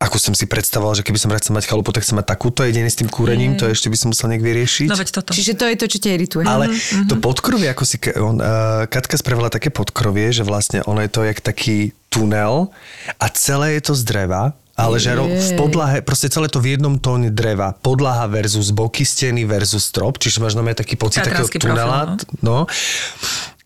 ako 0.00 0.16
som 0.16 0.32
si 0.32 0.48
predstavoval, 0.48 0.96
že 0.96 1.04
keby 1.04 1.20
som 1.20 1.28
chcel 1.36 1.52
mať 1.52 1.68
chalupu, 1.68 1.92
tak 1.92 2.00
chcem 2.00 2.16
mať 2.16 2.32
takúto 2.32 2.64
jedine 2.64 2.88
s 2.88 2.96
tým 2.96 3.12
kúrením, 3.12 3.52
mm. 3.52 3.58
to 3.60 3.68
ešte 3.68 3.92
by 3.92 3.96
som 4.00 4.08
musel 4.16 4.32
nejak 4.32 4.40
vyriešiť. 4.40 4.88
No 4.88 4.96
veď 4.96 5.12
toto. 5.12 5.36
Čiže 5.36 5.60
to 5.60 5.68
je 5.68 5.76
to, 5.76 5.86
čo 5.92 5.98
ťa 6.00 6.10
irituje. 6.16 6.44
Ale 6.48 6.72
mm-hmm. 6.72 7.12
to 7.12 7.20
podkrovie, 7.20 7.68
ako 7.68 7.84
si 7.84 8.00
on, 8.16 8.40
uh, 8.40 8.88
Katka 8.88 9.20
spravila 9.20 9.52
také 9.52 9.68
podkrovie, 9.68 10.32
že 10.32 10.48
vlastne 10.48 10.80
ono 10.88 11.04
je 11.04 11.12
to 11.12 11.20
jak 11.28 11.44
taký 11.44 11.92
tunel 12.08 12.72
a 13.20 13.26
celé 13.28 13.76
je 13.76 13.92
to 13.92 13.92
z 13.92 14.02
dreva 14.08 14.56
ale 14.80 14.96
že 14.96 15.12
ro- 15.12 15.28
v 15.28 15.50
podlahe, 15.60 16.00
proste 16.00 16.32
celé 16.32 16.48
to 16.48 16.58
v 16.58 16.76
jednom 16.76 16.96
tóne 16.96 17.28
dreva. 17.28 17.76
Podlaha 17.76 18.24
versus 18.26 18.72
boky 18.72 19.04
steny 19.04 19.44
versus 19.44 19.84
strop, 19.84 20.16
čiže 20.16 20.40
máš 20.40 20.56
na 20.56 20.64
taký 20.72 20.96
pocit 20.96 21.20
takého 21.20 21.46
tunela. 21.46 22.16
Profil, 22.16 22.40
no. 22.40 22.64
no. 22.64 22.70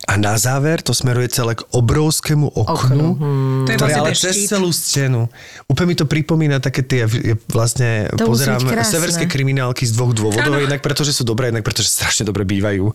A 0.05 0.21
na 0.21 0.37
záver 0.37 0.85
to 0.85 0.93
smeruje 0.93 1.33
celé 1.33 1.57
k 1.57 1.65
obrovskému 1.73 2.53
oknu, 2.53 3.07
hmm. 3.17 3.65
ktoré 3.73 3.93
ale 3.97 4.13
cez 4.13 4.45
celú 4.45 4.69
stenu. 4.69 5.25
Úplne 5.65 5.87
mi 5.89 5.95
to 5.97 6.05
pripomína 6.05 6.61
také 6.61 6.85
tie, 6.85 7.09
vlastne 7.49 8.13
to 8.13 8.29
pozerám 8.29 8.61
severské 8.85 9.25
kriminálky 9.25 9.89
z 9.89 9.97
dvoch 9.97 10.13
dôvodov. 10.13 10.53
Ano. 10.53 10.61
Jednak 10.61 10.85
preto, 10.85 11.01
že 11.01 11.09
sú 11.09 11.25
dobré, 11.25 11.49
jednak 11.49 11.65
preto, 11.65 11.81
že 11.81 11.89
strašne 11.97 12.29
dobre 12.29 12.45
bývajú. 12.45 12.93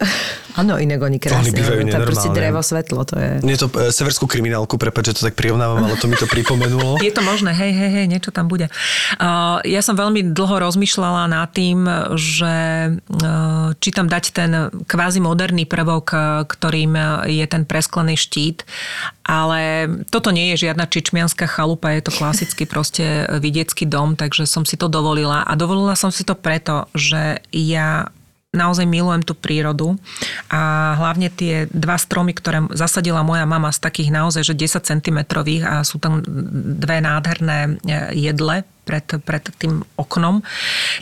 Áno, 0.54 0.78
inak 0.78 1.02
oni 1.02 1.18
krásne. 1.18 1.50
Oni 1.50 1.50
bývajú 1.50 1.80
to 1.90 1.98
je 1.98 2.06
proste 2.06 2.28
drevo, 2.30 2.60
svetlo, 2.62 3.02
to 3.02 3.16
je. 3.18 3.30
Nie 3.42 3.58
to 3.58 3.66
e, 3.74 3.90
severskú 3.90 4.30
kriminálku, 4.30 4.78
prepáč, 4.78 5.10
že 5.10 5.14
to 5.18 5.22
tak 5.26 5.34
prirovnávam, 5.34 5.82
ale 5.82 5.98
to 5.98 6.06
mi 6.06 6.14
to 6.14 6.30
pripomenulo. 6.34 7.02
Je 7.02 7.10
to 7.10 7.26
možné, 7.26 7.50
hej, 7.50 7.74
hej, 7.74 7.90
hej, 7.90 8.06
niečo 8.06 8.30
tam 8.30 8.46
bude. 8.46 8.70
Uh, 9.18 9.58
ja 9.66 9.82
som 9.82 9.98
veľmi 9.98 10.30
dlho 10.30 10.62
rozmýšľala 10.62 11.26
nad 11.26 11.50
tým, 11.50 11.82
že 12.14 12.54
uh, 12.94 13.74
či 13.82 13.88
tam 13.90 14.06
dať 14.06 14.24
ten 14.30 14.50
kvázi 14.86 15.18
moderný 15.18 15.66
prvok, 15.66 16.14
ktorým 16.46 16.99
je 17.26 17.46
ten 17.46 17.64
presklený 17.64 18.16
štít, 18.16 18.62
ale 19.24 19.86
toto 20.10 20.30
nie 20.30 20.52
je 20.54 20.68
žiadna 20.68 20.86
čičmianská 20.86 21.46
chalupa, 21.46 21.94
je 21.94 22.04
to 22.04 22.12
klasický 22.12 22.64
proste 22.66 23.26
vidiecký 23.40 23.86
dom, 23.86 24.14
takže 24.14 24.44
som 24.46 24.66
si 24.68 24.76
to 24.76 24.90
dovolila. 24.90 25.42
A 25.46 25.52
dovolila 25.54 25.96
som 25.96 26.12
si 26.12 26.22
to 26.26 26.34
preto, 26.36 26.86
že 26.94 27.40
ja 27.50 28.10
naozaj 28.50 28.82
milujem 28.82 29.22
tú 29.22 29.38
prírodu 29.38 29.94
a 30.50 30.94
hlavne 30.98 31.30
tie 31.30 31.70
dva 31.70 31.94
stromy, 31.94 32.34
ktoré 32.34 32.66
zasadila 32.74 33.22
moja 33.22 33.46
mama 33.46 33.70
z 33.70 33.78
takých 33.78 34.10
naozaj, 34.10 34.42
že 34.42 34.58
10 34.58 34.90
cm 34.90 35.18
a 35.62 35.86
sú 35.86 36.02
tam 36.02 36.18
dve 36.82 36.98
nádherné 36.98 37.78
jedle 38.10 38.66
pred, 38.82 39.06
pred 39.22 39.44
tým 39.54 39.86
oknom, 39.94 40.42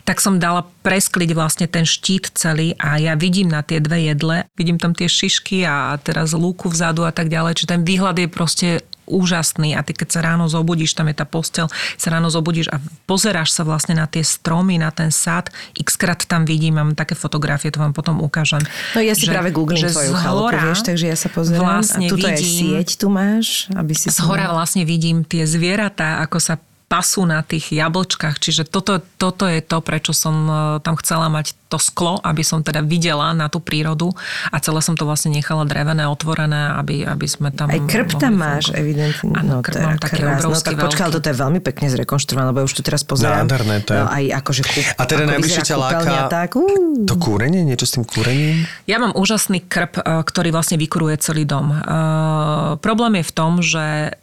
tak 0.05 0.21
som 0.21 0.37
dala 0.37 0.69
preskliť 0.85 1.33
vlastne 1.33 1.65
ten 1.65 1.89
štít 1.89 2.37
celý 2.37 2.77
a 2.77 3.01
ja 3.01 3.17
vidím 3.17 3.49
na 3.49 3.65
tie 3.65 3.81
dve 3.81 4.13
jedle, 4.13 4.45
vidím 4.53 4.77
tam 4.77 4.93
tie 4.93 5.09
šišky 5.09 5.65
a 5.65 5.97
teraz 6.05 6.37
lúku 6.37 6.69
vzadu 6.69 7.09
a 7.09 7.17
tak 7.17 7.33
ďalej, 7.33 7.57
čiže 7.57 7.73
ten 7.73 7.83
výhľad 7.89 8.21
je 8.21 8.29
proste 8.29 8.69
úžasný 9.09 9.73
a 9.73 9.81
ty 9.81 9.97
keď 9.97 10.09
sa 10.13 10.21
ráno 10.21 10.47
zobudíš, 10.47 10.93
tam 10.93 11.09
je 11.09 11.17
tá 11.17 11.25
postel, 11.25 11.67
sa 11.97 12.09
ráno 12.13 12.29
zobudíš 12.29 12.69
a 12.69 12.77
pozeráš 13.09 13.57
sa 13.57 13.65
vlastne 13.65 13.97
na 13.97 14.05
tie 14.05 14.21
stromy, 14.21 14.77
na 14.77 14.93
ten 14.93 15.09
sad, 15.09 15.49
xkrát 15.75 16.29
tam 16.29 16.45
vidím, 16.45 16.77
mám 16.77 16.93
také 16.93 17.17
fotografie, 17.17 17.73
to 17.73 17.81
vám 17.81 17.97
potom 17.97 18.21
ukážem. 18.21 18.61
No 18.93 19.01
ja 19.01 19.17
si 19.17 19.25
že, 19.25 19.33
práve 19.33 19.51
googlím 19.51 19.81
že 19.81 19.91
tvoju 19.91 20.13
chalupu, 20.13 20.57
vieš, 20.61 20.85
takže 20.85 21.07
ja 21.09 21.17
sa 21.17 21.29
pozerám 21.33 21.81
vlastne 21.81 22.07
a 22.07 22.11
tuto 22.13 22.29
vidím, 22.29 22.37
je 22.37 22.45
sieť, 22.45 22.89
tu 23.01 23.09
máš, 23.09 23.73
aby 23.73 23.93
si... 23.97 24.13
Z 24.13 24.21
hora 24.29 24.53
vlastne 24.53 24.85
vidím 24.85 25.25
tie 25.25 25.49
zvieratá, 25.49 26.21
ako 26.21 26.37
sa 26.39 26.61
pasú 26.89 27.29
na 27.29 27.45
tých 27.45 27.69
jablčkách. 27.69 28.41
Čiže 28.41 28.65
toto, 28.65 29.05
toto 29.21 29.45
je 29.45 29.61
to, 29.61 29.85
prečo 29.85 30.17
som 30.17 30.35
e, 30.49 30.53
tam 30.81 30.97
chcela 30.97 31.29
mať 31.29 31.53
to 31.69 31.77
sklo, 31.77 32.17
aby 32.25 32.41
som 32.41 32.65
teda 32.65 32.81
videla 32.81 33.37
na 33.37 33.53
tú 33.53 33.61
prírodu 33.61 34.09
a 34.49 34.57
celé 34.57 34.81
som 34.81 34.97
to 34.97 35.05
vlastne 35.05 35.29
nechala 35.29 35.69
drevené, 35.69 36.09
otvorené, 36.09 36.73
aby, 36.81 37.05
aby 37.05 37.29
sme 37.29 37.53
tam... 37.53 37.69
Aj 37.69 37.77
krp 37.85 38.17
tam 38.17 38.41
máš, 38.41 38.73
evidentne. 38.73 39.37
Áno, 39.37 39.61
no, 39.61 39.65
krp 39.65 39.85
mám 39.85 40.01
taký 40.01 40.25
obrovský, 40.25 40.49
No 40.49 40.57
tak 40.65 40.75
počkaj, 40.81 41.13
toto 41.13 41.29
je 41.29 41.37
veľmi 41.37 41.61
pekne 41.61 41.93
zrekonštruované, 41.93 42.57
lebo 42.57 42.65
už 42.65 42.73
tu 42.73 42.81
teraz 42.81 43.05
pozerám. 43.05 43.45
Nádherné 43.45 43.85
to 43.85 43.93
je. 43.93 44.01
No, 44.01 44.09
aj 44.09 44.25
akože 44.41 44.63
kúp, 44.65 44.85
a 44.97 45.03
teda 45.05 45.23
najbližšie 45.29 45.63
ťa 45.69 45.77
láka 45.77 46.13
tak, 46.33 46.57
uh. 46.57 47.05
to 47.05 47.15
kúrenie, 47.21 47.69
niečo 47.69 47.85
s 47.85 48.01
tým 48.01 48.09
kúrením? 48.09 48.65
Ja 48.89 48.97
mám 48.97 49.13
úžasný 49.13 49.61
krp, 49.61 50.01
e, 50.01 50.25
ktorý 50.25 50.57
vlastne 50.57 50.81
vykuruje 50.81 51.21
celý 51.21 51.45
dom. 51.45 51.69
Uh, 51.69 52.81
problém 52.81 53.21
je 53.21 53.25
v 53.29 53.33
tom, 53.37 53.61
že 53.61 54.17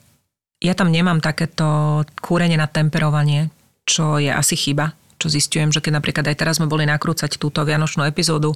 ja 0.65 0.73
tam 0.73 0.89
nemám 0.89 1.21
takéto 1.21 2.01
kúrenie 2.17 2.57
na 2.57 2.65
temperovanie, 2.65 3.53
čo 3.85 4.17
je 4.17 4.33
asi 4.33 4.57
chyba 4.57 4.97
čo 5.15 5.31
zistujem, 5.31 5.71
že 5.71 5.79
keď 5.79 6.03
napríklad 6.03 6.25
aj 6.27 6.37
teraz 6.37 6.59
sme 6.59 6.67
boli 6.67 6.83
nakrúcať 6.83 7.39
túto 7.39 7.63
vianočnú 7.63 8.03
epizódu 8.03 8.51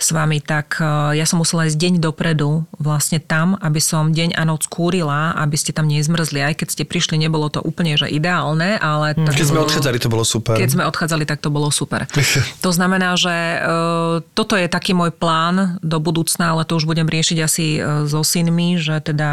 s 0.00 0.08
vami, 0.10 0.40
tak 0.40 0.80
e, 0.80 1.14
ja 1.20 1.28
som 1.28 1.38
musela 1.38 1.68
ísť 1.68 1.76
deň 1.76 1.94
dopredu 2.00 2.64
vlastne 2.80 3.20
tam, 3.20 3.60
aby 3.60 3.78
som 3.78 4.10
deň 4.10 4.32
a 4.34 4.42
noc 4.48 4.66
kúrila, 4.72 5.36
aby 5.36 5.54
ste 5.60 5.76
tam 5.76 5.84
nezmrzli. 5.84 6.40
Aj 6.40 6.54
keď 6.56 6.68
ste 6.72 6.84
prišli, 6.88 7.20
nebolo 7.20 7.52
to 7.52 7.60
úplne 7.60 8.00
že 8.00 8.08
ideálne, 8.08 8.80
ale... 8.80 9.12
Mm. 9.14 9.30
Keď 9.30 9.48
sme 9.52 9.60
odchádzali, 9.62 9.98
to 10.00 10.08
bolo 10.08 10.24
super. 10.24 10.56
Keď 10.56 10.70
sme 10.72 10.84
odchádzali, 10.88 11.24
tak 11.28 11.44
to 11.44 11.52
bolo 11.52 11.68
super. 11.68 12.08
to 12.64 12.70
znamená, 12.72 13.14
že 13.20 13.30
e, 13.30 13.58
toto 14.32 14.56
je 14.56 14.66
taký 14.66 14.96
môj 14.96 15.12
plán 15.12 15.76
do 15.84 16.00
budúcna, 16.00 16.56
ale 16.56 16.64
to 16.64 16.80
už 16.80 16.88
budem 16.88 17.06
riešiť 17.06 17.38
asi 17.44 17.66
e, 17.78 17.80
so 18.08 18.24
synmi, 18.24 18.80
že 18.80 18.98
teda 19.04 19.30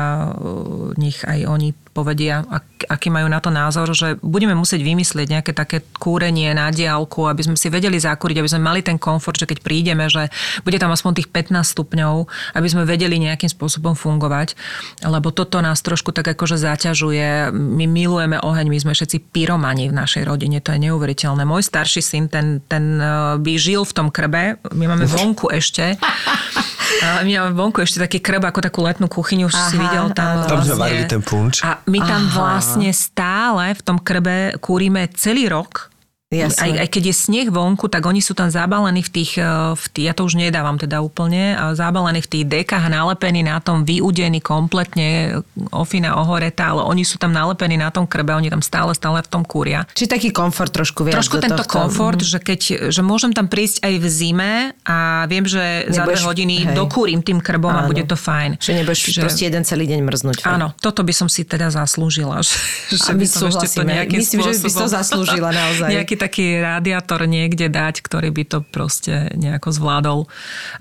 nech 1.00 1.24
aj 1.24 1.48
oni 1.48 1.72
povedia, 1.96 2.44
ak, 2.44 2.92
aký 2.92 3.08
majú 3.08 3.32
na 3.32 3.40
to 3.40 3.48
názor, 3.48 3.88
že 3.96 4.20
budeme 4.20 4.52
musieť 4.52 4.84
vymyslieť 4.84 5.32
nejaké 5.32 5.56
také 5.56 5.80
kúrenie 5.96 6.52
na 6.52 6.68
diálku, 6.68 7.24
aby 7.24 7.48
sme 7.48 7.56
si 7.56 7.72
vedeli 7.72 7.96
zakúriť, 7.96 8.44
aby 8.44 8.52
sme 8.52 8.68
mali 8.68 8.84
ten 8.84 9.00
komfort, 9.00 9.40
že 9.40 9.48
keď 9.48 9.64
prídeme, 9.64 10.12
že 10.12 10.28
bude 10.68 10.76
tam 10.76 10.92
aspoň 10.92 11.24
tých 11.24 11.32
15 11.32 11.56
stupňov, 11.64 12.28
aby 12.60 12.68
sme 12.68 12.84
vedeli 12.84 13.16
nejakým 13.16 13.48
spôsobom 13.48 13.96
fungovať, 13.96 14.60
lebo 15.08 15.32
toto 15.32 15.64
nás 15.64 15.80
trošku 15.80 16.12
tak 16.12 16.36
akože 16.36 16.60
zaťažuje. 16.60 17.56
My 17.56 17.88
milujeme 17.88 18.44
oheň, 18.44 18.68
my 18.68 18.80
sme 18.84 18.92
všetci 18.92 19.32
pyromani 19.32 19.88
v 19.88 19.96
našej 19.96 20.28
rodine, 20.28 20.60
to 20.60 20.76
je 20.76 20.92
neuveriteľné. 20.92 21.48
Môj 21.48 21.64
starší 21.64 22.04
syn, 22.04 22.28
ten, 22.28 22.60
ten 22.68 23.00
eh, 23.00 23.40
by 23.40 23.54
žil 23.56 23.88
v 23.88 23.96
tom 23.96 24.12
krbe, 24.12 24.60
my 24.76 24.86
máme 24.92 25.08
vonku 25.08 25.48
ešte 25.48 25.96
a 27.06 27.24
my 27.24 27.32
máme 27.40 27.54
vonku 27.56 27.82
ešte 27.82 28.02
taký 28.02 28.20
krb, 28.22 28.44
ako 28.46 28.60
takú 28.62 28.80
letnú 28.86 29.08
kuchyňu, 29.10 29.50
už 29.50 29.56
Aha, 29.56 29.70
si 29.70 29.76
videl 29.80 30.06
tam. 30.14 30.46
Tam 30.46 30.60
vlastne, 30.60 30.76
sme 30.76 30.82
varili 30.82 31.06
ten 31.08 31.22
punč. 31.22 31.62
A 31.66 31.85
my 31.86 32.00
tam 32.02 32.24
Aha. 32.30 32.34
vlastne 32.34 32.90
stále 32.90 33.74
v 33.78 33.82
tom 33.86 33.98
krbe 34.02 34.58
kúrime 34.58 35.06
celý 35.14 35.50
rok 35.50 35.95
aj, 36.44 36.72
aj 36.84 36.90
keď 36.92 37.04
je 37.12 37.16
sneh 37.16 37.48
vonku, 37.48 37.88
tak 37.88 38.04
oni 38.04 38.20
sú 38.20 38.36
tam 38.36 38.52
zabalení 38.52 39.06
v 39.06 39.12
tých, 39.12 39.40
e, 39.40 39.76
v 39.76 39.86
tých, 39.94 40.06
ja 40.10 40.14
to 40.18 40.28
už 40.28 40.36
nedávam 40.36 40.76
teda 40.76 41.00
úplne, 41.00 41.56
zabalení 41.78 42.20
v 42.20 42.30
tých 42.30 42.46
dekách, 42.46 42.92
nalepení 42.92 43.46
na 43.46 43.64
tom, 43.64 43.88
vyudení 43.88 44.44
kompletne, 44.44 45.40
ofina 45.72 46.18
ohoreta, 46.20 46.76
ale 46.76 46.84
oni 46.84 47.04
sú 47.06 47.16
tam 47.22 47.32
nalepení 47.32 47.80
na 47.80 47.94
tom 47.94 48.10
krbe, 48.10 48.36
oni 48.36 48.50
tam 48.52 48.66
stále, 48.66 48.92
stále 48.98 49.22
v 49.22 49.30
tom 49.30 49.44
kúria. 49.46 49.86
Či 49.94 50.10
taký 50.10 50.30
komfort 50.34 50.74
trošku 50.74 51.06
viac 51.06 51.22
Trošku 51.22 51.40
tento 51.40 51.64
tohto. 51.64 51.72
komfort, 51.72 52.20
mm. 52.20 52.28
že 52.28 52.40
keď, 52.42 52.60
že 52.90 53.02
môžem 53.06 53.32
tam 53.32 53.48
prísť 53.48 53.86
aj 53.86 53.94
v 54.02 54.06
zime 54.10 54.52
a 54.84 55.30
viem, 55.30 55.46
že 55.46 55.88
nebudeš, 55.88 55.96
za 55.96 56.04
dve 56.04 56.16
hodiny 56.26 56.56
hej. 56.66 56.76
dokúrim 56.76 57.22
tým 57.22 57.40
krbom 57.40 57.72
Áno. 57.72 57.86
a 57.86 57.90
bude 57.90 58.04
to 58.04 58.18
fajn. 58.18 58.58
Že 58.60 58.72
nebudeš 58.82 59.00
že, 59.12 59.22
proste 59.22 59.44
jeden 59.48 59.64
celý 59.64 59.86
deň 59.88 60.00
mrznúť. 60.04 60.38
Hej. 60.44 60.52
Áno, 60.58 60.68
toto 60.82 61.06
by 61.06 61.14
som 61.14 61.28
si 61.30 61.46
teda 61.46 61.70
zaslúžila. 61.70 62.42
Že, 62.86 63.02
že 63.02 63.14
by 63.18 63.26
som 63.26 63.42
ešte 63.50 63.82
to 63.82 63.82
nejakým 63.82 64.20
Myslím, 64.22 64.40
spôsobom, 64.46 64.62
že 64.62 64.62
by 64.62 64.72
to 64.78 64.88
zaslúžila 64.88 65.50
naozaj. 65.50 65.90
Nejaký 65.96 66.16
taký 66.26 66.58
radiátor 66.58 67.30
niekde 67.30 67.70
dať, 67.70 68.02
ktorý 68.02 68.34
by 68.34 68.44
to 68.50 68.58
proste 68.66 69.30
nejako 69.38 69.70
zvládol. 69.70 70.20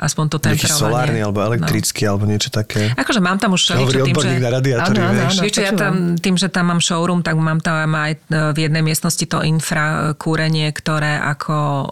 Aspoň 0.00 0.24
to 0.32 0.38
temperovanie. 0.40 0.64
Nejaký 0.64 0.80
solárny 0.80 1.20
alebo 1.20 1.38
no. 1.44 1.46
elektrický 1.52 2.02
no. 2.04 2.08
alebo 2.16 2.24
niečo 2.24 2.48
také. 2.48 2.90
Akože 2.96 3.20
mám 3.20 3.36
tam 3.36 3.52
už 3.52 3.76
Hovorí 3.76 4.00
tým, 4.08 4.16
že... 4.16 4.40
na 4.40 4.50
radiátory, 4.56 4.98
áno, 4.98 5.10
áno, 5.12 5.22
áno, 5.28 5.40
vieš, 5.44 5.56
ja 5.60 5.72
tam, 5.76 6.16
tým, 6.16 6.36
že 6.40 6.48
tam 6.48 6.72
mám 6.72 6.80
showroom, 6.80 7.20
tak 7.20 7.36
mám 7.36 7.60
tam 7.60 7.92
aj 7.92 8.12
e, 8.16 8.18
v 8.56 8.58
jednej 8.64 8.80
miestnosti 8.80 9.24
to 9.28 9.44
infra 9.44 10.16
kúrenie, 10.16 10.72
ktoré 10.72 11.20
ako 11.20 11.56
e, 11.58 11.86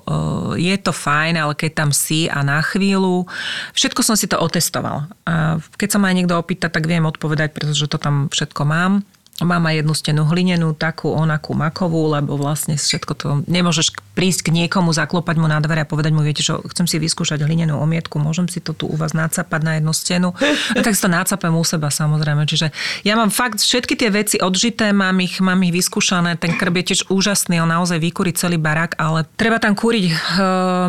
je 0.62 0.76
to 0.80 0.92
fajn, 0.94 1.36
ale 1.36 1.52
keď 1.52 1.70
tam 1.84 1.90
si 1.92 2.30
a 2.30 2.40
na 2.40 2.64
chvíľu, 2.64 3.28
všetko 3.76 4.00
som 4.00 4.16
si 4.16 4.30
to 4.30 4.40
otestoval. 4.40 5.10
A 5.28 5.60
keď 5.76 5.88
sa 5.92 5.98
ma 6.00 6.08
aj 6.08 6.16
niekto 6.22 6.38
opýta, 6.38 6.72
tak 6.72 6.88
viem 6.88 7.04
odpovedať, 7.04 7.52
pretože 7.52 7.84
to 7.90 7.98
tam 8.00 8.32
všetko 8.32 8.62
mám. 8.64 9.04
Mám 9.42 9.68
aj 9.68 9.74
jednu 9.82 9.94
stenu 9.94 10.22
hlinenú, 10.24 10.72
takú, 10.78 11.10
onakú, 11.10 11.52
makovú, 11.52 12.10
lebo 12.14 12.38
vlastne 12.38 12.78
všetko 12.78 13.12
to... 13.18 13.26
Nemôžeš 13.50 13.92
prísť 14.12 14.48
k 14.48 14.54
niekomu, 14.64 14.92
zaklopať 14.92 15.36
mu 15.40 15.48
na 15.48 15.58
dvere 15.58 15.84
a 15.84 15.88
povedať 15.88 16.12
mu, 16.12 16.20
viete 16.20 16.44
čo, 16.44 16.60
chcem 16.68 16.84
si 16.84 17.00
vyskúšať 17.00 17.42
hlinenú 17.42 17.80
omietku, 17.80 18.20
môžem 18.20 18.46
si 18.46 18.60
to 18.60 18.76
tu 18.76 18.84
u 18.86 18.96
vás 18.96 19.16
nacapať 19.16 19.60
na 19.64 19.72
jednu 19.80 19.92
stenu. 19.96 20.28
No, 20.76 20.80
tak 20.86 20.94
si 20.94 21.02
to 21.02 21.10
nacapem 21.10 21.52
u 21.52 21.64
seba 21.64 21.88
samozrejme. 21.88 22.44
Čiže 22.44 22.70
ja 23.02 23.14
mám 23.16 23.32
fakt 23.32 23.64
všetky 23.64 23.94
tie 23.96 24.10
veci 24.12 24.36
odžité, 24.38 24.92
mám 24.92 25.16
ich, 25.24 25.40
mám 25.40 25.60
ich 25.64 25.72
vyskúšané. 25.72 26.36
Ten 26.36 26.54
krb 26.54 26.84
je 26.84 26.94
tiež 26.94 27.00
úžasný, 27.08 27.58
on 27.58 27.72
naozaj 27.72 27.98
vykúri 27.98 28.36
celý 28.36 28.60
barák, 28.60 29.00
ale 29.00 29.24
treba 29.36 29.58
tam 29.58 29.72
kúriť 29.72 30.04
eh, 30.08 30.16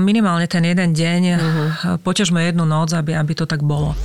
minimálne 0.04 0.46
ten 0.46 0.64
jeden 0.64 0.92
deň, 0.94 1.22
uh-huh. 1.24 1.70
poťažme 2.04 2.44
jednu 2.44 2.68
noc, 2.68 2.92
aby, 2.94 3.16
aby 3.16 3.34
to 3.34 3.48
tak 3.48 3.64
bolo. 3.64 3.96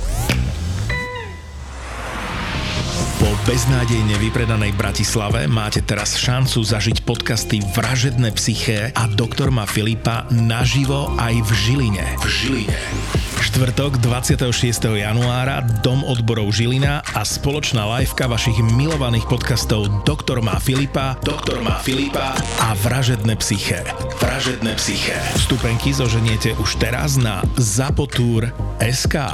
Beznádejne 3.49 4.13
vypredanej 4.21 4.77
Bratislave 4.77 5.49
máte 5.49 5.81
teraz 5.81 6.21
šancu 6.21 6.61
zažiť 6.61 7.01
podcasty 7.01 7.57
Vražedné 7.73 8.29
psyché 8.37 8.93
a 8.93 9.09
Doktor 9.09 9.49
ma 9.49 9.65
Filipa 9.65 10.29
naživo 10.29 11.09
aj 11.17 11.33
v 11.41 11.49
Žiline. 11.57 12.05
V 12.21 12.25
Žiline. 12.29 12.77
Štvrtok 13.41 14.05
26. 14.05 14.53
januára 15.01 15.65
Dom 15.81 16.05
odborov 16.05 16.53
Žilina 16.53 17.01
a 17.01 17.25
spoločná 17.25 17.89
liveka 17.97 18.29
vašich 18.29 18.61
milovaných 18.61 19.25
podcastov 19.25 19.89
Doktor 20.05 20.45
má 20.45 20.61
Filipa, 20.61 21.17
Doktor 21.25 21.65
má 21.65 21.81
Filipa 21.81 22.37
a 22.61 22.77
Vražedné 22.77 23.33
psyché. 23.41 23.81
Vražedné 24.21 24.77
psyché. 24.77 25.17
Vstupenky 25.41 25.89
zoženiete 25.89 26.53
už 26.61 26.77
teraz 26.77 27.17
na 27.17 27.41
SK. 28.77 29.25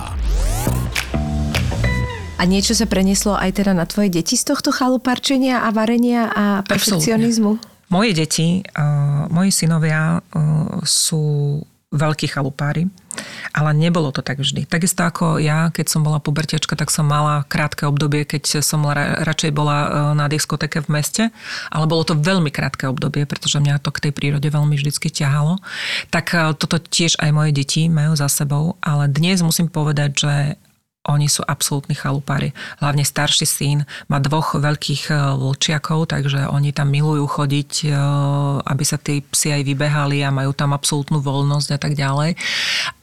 A 2.35 2.43
niečo 2.43 2.75
sa 2.75 2.83
prenieslo 2.83 3.33
aj 3.39 3.63
teda 3.63 3.71
na 3.71 3.87
tvoje 3.87 4.11
deti 4.11 4.35
z 4.35 4.43
tohto 4.43 4.75
chaluparčenia 4.75 5.63
a 5.63 5.71
varenia 5.71 6.27
a 6.29 6.43
perfekcionizmu? 6.67 7.57
Absolutne. 7.57 7.73
Moje 7.87 8.11
deti, 8.17 8.47
uh, 8.59 9.29
moji 9.31 9.55
synovia 9.55 10.19
uh, 10.19 10.81
sú 10.83 11.57
veľkí 11.95 12.27
chalupári, 12.27 12.91
ale 13.55 13.71
nebolo 13.71 14.11
to 14.11 14.19
tak 14.19 14.43
vždy. 14.43 14.67
Takisto 14.67 15.07
ako 15.07 15.39
ja, 15.39 15.71
keď 15.71 15.87
som 15.87 16.03
bola 16.03 16.19
pubertiačka, 16.19 16.75
tak 16.75 16.91
som 16.91 17.07
mala 17.07 17.47
krátke 17.47 17.87
obdobie, 17.87 18.27
keď 18.27 18.59
som 18.59 18.83
ra- 18.83 19.23
radšej 19.23 19.51
bola 19.55 19.77
uh, 19.79 19.87
na 20.11 20.27
diskoteke 20.27 20.83
v 20.83 20.91
meste, 20.91 21.23
ale 21.71 21.87
bolo 21.87 22.03
to 22.03 22.19
veľmi 22.19 22.51
krátke 22.51 22.83
obdobie, 22.89 23.23
pretože 23.23 23.63
mňa 23.63 23.79
to 23.79 23.95
k 23.95 24.09
tej 24.09 24.11
prírode 24.11 24.49
veľmi 24.51 24.75
vždycky 24.75 25.07
ťahalo. 25.07 25.63
Tak 26.11 26.25
uh, 26.35 26.51
toto 26.51 26.83
tiež 26.83 27.15
aj 27.23 27.31
moje 27.31 27.55
deti 27.55 27.87
majú 27.87 28.11
za 28.19 28.27
sebou, 28.27 28.75
ale 28.83 29.07
dnes 29.07 29.39
musím 29.39 29.71
povedať, 29.71 30.11
že 30.19 30.33
oni 31.05 31.29
sú 31.29 31.45
absolútni 31.45 31.93
chalupári. 31.93 32.51
Hlavne 32.81 33.05
starší 33.05 33.45
syn 33.45 33.77
má 34.09 34.17
dvoch 34.17 34.57
veľkých 34.57 35.13
e, 35.13 35.15
vlčiakov, 35.37 36.09
takže 36.09 36.49
oni 36.49 36.73
tam 36.73 36.89
milujú 36.89 37.25
chodiť, 37.29 37.71
e, 37.85 37.89
aby 38.65 38.83
sa 38.83 38.97
tí 38.97 39.21
psi 39.21 39.61
aj 39.61 39.61
vybehali 39.65 40.25
a 40.25 40.33
majú 40.33 40.51
tam 40.57 40.73
absolútnu 40.73 41.21
voľnosť 41.21 41.69
a 41.73 41.79
tak 41.79 41.93
ďalej. 41.93 42.33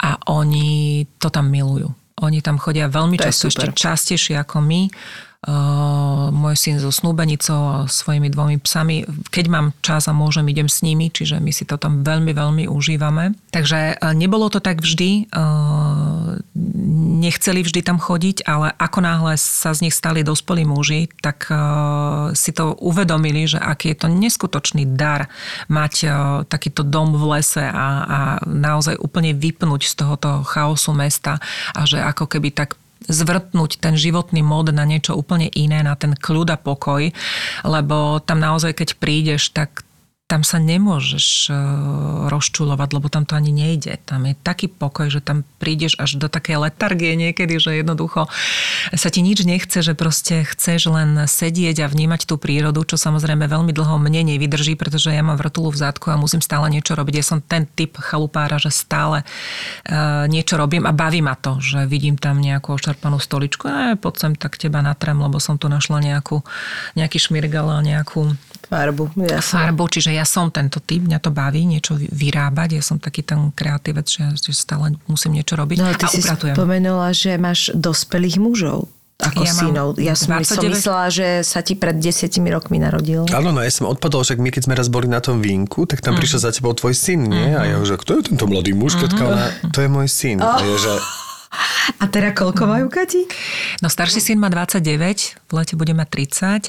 A 0.03 0.19
oni 0.27 1.03
to 1.23 1.31
tam 1.31 1.51
milujú. 1.51 1.95
Oni 2.23 2.39
tam 2.43 2.59
chodia 2.59 2.87
veľmi 2.87 3.19
často, 3.19 3.51
ešte 3.51 3.71
častejšie 3.75 4.39
ako 4.39 4.63
my 4.63 4.91
môj 6.31 6.55
syn 6.55 6.79
so 6.79 6.95
snúbenicou 6.95 7.61
a 7.67 7.77
svojimi 7.91 8.31
dvomi 8.31 8.63
psami. 8.63 9.03
Keď 9.35 9.45
mám 9.51 9.75
čas 9.83 10.07
a 10.07 10.15
môžem, 10.15 10.47
idem 10.47 10.71
s 10.71 10.87
nimi, 10.87 11.11
čiže 11.11 11.43
my 11.43 11.51
si 11.51 11.67
to 11.67 11.75
tam 11.75 12.07
veľmi, 12.07 12.31
veľmi 12.31 12.65
užívame. 12.71 13.35
Takže 13.51 13.99
uh, 13.99 14.15
nebolo 14.15 14.47
to 14.55 14.63
tak 14.63 14.79
vždy. 14.79 15.27
Uh, 15.35 16.39
nechceli 17.23 17.63
vždy 17.63 17.81
tam 17.87 18.03
chodiť, 18.03 18.47
ale 18.51 18.75
ako 18.75 18.99
náhle 18.99 19.35
sa 19.39 19.71
z 19.71 19.87
nich 19.87 19.95
stali 19.95 20.27
dospelí 20.27 20.67
muži, 20.67 21.07
tak 21.23 21.47
si 22.35 22.51
to 22.51 22.75
uvedomili, 22.83 23.47
že 23.47 23.63
aký 23.63 23.95
je 23.95 23.99
to 24.03 24.09
neskutočný 24.11 24.99
dar 24.99 25.31
mať 25.71 26.11
takýto 26.51 26.83
dom 26.83 27.15
v 27.15 27.39
lese 27.39 27.63
a, 27.63 27.89
a 28.03 28.19
naozaj 28.43 28.99
úplne 28.99 29.39
vypnúť 29.39 29.87
z 29.87 29.95
tohoto 30.03 30.43
chaosu 30.43 30.91
mesta 30.93 31.39
a 31.73 31.87
že 31.87 32.03
ako 32.03 32.27
keby 32.27 32.51
tak 32.51 32.75
zvrtnúť 33.07 33.79
ten 33.79 33.95
životný 33.99 34.43
mód 34.43 34.75
na 34.75 34.87
niečo 34.87 35.15
úplne 35.15 35.51
iné, 35.53 35.83
na 35.83 35.95
ten 35.95 36.15
kľud 36.15 36.49
a 36.55 36.59
pokoj, 36.59 37.11
lebo 37.67 38.23
tam 38.23 38.39
naozaj, 38.39 38.77
keď 38.79 38.89
prídeš, 38.99 39.55
tak 39.55 39.87
tam 40.33 40.49
sa 40.49 40.57
nemôžeš 40.57 41.53
e, 41.53 41.61
rozčulovať, 42.33 42.89
lebo 42.97 43.13
tam 43.13 43.29
to 43.29 43.37
ani 43.37 43.53
nejde. 43.53 44.01
Tam 44.09 44.25
je 44.25 44.33
taký 44.33 44.73
pokoj, 44.73 45.13
že 45.13 45.21
tam 45.21 45.45
prídeš 45.61 46.01
až 46.01 46.17
do 46.17 46.33
takej 46.33 46.57
letargie 46.57 47.13
niekedy, 47.21 47.61
že 47.61 47.77
jednoducho 47.85 48.33
sa 48.97 49.09
ti 49.13 49.21
nič 49.21 49.45
nechce, 49.45 49.85
že 49.85 49.93
proste 49.93 50.49
chceš 50.49 50.89
len 50.89 51.29
sedieť 51.29 51.85
a 51.85 51.91
vnímať 51.93 52.25
tú 52.25 52.41
prírodu, 52.41 52.81
čo 52.89 52.97
samozrejme 52.97 53.45
veľmi 53.45 53.77
dlho 53.77 54.01
mne 54.01 54.33
nevydrží, 54.33 54.73
pretože 54.81 55.13
ja 55.13 55.21
mám 55.21 55.37
vrtulu 55.37 55.69
v 55.69 55.85
zádku 55.85 56.09
a 56.09 56.17
musím 56.17 56.41
stále 56.41 56.73
niečo 56.73 56.97
robiť. 56.97 57.21
Ja 57.21 57.27
som 57.29 57.45
ten 57.45 57.69
typ 57.69 58.01
chalupára, 58.01 58.57
že 58.57 58.73
stále 58.73 59.29
uh, 59.29 60.25
niečo 60.33 60.57
robím 60.57 60.89
a 60.89 60.97
baví 60.97 61.21
ma 61.21 61.37
to, 61.37 61.61
že 61.61 61.85
vidím 61.85 62.17
tam 62.17 62.41
nejakú 62.41 62.73
ošarpanú 62.73 63.21
stoličku, 63.21 63.69
a 63.69 64.01
poď 64.01 64.15
sem 64.17 64.33
tak 64.33 64.57
teba 64.57 64.81
natrem, 64.81 65.21
lebo 65.21 65.37
som 65.37 65.61
tu 65.61 65.69
našla 65.69 66.01
nejakú, 66.01 66.41
nejaký 66.97 67.21
šmirgal 67.21 67.69
a 67.69 67.85
nejakú 67.85 68.33
farbu. 68.73 69.05
Jasne. 69.21 69.69
Farbu, 69.69 69.85
čiže 69.93 70.11
ja 70.17 70.22
som 70.27 70.49
tento 70.49 70.79
typ, 70.83 71.03
mňa 71.05 71.19
to 71.23 71.31
baví 71.31 71.65
niečo 71.65 71.97
vyrábať, 71.97 72.79
ja 72.79 72.83
som 72.83 72.97
taký 72.99 73.23
ten 73.23 73.51
kreatívec, 73.53 74.07
že, 74.07 74.25
že 74.39 74.53
stále 74.57 74.97
musím 75.07 75.39
niečo 75.39 75.55
robiť 75.55 75.77
no, 75.81 75.93
ty 75.95 76.07
a 76.07 76.11
si 76.11 76.21
upratujem. 76.23 76.55
spomenula, 76.57 77.09
že 77.15 77.37
máš 77.37 77.71
dospelých 77.75 78.37
mužov. 78.43 78.91
ako 79.23 79.43
Ja 79.47 79.53
synov. 79.55 79.89
Ja 80.03 80.15
som, 80.19 80.35
som 80.43 80.67
29. 80.67 80.75
myslela, 80.75 81.07
že 81.15 81.29
sa 81.47 81.63
ti 81.63 81.79
pred 81.79 81.95
desiatimi 82.03 82.51
rokmi 82.51 82.83
narodil. 82.83 83.23
Áno, 83.31 83.55
no 83.55 83.63
ja 83.63 83.71
som 83.71 83.87
odpadol, 83.87 84.27
však 84.27 84.43
my 84.43 84.51
keď 84.51 84.63
sme 84.67 84.75
raz 84.75 84.91
boli 84.91 85.07
na 85.07 85.23
tom 85.23 85.39
vínku, 85.39 85.87
tak 85.87 86.03
tam 86.03 86.17
mm. 86.17 86.19
prišiel 86.19 86.41
za 86.43 86.51
tebou 86.51 86.75
tvoj 86.75 86.95
syn, 86.97 87.31
nie? 87.31 87.55
A 87.55 87.63
ja 87.71 87.79
že 87.87 87.95
kto 87.95 88.19
je 88.19 88.35
tento 88.35 88.51
mladý 88.51 88.75
muž? 88.75 88.99
Mm. 88.99 89.23
Ona, 89.23 89.47
to 89.71 89.79
je 89.79 89.89
môj 89.89 90.09
syn. 90.11 90.43
A 90.43 90.59
ja, 90.59 90.77
že, 90.77 90.93
A 92.01 92.09
teda 92.09 92.33
koľko 92.33 92.65
majú 92.65 92.87
Kati? 92.89 93.29
No 93.85 93.93
starší 93.93 94.25
syn 94.25 94.41
má 94.41 94.49
29, 94.49 94.81
v 95.47 95.53
lete 95.53 95.75
bude 95.77 95.93
mať 95.93 96.09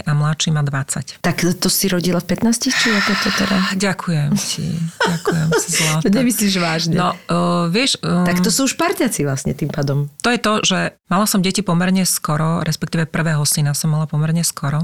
30 0.03 0.05
a 0.05 0.11
mladší 0.11 0.49
má 0.51 0.61
20. 0.61 1.23
Tak 1.23 1.37
to 1.57 1.67
si 1.71 1.87
rodila 1.87 2.19
v 2.19 2.35
15, 2.35 2.69
či 2.69 2.87
ako 2.91 3.11
to 3.23 3.29
teda? 3.39 3.57
Ďakujem 3.79 4.31
ti, 4.35 4.67
ďakujem 4.99 5.47
si 5.57 5.69
zlata. 5.79 6.05
Nemyslíš 6.11 6.53
vážne? 6.59 6.95
No, 6.99 7.15
uh, 7.15 7.71
vieš... 7.71 7.97
Um, 8.03 8.27
Tak 8.27 8.43
to 8.43 8.51
sú 8.51 8.67
už 8.67 8.75
parťaci 8.75 9.23
vlastne 9.23 9.55
tým 9.55 9.71
pádom. 9.71 10.11
To 10.21 10.29
je 10.29 10.39
to, 10.41 10.53
že 10.61 10.79
mala 11.07 11.25
som 11.25 11.39
deti 11.39 11.63
pomerne 11.63 12.03
skoro, 12.03 12.59
respektíve 12.61 13.07
prvého 13.07 13.41
syna 13.47 13.71
som 13.71 13.89
mala 13.95 14.05
pomerne 14.05 14.43
skoro. 14.43 14.83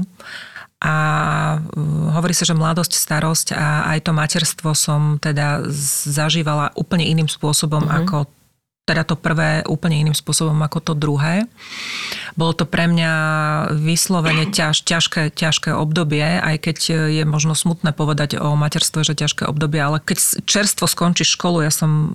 A 0.80 0.94
uh, 1.60 2.16
hovorí 2.16 2.32
sa, 2.32 2.48
že 2.48 2.56
mladosť, 2.56 2.96
starosť 2.96 3.52
a 3.52 3.92
aj 3.92 4.08
to 4.08 4.16
materstvo 4.16 4.72
som 4.72 5.20
teda 5.20 5.68
zažívala 6.08 6.72
úplne 6.72 7.04
iným 7.04 7.28
spôsobom 7.28 7.84
mm-hmm. 7.84 8.00
ako 8.08 8.39
teda 8.88 9.06
to 9.06 9.14
prvé 9.14 9.62
úplne 9.70 10.02
iným 10.02 10.18
spôsobom 10.18 10.58
ako 10.66 10.78
to 10.82 10.92
druhé. 10.98 11.46
Bolo 12.34 12.58
to 12.58 12.66
pre 12.66 12.90
mňa 12.90 13.12
vyslovene 13.78 14.50
ťaž, 14.50 14.82
ťažké, 14.82 15.30
ťažké 15.30 15.70
obdobie, 15.70 16.24
aj 16.24 16.56
keď 16.58 16.76
je 17.14 17.22
možno 17.22 17.54
smutné 17.54 17.94
povedať 17.94 18.42
o 18.42 18.58
materstve, 18.58 19.06
že 19.06 19.14
ťažké 19.14 19.46
obdobie, 19.46 19.78
ale 19.78 20.02
keď 20.02 20.42
čerstvo 20.42 20.90
skončíš 20.90 21.38
školu, 21.38 21.62
ja 21.62 21.70
som 21.70 22.10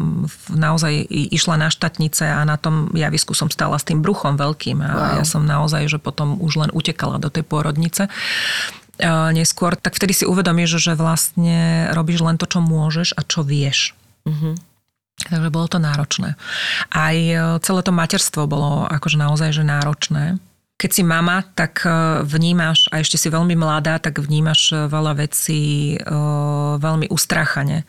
naozaj 0.52 1.08
išla 1.08 1.56
na 1.56 1.72
štatnice 1.72 2.28
a 2.28 2.44
na 2.44 2.60
tom 2.60 2.92
javisku 2.92 3.32
som 3.32 3.48
stála 3.48 3.80
s 3.80 3.88
tým 3.88 4.04
bruchom 4.04 4.36
veľkým 4.36 4.84
a 4.84 4.90
wow. 4.92 5.16
ja 5.24 5.26
som 5.28 5.48
naozaj, 5.48 5.88
že 5.88 6.00
potom 6.02 6.36
už 6.44 6.68
len 6.68 6.72
utekala 6.76 7.24
do 7.24 7.32
tej 7.32 7.48
pôrodnice 7.48 8.12
neskôr, 9.32 9.76
tak 9.76 9.96
vtedy 9.96 10.16
si 10.16 10.26
uvedomíš, 10.28 10.80
že 10.80 10.96
vlastne 10.96 11.92
robíš 11.92 12.24
len 12.24 12.40
to, 12.40 12.48
čo 12.48 12.64
môžeš 12.64 13.16
a 13.16 13.28
čo 13.28 13.44
vieš. 13.44 13.92
Takže 15.16 15.50
bolo 15.50 15.68
to 15.72 15.80
náročné. 15.80 16.36
Aj 16.92 17.16
e, 17.16 17.40
celé 17.64 17.82
to 17.82 17.96
materstvo 17.96 18.46
bolo 18.46 18.84
akože 18.92 19.16
naozaj 19.16 19.56
že 19.56 19.64
náročné. 19.64 20.38
Keď 20.76 20.92
si 20.92 21.04
mama, 21.08 21.48
tak 21.56 21.88
e, 21.88 22.22
vnímaš, 22.28 22.92
a 22.92 23.00
ešte 23.00 23.16
si 23.16 23.32
veľmi 23.32 23.56
mladá, 23.56 23.98
tak 23.98 24.20
vnímaš 24.20 24.76
e, 24.76 24.92
veľa 24.92 25.14
vecí 25.16 25.96
veľmi 26.76 27.08
ustráchane. 27.08 27.88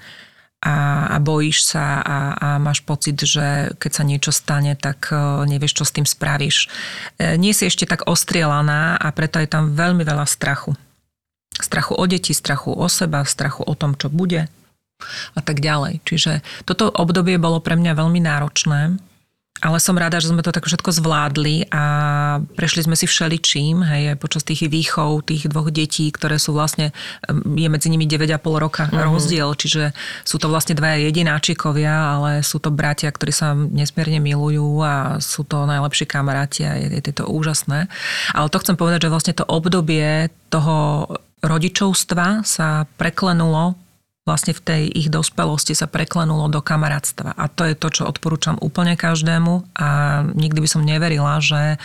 A, 0.66 1.06
a 1.12 1.16
bojíš 1.20 1.68
sa 1.68 2.00
a, 2.00 2.18
a 2.32 2.48
máš 2.62 2.80
pocit, 2.80 3.18
že 3.18 3.76
keď 3.76 3.90
sa 3.92 4.02
niečo 4.06 4.32
stane, 4.32 4.72
tak 4.74 5.12
nevieš, 5.46 5.78
čo 5.78 5.84
s 5.84 5.94
tým 5.94 6.08
spravíš. 6.08 6.72
Nie 7.20 7.52
si 7.52 7.68
ešte 7.68 7.84
tak 7.86 8.08
ostrielaná 8.08 8.96
a 8.96 9.08
preto 9.12 9.36
je 9.38 9.46
tam 9.46 9.76
veľmi 9.76 10.02
veľa 10.02 10.26
strachu. 10.26 10.74
Strachu 11.60 11.94
o 11.94 12.04
deti, 12.08 12.32
strachu 12.32 12.72
o 12.72 12.88
seba, 12.88 13.22
strachu 13.22 13.62
o 13.62 13.74
tom, 13.76 13.94
čo 13.94 14.08
bude 14.08 14.48
a 15.36 15.40
tak 15.44 15.60
ďalej. 15.60 16.00
Čiže 16.04 16.40
toto 16.64 16.88
obdobie 16.88 17.36
bolo 17.36 17.60
pre 17.60 17.76
mňa 17.76 17.92
veľmi 17.96 18.20
náročné, 18.24 18.96
ale 19.64 19.80
som 19.80 19.96
rada, 19.96 20.20
že 20.20 20.28
sme 20.28 20.44
to 20.44 20.52
tak 20.52 20.68
všetko 20.68 20.92
zvládli 20.92 21.72
a 21.72 21.84
prešli 22.60 22.84
sme 22.84 22.92
si 22.92 23.08
všeličím, 23.08 23.80
hej, 23.88 24.12
aj 24.12 24.20
počas 24.20 24.44
tých 24.44 24.68
výchov, 24.68 25.24
tých 25.24 25.48
dvoch 25.48 25.72
detí, 25.72 26.12
ktoré 26.12 26.36
sú 26.36 26.52
vlastne, 26.52 26.92
je 27.32 27.68
medzi 27.72 27.88
nimi 27.88 28.04
9,5 28.04 28.36
roka 28.60 28.84
mm-hmm. 28.84 29.08
rozdiel, 29.08 29.48
čiže 29.56 29.96
sú 30.28 30.36
to 30.36 30.52
vlastne 30.52 30.76
dvaja 30.76 31.08
jedináčikovia, 31.08 32.20
ale 32.20 32.44
sú 32.44 32.60
to 32.60 32.68
bratia, 32.68 33.08
ktorí 33.08 33.32
sa 33.32 33.56
nesmierne 33.56 34.20
milujú 34.20 34.84
a 34.84 35.24
sú 35.24 35.40
to 35.48 35.64
najlepší 35.64 36.04
kamaráti 36.04 36.68
a 36.68 36.76
je, 36.76 37.00
je 37.00 37.14
to 37.16 37.24
úžasné. 37.24 37.88
Ale 38.36 38.52
to 38.52 38.60
chcem 38.60 38.76
povedať, 38.76 39.08
že 39.08 39.12
vlastne 39.12 39.32
to 39.32 39.48
obdobie 39.48 40.28
toho 40.52 41.08
rodičovstva 41.40 42.44
sa 42.44 42.84
preklenulo 43.00 43.85
vlastne 44.26 44.52
v 44.52 44.60
tej 44.60 44.82
ich 44.90 45.08
dospelosti 45.08 45.78
sa 45.78 45.86
preklenulo 45.86 46.50
do 46.50 46.58
kamarátstva. 46.58 47.38
A 47.38 47.46
to 47.46 47.62
je 47.62 47.78
to, 47.78 47.88
čo 47.94 48.10
odporúčam 48.10 48.58
úplne 48.58 48.98
každému 48.98 49.78
a 49.78 49.88
nikdy 50.34 50.66
by 50.66 50.68
som 50.68 50.82
neverila, 50.82 51.38
že 51.38 51.62
e, 51.72 51.76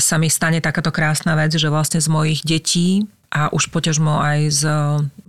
sa 0.00 0.16
mi 0.16 0.32
stane 0.32 0.64
takáto 0.64 0.88
krásna 0.88 1.36
vec, 1.36 1.52
že 1.52 1.68
vlastne 1.68 2.00
z 2.00 2.08
mojich 2.08 2.40
detí 2.40 3.04
a 3.30 3.46
už 3.54 3.70
poťažmo 3.70 4.18
aj 4.18 4.38
z 4.50 4.62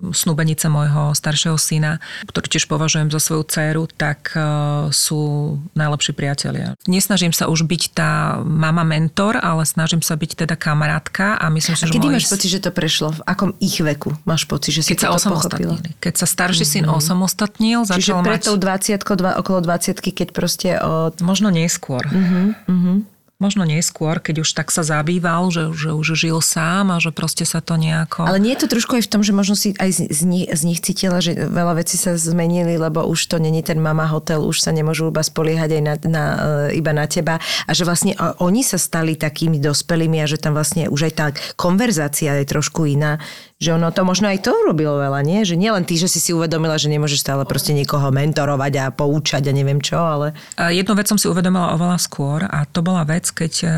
snúbenice 0.10 0.66
môjho 0.66 1.14
staršieho 1.14 1.54
syna, 1.62 2.02
ktorý 2.26 2.58
tiež 2.58 2.66
považujem 2.66 3.14
za 3.14 3.22
svoju 3.22 3.46
dceru, 3.46 3.86
tak 3.86 4.34
e, 4.34 4.42
sú 4.90 5.56
najlepší 5.78 6.18
priatelia. 6.18 6.74
Nesnažím 6.90 7.30
sa 7.30 7.46
už 7.46 7.70
byť 7.70 7.84
tá 7.94 8.42
mama 8.42 8.82
mentor, 8.82 9.38
ale 9.38 9.62
snažím 9.70 10.02
sa 10.02 10.18
byť 10.18 10.46
teda 10.46 10.58
kamarátka 10.58 11.38
a 11.38 11.46
myslím 11.54 11.78
si, 11.78 11.86
A 11.86 11.88
že 11.88 11.94
kedy 11.94 12.10
moji 12.10 12.18
máš 12.18 12.28
pocit, 12.34 12.50
že 12.50 12.60
to 12.66 12.72
prešlo? 12.74 13.14
V 13.14 13.22
akom 13.30 13.54
ich 13.62 13.78
veku 13.78 14.18
máš 14.26 14.50
pocit, 14.50 14.74
že 14.74 14.82
si 14.82 14.98
keď 14.98 14.98
sa 14.98 15.08
pochopila? 15.14 15.78
osamostatnili. 15.78 15.90
Keď 16.02 16.14
sa 16.18 16.26
starší 16.26 16.66
syn 16.66 16.86
osamostatnil, 16.90 17.86
Čiže 17.86 18.18
začal 18.18 18.26
pred 18.26 18.42
mať... 18.42 18.48
tou 18.50 18.58
20 18.58 19.22
dva, 19.22 19.32
okolo 19.38 19.60
20 19.62 20.02
keď 20.02 20.28
proste 20.34 20.82
od... 20.82 21.22
Možno 21.22 21.54
neskôr. 21.54 22.02
Uh-huh, 22.10 22.58
uh-huh. 22.66 22.98
Možno 23.42 23.66
neskôr, 23.66 24.22
keď 24.22 24.46
už 24.46 24.54
tak 24.54 24.70
sa 24.70 24.86
zabýval, 24.86 25.50
že, 25.50 25.74
že 25.74 25.98
už 25.98 26.14
žil 26.14 26.38
sám 26.46 26.94
a 26.94 27.02
že 27.02 27.10
proste 27.10 27.42
sa 27.42 27.58
to 27.58 27.74
nejako... 27.74 28.30
Ale 28.30 28.38
nie 28.38 28.54
je 28.54 28.62
to 28.62 28.78
trošku 28.78 29.02
aj 29.02 29.10
v 29.10 29.12
tom, 29.18 29.26
že 29.26 29.34
možno 29.34 29.58
si 29.58 29.74
aj 29.82 29.90
z, 29.98 30.00
z, 30.14 30.22
nich, 30.30 30.46
z 30.46 30.62
nich 30.62 30.78
cítila, 30.78 31.18
že 31.18 31.34
veľa 31.34 31.82
vecí 31.82 31.98
sa 31.98 32.14
zmenili, 32.14 32.78
lebo 32.78 33.02
už 33.02 33.18
to 33.26 33.42
není 33.42 33.66
ten 33.66 33.82
mama 33.82 34.06
hotel, 34.06 34.46
už 34.46 34.62
sa 34.62 34.70
nemôžu 34.70 35.10
iba 35.10 35.26
spoliehať 35.26 35.74
aj 35.74 35.82
na, 35.82 35.94
na, 36.06 36.24
e, 36.70 36.78
iba 36.78 36.94
na 36.94 37.10
teba. 37.10 37.42
A 37.66 37.72
že 37.74 37.82
vlastne 37.82 38.14
oni 38.38 38.62
sa 38.62 38.78
stali 38.78 39.18
takými 39.18 39.58
dospelými 39.58 40.22
a 40.22 40.30
že 40.30 40.38
tam 40.38 40.54
vlastne 40.54 40.86
už 40.86 41.10
aj 41.10 41.14
tá 41.18 41.26
konverzácia 41.58 42.38
je 42.38 42.46
trošku 42.46 42.86
iná, 42.86 43.18
že 43.62 43.78
ono 43.78 43.94
to 43.94 44.02
možno 44.02 44.26
aj 44.34 44.42
to 44.42 44.50
urobilo 44.50 44.98
veľa, 44.98 45.22
nie? 45.22 45.46
Že 45.46 45.54
nielen 45.54 45.86
ty, 45.86 45.94
že 45.94 46.10
si 46.10 46.18
si 46.18 46.34
uvedomila, 46.34 46.82
že 46.82 46.90
nemôžeš 46.90 47.22
stále 47.22 47.46
proste 47.46 47.78
niekoho 47.78 48.10
mentorovať 48.10 48.74
a 48.82 48.86
poučať 48.90 49.46
a 49.46 49.54
neviem 49.54 49.78
čo, 49.78 50.02
ale... 50.02 50.34
Jednu 50.58 50.98
vec 50.98 51.06
som 51.06 51.22
si 51.22 51.30
uvedomila 51.30 51.78
oveľa 51.78 52.02
skôr 52.02 52.42
a 52.42 52.66
to 52.66 52.82
bola 52.82 53.06
vec, 53.06 53.30
keď 53.30 53.54
e, 53.62 53.68
e, 53.70 53.74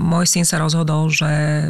môj 0.00 0.24
syn 0.24 0.48
sa 0.48 0.56
rozhodol, 0.56 1.12
že 1.12 1.28
e, 1.28 1.68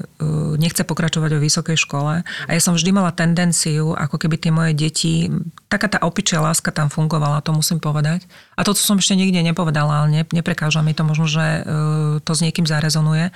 nechce 0.55 0.87
pokračovať 0.87 1.35
vo 1.35 1.43
vysokej 1.43 1.75
škole 1.75 2.23
a 2.23 2.51
ja 2.55 2.61
som 2.63 2.79
vždy 2.79 2.95
mala 2.95 3.11
tendenciu, 3.11 3.91
ako 3.99 4.15
keby 4.15 4.39
tie 4.39 4.55
moje 4.55 4.79
deti, 4.79 5.27
taká 5.67 5.91
tá 5.91 5.99
opičia 6.07 6.39
láska 6.39 6.71
tam 6.71 6.95
fungovala, 6.95 7.43
to 7.43 7.51
musím 7.51 7.83
povedať. 7.83 8.23
A 8.55 8.63
to, 8.63 8.71
co 8.71 8.87
som 8.87 9.03
ešte 9.03 9.19
nikde 9.19 9.43
nepovedala, 9.43 10.07
ale 10.07 10.09
ne, 10.15 10.23
neprekáža 10.31 10.79
mi 10.79 10.95
to 10.95 11.03
možno, 11.03 11.27
že 11.27 11.67
to 12.23 12.33
s 12.39 12.45
niekým 12.47 12.63
zarezonuje. 12.71 13.35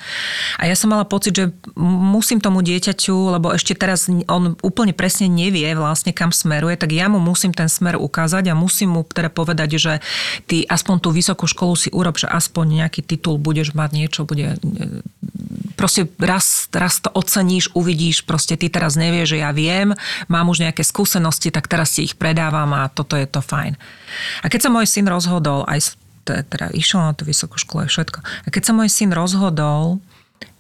A 0.54 0.62
ja 0.62 0.78
som 0.78 0.94
mala 0.94 1.02
pocit, 1.02 1.34
že 1.34 1.50
musím 1.74 2.38
tomu 2.38 2.62
dieťaťu, 2.62 3.34
lebo 3.34 3.47
ešte 3.54 3.76
teraz 3.76 4.08
on 4.08 4.56
úplne 4.60 4.96
presne 4.96 5.28
nevie 5.30 5.68
vlastne 5.76 6.10
kam 6.10 6.34
smeruje, 6.34 6.80
tak 6.80 6.90
ja 6.92 7.06
mu 7.06 7.20
musím 7.22 7.52
ten 7.52 7.68
smer 7.70 8.00
ukázať 8.00 8.50
a 8.50 8.58
musím 8.58 8.98
mu 8.98 9.02
teda 9.04 9.30
povedať, 9.30 9.78
že 9.78 9.94
ty 10.48 10.64
aspoň 10.64 10.96
tú 10.98 11.08
vysokú 11.12 11.44
školu 11.46 11.74
si 11.76 11.88
urob, 11.92 12.16
že 12.16 12.28
aspoň 12.28 12.84
nejaký 12.84 13.00
titul 13.04 13.38
budeš 13.38 13.72
mať 13.76 13.90
niečo, 13.94 14.28
bude 14.28 14.54
e, 14.54 14.58
proste 15.78 16.10
raz, 16.18 16.66
raz 16.74 16.98
to 16.98 17.08
oceníš, 17.14 17.70
uvidíš, 17.76 18.26
proste 18.26 18.58
ty 18.58 18.66
teraz 18.66 18.98
nevieš, 18.98 19.36
že 19.36 19.38
ja 19.44 19.54
viem, 19.54 19.94
mám 20.26 20.50
už 20.50 20.66
nejaké 20.66 20.82
skúsenosti, 20.82 21.54
tak 21.54 21.70
teraz 21.70 21.94
ti 21.94 22.08
ich 22.08 22.18
predávam 22.18 22.74
a 22.74 22.90
toto 22.90 23.14
je 23.14 23.30
to 23.30 23.38
fajn. 23.38 23.78
A 24.42 24.46
keď 24.50 24.66
sa 24.66 24.74
môj 24.74 24.90
syn 24.90 25.06
rozhodol, 25.06 25.62
aj 25.70 25.94
teda 26.26 26.68
išiel 26.76 27.00
na 27.00 27.16
tú 27.16 27.24
vysokú 27.24 27.56
školu 27.56 27.88
aj 27.88 27.90
všetko, 27.94 28.18
a 28.20 28.48
keď 28.52 28.62
sa 28.66 28.72
môj 28.76 28.88
syn 28.92 29.16
rozhodol, 29.16 30.02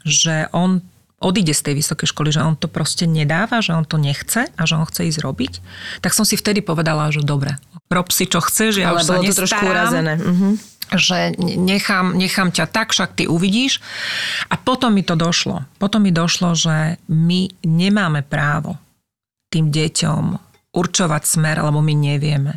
že 0.06 0.48
on 0.56 0.80
odíde 1.18 1.50
z 1.50 1.62
tej 1.66 1.74
vysokej 1.82 2.08
školy, 2.14 2.30
že 2.30 2.42
on 2.42 2.54
to 2.54 2.70
proste 2.70 3.04
nedáva, 3.10 3.58
že 3.58 3.74
on 3.74 3.82
to 3.82 3.98
nechce 3.98 4.46
a 4.46 4.62
že 4.62 4.74
on 4.78 4.86
chce 4.86 5.10
ísť 5.10 5.20
robiť, 5.22 5.52
tak 5.98 6.14
som 6.14 6.22
si 6.22 6.38
vtedy 6.38 6.62
povedala, 6.62 7.10
že 7.10 7.26
dobre, 7.26 7.58
rob 7.90 8.08
si 8.14 8.30
čo 8.30 8.38
chceš, 8.38 8.78
ja 8.78 8.94
ale 8.94 9.02
už 9.02 9.06
sa 9.06 9.12
bolo 9.18 9.22
to 9.26 9.38
trošku 9.44 9.64
urazené. 9.66 10.14
Mhm. 10.18 10.50
že 10.88 11.36
nechám, 11.36 12.16
nechám 12.16 12.48
ťa 12.48 12.64
tak, 12.64 12.96
však 12.96 13.12
ty 13.12 13.28
uvidíš. 13.28 13.84
A 14.48 14.56
potom 14.56 14.96
mi 14.96 15.04
to 15.04 15.20
došlo. 15.20 15.68
Potom 15.76 16.00
mi 16.00 16.08
došlo, 16.08 16.56
že 16.56 16.96
my 17.12 17.52
nemáme 17.60 18.24
právo 18.24 18.80
tým 19.52 19.68
deťom 19.68 20.48
určovať 20.72 21.22
smer, 21.28 21.60
lebo 21.60 21.84
my 21.84 21.92
nevieme. 21.92 22.56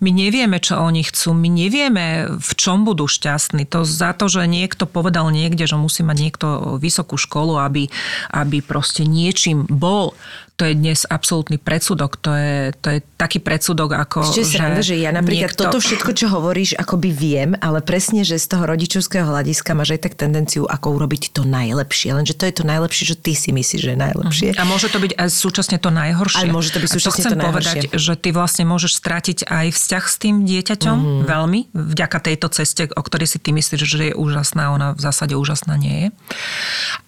My 0.00 0.10
nevieme, 0.12 0.60
čo 0.60 0.78
oni 0.78 1.02
chcú, 1.04 1.32
my 1.32 1.48
nevieme, 1.48 2.28
v 2.30 2.52
čom 2.56 2.84
budú 2.84 3.08
šťastní. 3.08 3.66
To 3.70 3.82
za 3.84 4.12
to, 4.14 4.28
že 4.30 4.46
niekto 4.46 4.84
povedal 4.84 5.28
niekde, 5.32 5.66
že 5.66 5.76
musí 5.76 6.02
mať 6.02 6.18
niekto 6.18 6.46
vysokú 6.78 7.16
školu, 7.16 7.58
aby, 7.60 7.88
aby 8.32 8.58
proste 8.64 9.04
niečím 9.08 9.64
bol, 9.68 10.14
to 10.60 10.68
je 10.68 10.76
dnes 10.76 11.08
absolútny 11.08 11.56
predsudok. 11.56 12.20
To 12.20 12.36
je, 12.36 12.76
to 12.84 12.88
je 12.92 12.98
taký 13.16 13.40
predsudok, 13.40 13.96
ako... 13.96 14.28
Ešte 14.28 14.44
sranda, 14.44 14.84
že 14.84 15.00
ja 15.00 15.08
napríklad 15.08 15.56
niekto- 15.56 15.64
toto 15.64 15.80
všetko, 15.80 16.12
čo 16.12 16.28
hovoríš, 16.28 16.76
akoby 16.76 17.08
viem, 17.16 17.50
ale 17.64 17.80
presne, 17.80 18.28
že 18.28 18.36
z 18.36 18.44
toho 18.44 18.68
rodičovského 18.68 19.24
hľadiska 19.24 19.72
máš 19.72 19.96
aj 19.96 20.00
tak 20.04 20.20
tendenciu, 20.20 20.68
ako 20.68 21.00
urobiť 21.00 21.32
to 21.32 21.48
najlepšie. 21.48 22.12
Lenže 22.12 22.36
to 22.36 22.44
je 22.44 22.52
to 22.60 22.64
najlepšie, 22.68 23.08
že 23.08 23.16
ty 23.16 23.32
si 23.32 23.56
myslíš, 23.56 23.80
že 23.80 23.90
je 23.96 23.98
najlepšie. 24.04 24.48
A 24.60 24.68
môže 24.68 24.92
to 24.92 25.00
byť 25.00 25.16
aj 25.16 25.28
súčasne 25.32 25.80
to 25.80 25.88
najhoršie. 25.88 26.44
Ale 26.44 26.52
môže 26.52 26.76
to 26.76 26.78
byť 26.84 26.90
A 26.92 26.94
súčasne 27.00 27.22
chcem 27.24 27.32
to 27.32 27.40
najhoršie. 27.40 27.80
povedať, 27.80 27.96
že 27.96 28.12
ty 28.20 28.28
vlastne 28.36 28.64
môžeš 28.68 28.92
stratiť 29.00 29.38
aj 29.48 29.66
vzťah 29.74 30.04
s 30.04 30.16
tým 30.20 30.44
dieťaťom 30.44 30.98
mm-hmm. 30.98 31.22
veľmi, 31.26 31.60
vďaka 31.72 32.18
tejto 32.20 32.48
ceste, 32.52 32.86
o 32.92 33.02
ktorej 33.02 33.30
si 33.30 33.38
ty 33.40 33.50
myslíš, 33.54 33.80
že 33.80 34.04
je 34.12 34.18
úžasná, 34.18 34.74
ona 34.74 34.92
v 34.94 35.00
zásade 35.00 35.34
úžasná 35.34 35.78
nie 35.80 35.96
je. 35.96 36.08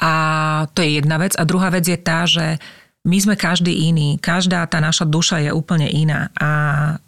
A 0.03 0.13
to 0.73 0.83
je 0.83 1.03
jedna 1.03 1.21
vec. 1.21 1.37
A 1.39 1.47
druhá 1.47 1.69
vec 1.71 1.85
je 1.87 1.99
tá, 1.99 2.25
že 2.25 2.63
my 3.03 3.19
sme 3.19 3.35
každý 3.35 3.91
iný, 3.91 4.15
každá 4.23 4.63
tá 4.71 4.79
naša 4.79 5.03
duša 5.03 5.43
je 5.43 5.51
úplne 5.51 5.91
iná 5.91 6.31
a 6.39 6.51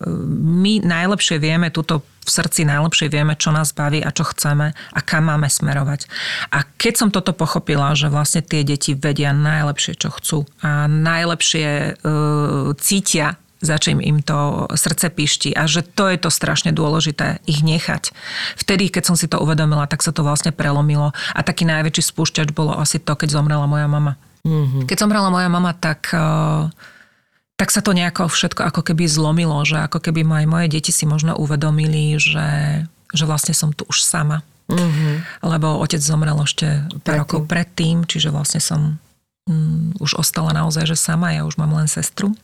e, 0.03 0.11
my 0.43 0.83
najlepšie 0.83 1.39
vieme 1.39 1.71
túto 1.71 2.03
v 2.03 2.31
srdci 2.35 2.67
najlepšie 2.67 3.13
vieme, 3.13 3.39
čo 3.39 3.55
nás 3.55 3.71
baví 3.71 4.03
a 4.03 4.11
čo 4.11 4.27
chceme 4.27 4.75
a 4.75 5.01
kam 5.05 5.31
máme 5.31 5.47
smerovať. 5.47 6.09
A 6.51 6.67
keď 6.67 6.95
som 6.99 7.09
toto 7.15 7.31
pochopila, 7.37 7.95
že 7.95 8.11
vlastne 8.11 8.43
tie 8.43 8.67
deti 8.67 8.97
vedia 8.97 9.31
najlepšie, 9.31 9.95
čo 9.95 10.11
chcú 10.11 10.39
a 10.67 10.91
najlepšie 10.91 11.69
e, 11.69 11.91
cítia 12.81 13.39
za 13.65 13.81
čím 13.81 13.99
im 14.05 14.21
to 14.21 14.69
srdce 14.77 15.09
pišti 15.09 15.57
a 15.57 15.65
že 15.65 15.81
to 15.81 16.12
je 16.12 16.21
to 16.21 16.29
strašne 16.29 16.77
dôležité, 16.77 17.41
ich 17.49 17.65
nechať. 17.65 18.12
Vtedy, 18.61 18.93
keď 18.93 19.03
som 19.09 19.17
si 19.17 19.25
to 19.25 19.41
uvedomila, 19.41 19.89
tak 19.89 20.05
sa 20.05 20.12
to 20.12 20.21
vlastne 20.21 20.53
prelomilo 20.53 21.17
a 21.33 21.41
taký 21.41 21.65
najväčší 21.65 22.12
spúšťač 22.12 22.53
bolo 22.53 22.77
asi 22.77 23.01
to, 23.01 23.17
keď 23.17 23.41
zomrela 23.41 23.65
moja 23.65 23.89
mama. 23.89 24.21
Mm-hmm. 24.45 24.85
Keď 24.85 24.97
zomrela 25.01 25.33
moja 25.33 25.49
mama, 25.49 25.73
tak 25.73 26.12
uh, 26.12 26.69
tak 27.55 27.71
sa 27.71 27.81
to 27.81 27.95
nejako 27.95 28.27
všetko 28.27 28.67
ako 28.67 28.81
keby 28.83 29.07
zlomilo, 29.07 29.62
že 29.62 29.79
ako 29.79 30.03
keby 30.03 30.27
aj 30.27 30.47
moje 30.51 30.67
deti 30.69 30.91
si 30.91 31.07
možno 31.07 31.39
uvedomili, 31.39 32.19
že, 32.19 32.83
že 33.15 33.25
vlastne 33.25 33.55
som 33.55 33.71
tu 33.71 33.87
už 33.87 34.03
sama. 34.03 34.43
Mm-hmm. 34.67 35.45
Lebo 35.47 35.79
otec 35.79 36.03
zomrel 36.03 36.35
ešte 36.43 36.83
pár 37.07 37.23
rokov 37.23 37.47
predtým, 37.47 38.09
čiže 38.09 38.35
vlastne 38.35 38.59
som 38.59 38.99
mm, 39.47 40.03
už 40.03 40.19
ostala 40.19 40.51
naozaj, 40.51 40.89
že 40.89 40.97
sama, 40.99 41.37
ja 41.37 41.47
už 41.47 41.55
mám 41.61 41.71
len 41.79 41.87
sestru. 41.87 42.35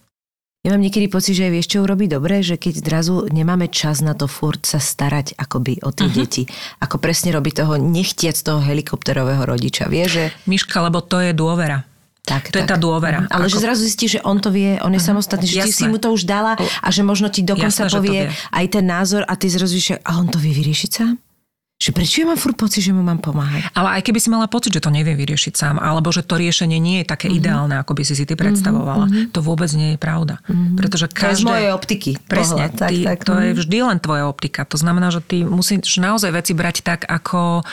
Ja 0.60 0.76
mám 0.76 0.84
niekedy 0.84 1.08
pocit, 1.08 1.40
že 1.40 1.48
vieš, 1.48 1.72
čo 1.72 1.80
urobí 1.80 2.04
dobre, 2.04 2.44
že 2.44 2.60
keď 2.60 2.84
zrazu 2.84 3.24
nemáme 3.32 3.72
čas 3.72 4.04
na 4.04 4.12
to 4.12 4.28
furt 4.28 4.60
sa 4.68 4.76
starať 4.76 5.32
akoby 5.40 5.80
o 5.80 5.88
tie 5.88 6.04
uh-huh. 6.04 6.20
deti. 6.20 6.44
Ako 6.84 7.00
presne 7.00 7.32
robí 7.32 7.48
toho 7.48 7.80
nechtiac 7.80 8.36
toho 8.36 8.60
helikopterového 8.60 9.40
rodiča. 9.48 9.88
Vie, 9.88 10.04
že... 10.04 10.28
Miška, 10.44 10.84
lebo 10.84 11.00
to 11.00 11.16
je 11.24 11.32
dôvera. 11.32 11.88
Tak, 12.28 12.52
to 12.52 12.60
tak. 12.60 12.68
je 12.68 12.68
tá 12.68 12.76
dôvera. 12.76 13.24
Ale 13.32 13.48
ako... 13.48 13.56
že 13.56 13.64
zrazu 13.64 13.80
zistí, 13.88 14.04
že 14.04 14.20
on 14.20 14.36
to 14.36 14.52
vie, 14.52 14.76
on 14.84 14.92
je 14.92 15.00
uh-huh. 15.00 15.16
samostatný, 15.16 15.48
že 15.48 15.64
Jasné. 15.64 15.68
ty 15.72 15.72
si 15.72 15.84
mu 15.88 15.96
to 15.96 16.12
už 16.12 16.28
dala 16.28 16.60
a 16.60 16.88
že 16.92 17.00
možno 17.08 17.32
ti 17.32 17.40
dokonca 17.40 17.88
Jasné, 17.88 17.96
povie 17.96 18.28
aj 18.52 18.66
ten 18.68 18.84
názor 18.84 19.24
a 19.24 19.32
ty 19.40 19.48
zrazu 19.48 19.80
že 19.80 19.96
a 20.04 20.20
on 20.20 20.28
to 20.28 20.36
vie 20.36 20.52
vyriešiť 20.52 20.90
sám? 20.92 21.16
Že 21.80 21.96
prečo 21.96 22.20
ja 22.20 22.28
mám 22.28 22.36
furt 22.36 22.60
pocit, 22.60 22.84
že 22.84 22.92
mu 22.92 23.00
mám 23.00 23.24
pomáhať. 23.24 23.72
Ale 23.72 23.96
aj 23.96 24.04
keby 24.04 24.20
si 24.20 24.28
mala 24.28 24.44
pocit, 24.52 24.68
že 24.68 24.84
to 24.84 24.92
nevie 24.92 25.16
vyriešiť 25.16 25.56
sám, 25.56 25.80
alebo 25.80 26.12
že 26.12 26.20
to 26.20 26.36
riešenie 26.36 26.76
nie 26.76 27.00
je 27.00 27.08
také 27.08 27.32
mm-hmm. 27.32 27.40
ideálne, 27.40 27.74
ako 27.80 27.96
by 27.96 28.02
si 28.04 28.12
si 28.12 28.28
ty 28.28 28.36
predstavovala, 28.36 29.08
mm-hmm. 29.08 29.32
to 29.32 29.40
vôbec 29.40 29.72
nie 29.72 29.96
je 29.96 29.98
pravda. 29.98 30.44
Mm-hmm. 30.44 30.76
Pretože 30.76 31.08
každé... 31.08 31.24
To 31.24 31.32
je 31.32 31.40
z 31.40 31.48
mojej 31.48 31.70
optiky. 31.72 32.10
Presne, 32.28 32.68
pohľad, 32.68 32.92
ty, 32.92 32.96
tak, 33.00 33.16
tak. 33.16 33.18
to 33.24 33.32
je 33.32 33.50
vždy 33.56 33.76
len 33.80 33.96
tvoja 33.96 34.28
optika. 34.28 34.68
To 34.68 34.76
znamená, 34.76 35.08
že 35.08 35.24
ty 35.24 35.40
musíš 35.40 35.96
naozaj 35.96 36.36
veci 36.36 36.52
brať 36.52 36.84
tak, 36.84 37.08
ako 37.08 37.64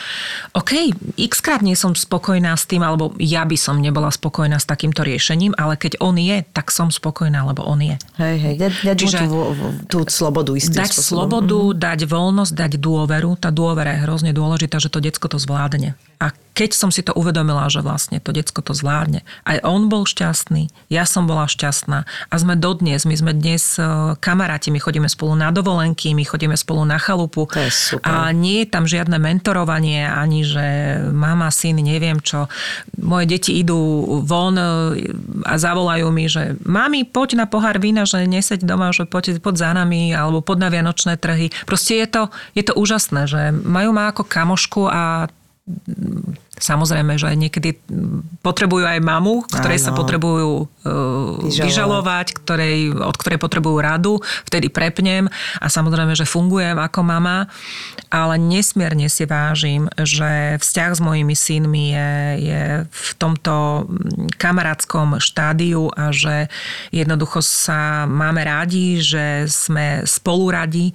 OK, 0.56 0.72
x 1.20 1.44
krát 1.44 1.60
nie 1.60 1.76
som 1.76 1.92
spokojná 1.92 2.56
s 2.56 2.64
tým, 2.64 2.80
alebo 2.80 3.12
ja 3.20 3.44
by 3.44 3.60
som 3.60 3.76
nebola 3.76 4.08
spokojná 4.08 4.56
s 4.56 4.64
takýmto 4.64 5.04
riešením, 5.04 5.52
ale 5.60 5.76
keď 5.76 6.00
on 6.00 6.16
je, 6.16 6.48
tak 6.56 6.72
som 6.72 6.88
spokojná, 6.88 7.44
lebo 7.44 7.60
on 7.60 7.84
je. 7.84 8.00
Hej, 8.16 8.36
hej, 8.40 8.54
dať, 8.56 8.72
dať 8.88 8.96
Čiže, 9.04 9.18
tú, 9.28 9.36
tú 9.84 9.98
slobodu 10.08 10.56
istým 10.56 10.80
Dať 10.80 10.96
spôsobom. 10.96 11.28
slobodu, 11.28 11.60
mm-hmm. 11.60 11.82
dať 11.84 12.00
voľnosť, 12.08 12.52
dať 12.56 12.72
dôveru. 12.80 13.30
Tá 13.36 13.52
dôvera 13.52 13.97
hrozne 13.98 14.32
dôležitá, 14.32 14.78
že 14.78 14.88
to 14.88 15.02
decko 15.02 15.26
to 15.26 15.38
zvládne. 15.38 15.98
A 16.18 16.34
keď 16.58 16.74
som 16.74 16.90
si 16.90 17.06
to 17.06 17.14
uvedomila, 17.14 17.70
že 17.70 17.78
vlastne 17.78 18.18
to 18.18 18.34
decko 18.34 18.58
to 18.66 18.74
zvládne, 18.74 19.22
aj 19.46 19.62
on 19.62 19.86
bol 19.86 20.02
šťastný, 20.02 20.66
ja 20.90 21.06
som 21.06 21.30
bola 21.30 21.46
šťastná 21.46 22.02
a 22.02 22.34
sme 22.34 22.58
dodnes, 22.58 23.06
my 23.06 23.14
sme 23.14 23.30
dnes 23.30 23.78
e, 23.78 23.86
kamaráti, 24.18 24.74
my 24.74 24.82
chodíme 24.82 25.06
spolu 25.06 25.38
na 25.38 25.54
dovolenky, 25.54 26.18
my 26.18 26.26
chodíme 26.26 26.58
spolu 26.58 26.82
na 26.82 26.98
chalupu 26.98 27.46
to 27.46 27.62
je 27.62 27.70
super. 27.70 28.02
a 28.02 28.34
nie 28.34 28.66
je 28.66 28.74
tam 28.74 28.90
žiadne 28.90 29.22
mentorovanie, 29.22 30.02
ani 30.02 30.42
že 30.42 30.98
mama, 31.14 31.54
syn, 31.54 31.78
neviem 31.78 32.18
čo. 32.18 32.50
Moje 32.98 33.30
deti 33.30 33.54
idú 33.62 33.78
von 34.26 34.58
e, 34.58 34.66
a 35.46 35.54
zavolajú 35.54 36.10
mi, 36.10 36.26
že 36.26 36.58
mami, 36.66 37.06
poď 37.06 37.38
na 37.38 37.46
pohár 37.46 37.78
vína, 37.78 38.02
že 38.02 38.26
neseď 38.26 38.66
doma, 38.66 38.90
že 38.90 39.06
poď, 39.06 39.38
poď 39.38 39.54
za 39.62 39.70
nami, 39.78 40.10
alebo 40.10 40.42
poď 40.42 40.66
na 40.66 40.68
vianočné 40.74 41.22
trhy. 41.22 41.54
Proste 41.70 42.02
je 42.02 42.10
to, 42.10 42.22
je 42.58 42.66
to 42.66 42.74
úžasné, 42.74 43.30
že 43.30 43.54
majú 43.54 43.94
ma 43.94 44.10
ako 44.10 44.26
kamošku 44.26 44.90
a 44.90 45.30
Samozrejme, 46.58 47.14
že 47.20 47.30
niekedy 47.38 47.78
potrebujú 48.42 48.82
aj 48.82 48.98
mamu, 48.98 49.46
ktorej 49.46 49.78
Áno. 49.78 49.86
sa 49.86 49.92
potrebujú 49.94 50.66
uh, 50.66 51.38
vyžalovať, 51.44 51.66
vyžalovať 51.70 52.26
ktorej, 52.34 52.78
od 52.98 53.16
ktorej 53.16 53.38
potrebujú 53.38 53.76
radu, 53.78 54.14
vtedy 54.48 54.66
prepnem 54.66 55.30
a 55.62 55.66
samozrejme, 55.70 56.18
že 56.18 56.26
fungujem 56.26 56.74
ako 56.74 57.00
mama, 57.06 57.46
ale 58.08 58.40
nesmierne 58.40 59.08
si 59.12 59.28
vážim, 59.28 59.88
že 60.00 60.56
vzťah 60.60 60.90
s 60.96 61.00
mojimi 61.00 61.34
synmi 61.36 61.84
je, 61.92 62.12
je 62.40 62.62
v 62.88 63.10
tomto 63.20 63.84
kamarátskom 64.40 65.20
štádiu 65.20 65.92
a 65.92 66.12
že 66.12 66.48
jednoducho 66.92 67.44
sa 67.44 68.08
máme 68.08 68.44
rádi, 68.44 69.00
že 69.00 69.44
sme 69.48 70.04
spolu 70.08 70.52
radi, 70.52 70.86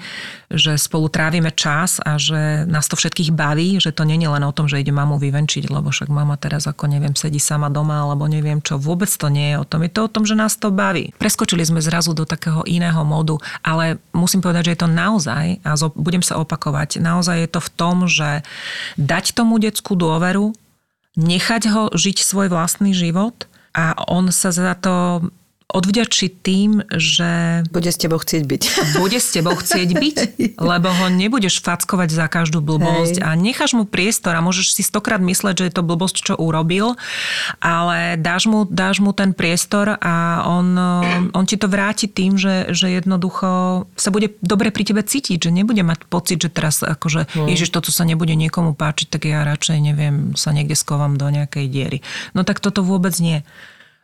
že 0.53 0.78
spolu 0.78 1.09
trávime 1.09 1.49
čas 1.53 1.97
a 2.01 2.18
že 2.18 2.66
nás 2.70 2.86
to 2.86 2.97
všetkých 2.97 3.34
baví, 3.34 3.82
že 3.82 3.93
to 3.93 4.05
nie 4.05 4.22
je 4.22 4.30
len 4.30 4.45
o 4.45 4.53
tom, 4.53 4.70
že 4.70 4.82
ide 4.82 4.93
mamu 4.93 5.18
vyvenčiť, 5.18 5.70
lebo 5.70 5.89
však 5.89 6.09
mama 6.14 6.38
teraz 6.38 6.70
ako 6.70 6.89
neviem, 6.89 7.18
sedí 7.18 7.41
sama 7.41 7.70
doma, 7.70 8.05
alebo 8.05 8.30
neviem 8.30 8.61
čo. 8.61 8.78
Vôbec 8.78 9.09
to 9.09 9.30
nie 9.30 9.53
je 9.53 9.57
o 9.61 9.66
tom. 9.66 9.86
Je 9.86 9.91
to 9.91 10.05
o 10.05 10.11
tom, 10.14 10.24
že 10.26 10.38
nás 10.38 10.57
to 10.57 10.70
baví. 10.70 11.14
Preskočili 11.18 11.66
sme 11.66 11.82
zrazu 11.82 12.14
do 12.14 12.26
takého 12.26 12.66
iného 12.70 13.01
modu, 13.05 13.38
ale 13.61 14.01
musím 14.14 14.41
povedať, 14.41 14.70
že 14.70 14.74
je 14.78 14.82
to 14.86 14.89
naozaj, 14.89 15.45
a 15.61 15.70
budem 15.97 16.24
sa 16.24 16.39
opakovať, 16.39 17.03
naozaj 17.04 17.43
je 17.43 17.49
to 17.51 17.60
v 17.60 17.70
tom, 17.76 17.95
že 18.08 18.47
dať 18.95 19.36
tomu 19.36 19.60
decku 19.60 19.99
dôveru, 19.99 20.56
nechať 21.20 21.64
ho 21.70 21.84
žiť 21.91 22.24
svoj 22.24 22.47
vlastný 22.47 22.95
život 22.95 23.45
a 23.76 23.93
on 24.08 24.32
sa 24.32 24.56
za 24.56 24.74
to 24.80 25.28
odvďačiť 25.74 26.32
tým, 26.45 26.86
že... 26.93 27.63
Bude 27.74 27.89
s 27.89 27.97
tebou 27.97 28.21
chcieť 28.21 28.43
byť. 28.45 28.61
Bude 29.01 29.17
s 29.17 29.34
tebou 29.34 29.57
chcieť 29.57 29.89
byť, 29.97 30.17
lebo 30.71 30.88
ho 30.93 31.07
nebudeš 31.09 31.59
fackovať 31.65 32.13
za 32.13 32.30
každú 32.30 32.61
blbosť 32.61 33.17
Hej. 33.19 33.26
a 33.26 33.30
necháš 33.34 33.74
mu 33.74 33.89
priestor 33.89 34.38
a 34.38 34.45
môžeš 34.45 34.78
si 34.78 34.86
stokrát 34.86 35.17
mysleť, 35.17 35.65
že 35.65 35.67
je 35.67 35.74
to 35.74 35.84
blbosť, 35.84 36.17
čo 36.21 36.34
urobil, 36.38 36.93
ale 37.57 38.15
dáš 38.21 38.45
mu, 38.45 38.69
dáš 38.69 39.01
mu 39.01 39.11
ten 39.17 39.34
priestor 39.34 39.97
a 39.97 40.45
on, 40.45 40.78
on 41.34 41.45
ti 41.49 41.57
to 41.57 41.65
vráti 41.65 42.05
tým, 42.05 42.38
že, 42.38 42.69
že 42.69 42.93
jednoducho 42.93 43.84
sa 43.97 44.09
bude 44.13 44.38
dobre 44.45 44.69
pri 44.69 44.86
tebe 44.86 45.01
cítiť, 45.01 45.49
že 45.49 45.49
nebude 45.49 45.82
mať 45.82 46.05
pocit, 46.05 46.38
že 46.38 46.53
teraz 46.53 46.86
akože, 46.86 47.34
no. 47.34 47.49
ježiš, 47.49 47.74
toto 47.74 47.89
sa 47.89 48.05
nebude 48.05 48.38
niekomu 48.38 48.78
páčiť, 48.78 49.09
tak 49.09 49.26
ja 49.26 49.41
radšej 49.41 49.78
neviem, 49.82 50.38
sa 50.38 50.53
niekde 50.53 50.78
skovám 50.78 51.17
do 51.17 51.26
nejakej 51.34 51.65
diery. 51.65 51.97
No 52.38 52.45
tak 52.45 52.61
toto 52.61 52.86
vôbec 52.86 53.17
nie 53.17 53.41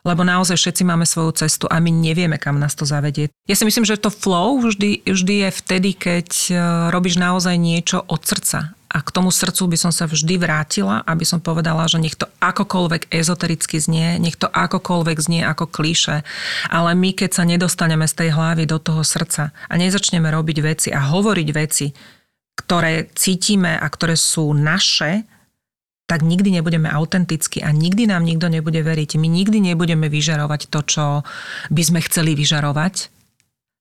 lebo 0.07 0.23
naozaj 0.23 0.55
všetci 0.55 0.83
máme 0.87 1.03
svoju 1.03 1.45
cestu 1.45 1.65
a 1.67 1.79
my 1.83 1.91
nevieme, 1.91 2.39
kam 2.39 2.59
nás 2.59 2.75
to 2.75 2.87
zavedie. 2.87 3.27
Ja 3.49 3.55
si 3.55 3.67
myslím, 3.67 3.83
že 3.83 3.99
to 3.99 4.13
flow 4.13 4.59
vždy, 4.63 5.03
vždy 5.03 5.35
je 5.47 5.49
vtedy, 5.51 5.89
keď 5.95 6.27
e, 6.29 6.51
robíš 6.93 7.19
naozaj 7.19 7.55
niečo 7.59 8.03
od 8.07 8.23
srdca. 8.23 8.75
A 8.89 9.05
k 9.05 9.13
tomu 9.13 9.29
srdcu 9.29 9.69
by 9.69 9.77
som 9.77 9.91
sa 9.93 10.09
vždy 10.09 10.41
vrátila, 10.41 11.05
aby 11.05 11.21
som 11.21 11.37
povedala, 11.37 11.85
že 11.85 12.01
nech 12.01 12.17
to 12.17 12.25
akokoľvek 12.41 13.13
ezotericky 13.13 13.77
znie, 13.77 14.17
nech 14.17 14.33
to 14.33 14.49
akokoľvek 14.49 15.17
znie 15.21 15.41
ako 15.45 15.69
klíše, 15.69 16.25
ale 16.73 16.97
my 16.97 17.13
keď 17.13 17.37
sa 17.37 17.43
nedostaneme 17.45 18.09
z 18.09 18.17
tej 18.17 18.29
hlavy 18.33 18.65
do 18.65 18.81
toho 18.81 19.05
srdca 19.05 19.53
a 19.53 19.73
nezačneme 19.77 20.25
robiť 20.33 20.57
veci 20.65 20.89
a 20.89 21.05
hovoriť 21.05 21.49
veci, 21.53 21.93
ktoré 22.57 23.13
cítime 23.13 23.77
a 23.77 23.85
ktoré 23.85 24.17
sú 24.17 24.57
naše, 24.57 25.21
tak 26.09 26.25
nikdy 26.25 26.57
nebudeme 26.57 26.89
autentickí 26.89 27.61
a 27.61 27.69
nikdy 27.69 28.09
nám 28.09 28.25
nikto 28.25 28.49
nebude 28.49 28.81
veriť. 28.81 29.21
My 29.21 29.29
nikdy 29.29 29.61
nebudeme 29.61 30.09
vyžarovať 30.09 30.73
to, 30.73 30.79
čo 30.81 31.05
by 31.69 31.81
sme 31.85 32.01
chceli 32.01 32.33
vyžarovať, 32.33 33.18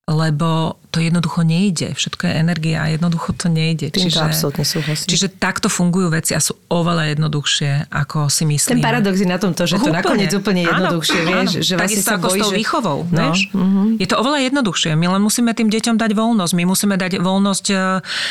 lebo 0.09 0.81
to 0.89 1.05
jednoducho 1.05 1.45
nejde. 1.45 1.93
Všetko 1.93 2.33
je 2.33 2.35
energia 2.41 2.81
a 2.81 2.89
jednoducho 2.89 3.37
to 3.37 3.53
nejde. 3.53 3.93
Tým 3.93 4.09
čiže, 4.09 4.25
absolútne 4.25 4.65
súhlasím. 4.65 5.05
Čiže 5.05 5.37
takto 5.37 5.69
fungujú 5.69 6.09
veci 6.09 6.33
a 6.33 6.41
sú 6.41 6.57
oveľa 6.73 7.13
jednoduchšie, 7.13 7.93
ako 7.93 8.33
si 8.33 8.49
myslíme. 8.49 8.81
Ten 8.81 8.89
paradox 8.89 9.21
je 9.21 9.29
na 9.29 9.37
tom 9.37 9.53
to, 9.53 9.69
že 9.69 9.77
úplne. 9.77 9.85
to 9.85 9.99
nakoniec 10.01 10.33
úplne 10.33 10.65
jednoduchšie, 10.65 11.19
áno, 11.21 11.29
vieš. 11.29 11.49
Áno. 11.53 11.67
Že 11.69 11.75
vlastne 11.77 12.03
sa 12.03 12.13
ako 12.17 12.29
bojí, 12.33 12.41
s 12.41 12.43
tou 12.43 12.51
výchovou, 12.57 12.99
no, 13.05 13.21
vieš. 13.21 13.41
Uh-huh. 13.53 14.01
Je 14.01 14.07
to 14.09 14.17
oveľa 14.17 14.39
jednoduchšie. 14.49 14.91
My 14.97 15.07
len 15.13 15.21
musíme 15.21 15.53
tým 15.53 15.69
deťom 15.69 16.01
dať 16.01 16.11
voľnosť. 16.17 16.53
My 16.57 16.65
musíme 16.65 16.97
dať 16.97 17.13
voľnosť 17.21 17.67
e, 17.69 17.77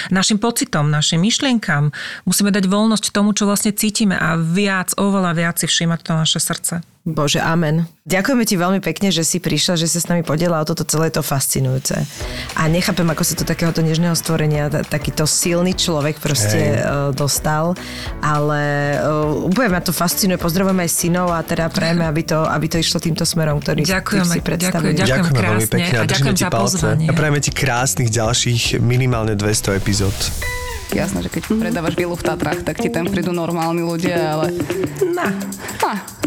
našim 0.09 0.41
pocitom, 0.41 0.89
našim 0.89 1.21
myšlienkam. 1.21 1.93
Musíme 2.25 2.49
dať 2.49 2.65
voľnosť 2.65 3.13
tomu, 3.13 3.37
čo 3.37 3.45
vlastne 3.45 3.69
cítime 3.69 4.17
a 4.17 4.33
viac, 4.33 4.97
oveľa 4.97 5.31
viac 5.37 5.55
si 5.61 5.69
všímať 5.69 5.99
to 6.01 6.11
naše 6.17 6.41
srdce. 6.41 6.81
Bože, 7.07 7.39
amen. 7.39 7.87
Ďakujeme 8.03 8.43
ti 8.43 8.59
veľmi 8.59 8.83
pekne, 8.83 9.15
že 9.15 9.23
si 9.23 9.39
prišla, 9.39 9.79
že 9.79 9.87
sa 9.87 10.03
s 10.03 10.11
nami 10.11 10.27
podiela 10.27 10.59
o 10.59 10.67
toto 10.67 10.83
celé 10.83 11.07
to 11.07 11.23
fascinujúce. 11.23 11.95
A 12.59 12.67
nechápem, 12.67 13.07
ako 13.07 13.23
sa 13.23 13.39
to 13.39 13.47
takéhoto 13.47 13.79
nežného 13.79 14.11
stvorenia 14.11 14.67
t- 14.67 14.83
takýto 14.83 15.23
silný 15.23 15.71
človek 15.71 16.19
proste 16.19 16.83
uh, 16.83 17.15
dostal. 17.15 17.79
Ale 18.19 18.99
uh, 18.99 19.47
úplne 19.47 19.71
ma 19.71 19.79
to 19.79 19.95
fascinuje. 19.95 20.35
Pozdravujeme 20.35 20.83
aj 20.83 20.91
synov 20.91 21.31
a 21.31 21.39
teda 21.47 21.71
prajeme, 21.71 22.03
aby 22.03 22.27
to, 22.27 22.43
aby 22.43 22.67
to 22.67 22.75
išlo 22.75 22.99
týmto 22.99 23.23
smerom, 23.23 23.63
ktorý 23.63 23.87
Ďakujeme, 23.87 24.27
si 24.27 24.39
predstavili. 24.43 24.91
ďakujem, 24.91 25.07
ďakujem 25.07 25.23
Ďakujeme 25.31 25.47
veľmi 25.47 25.67
pekne 25.71 25.95
a 25.95 26.03
a 26.03 26.11
ďakujem 26.11 26.35
ti 26.35 26.43
za 26.43 26.51
palce. 26.51 26.87
A 27.07 27.11
prajeme 27.15 27.39
ti 27.39 27.51
krásnych 27.55 28.11
ďalších 28.11 28.83
minimálne 28.83 29.39
200 29.39 29.79
epizód. 29.79 30.15
Jasné, 30.91 31.23
že 31.23 31.31
keď 31.31 31.55
predávaš 31.55 31.95
vilu 31.95 32.15
v 32.19 32.23
Tatrách, 32.23 32.67
tak 32.67 32.83
ti 32.83 32.91
tam 32.91 33.07
prídu 33.07 33.31
normálni 33.31 33.83
ľudia, 33.83 34.39
ale... 34.39 34.55
Na. 35.15 35.31
No 35.83 36.26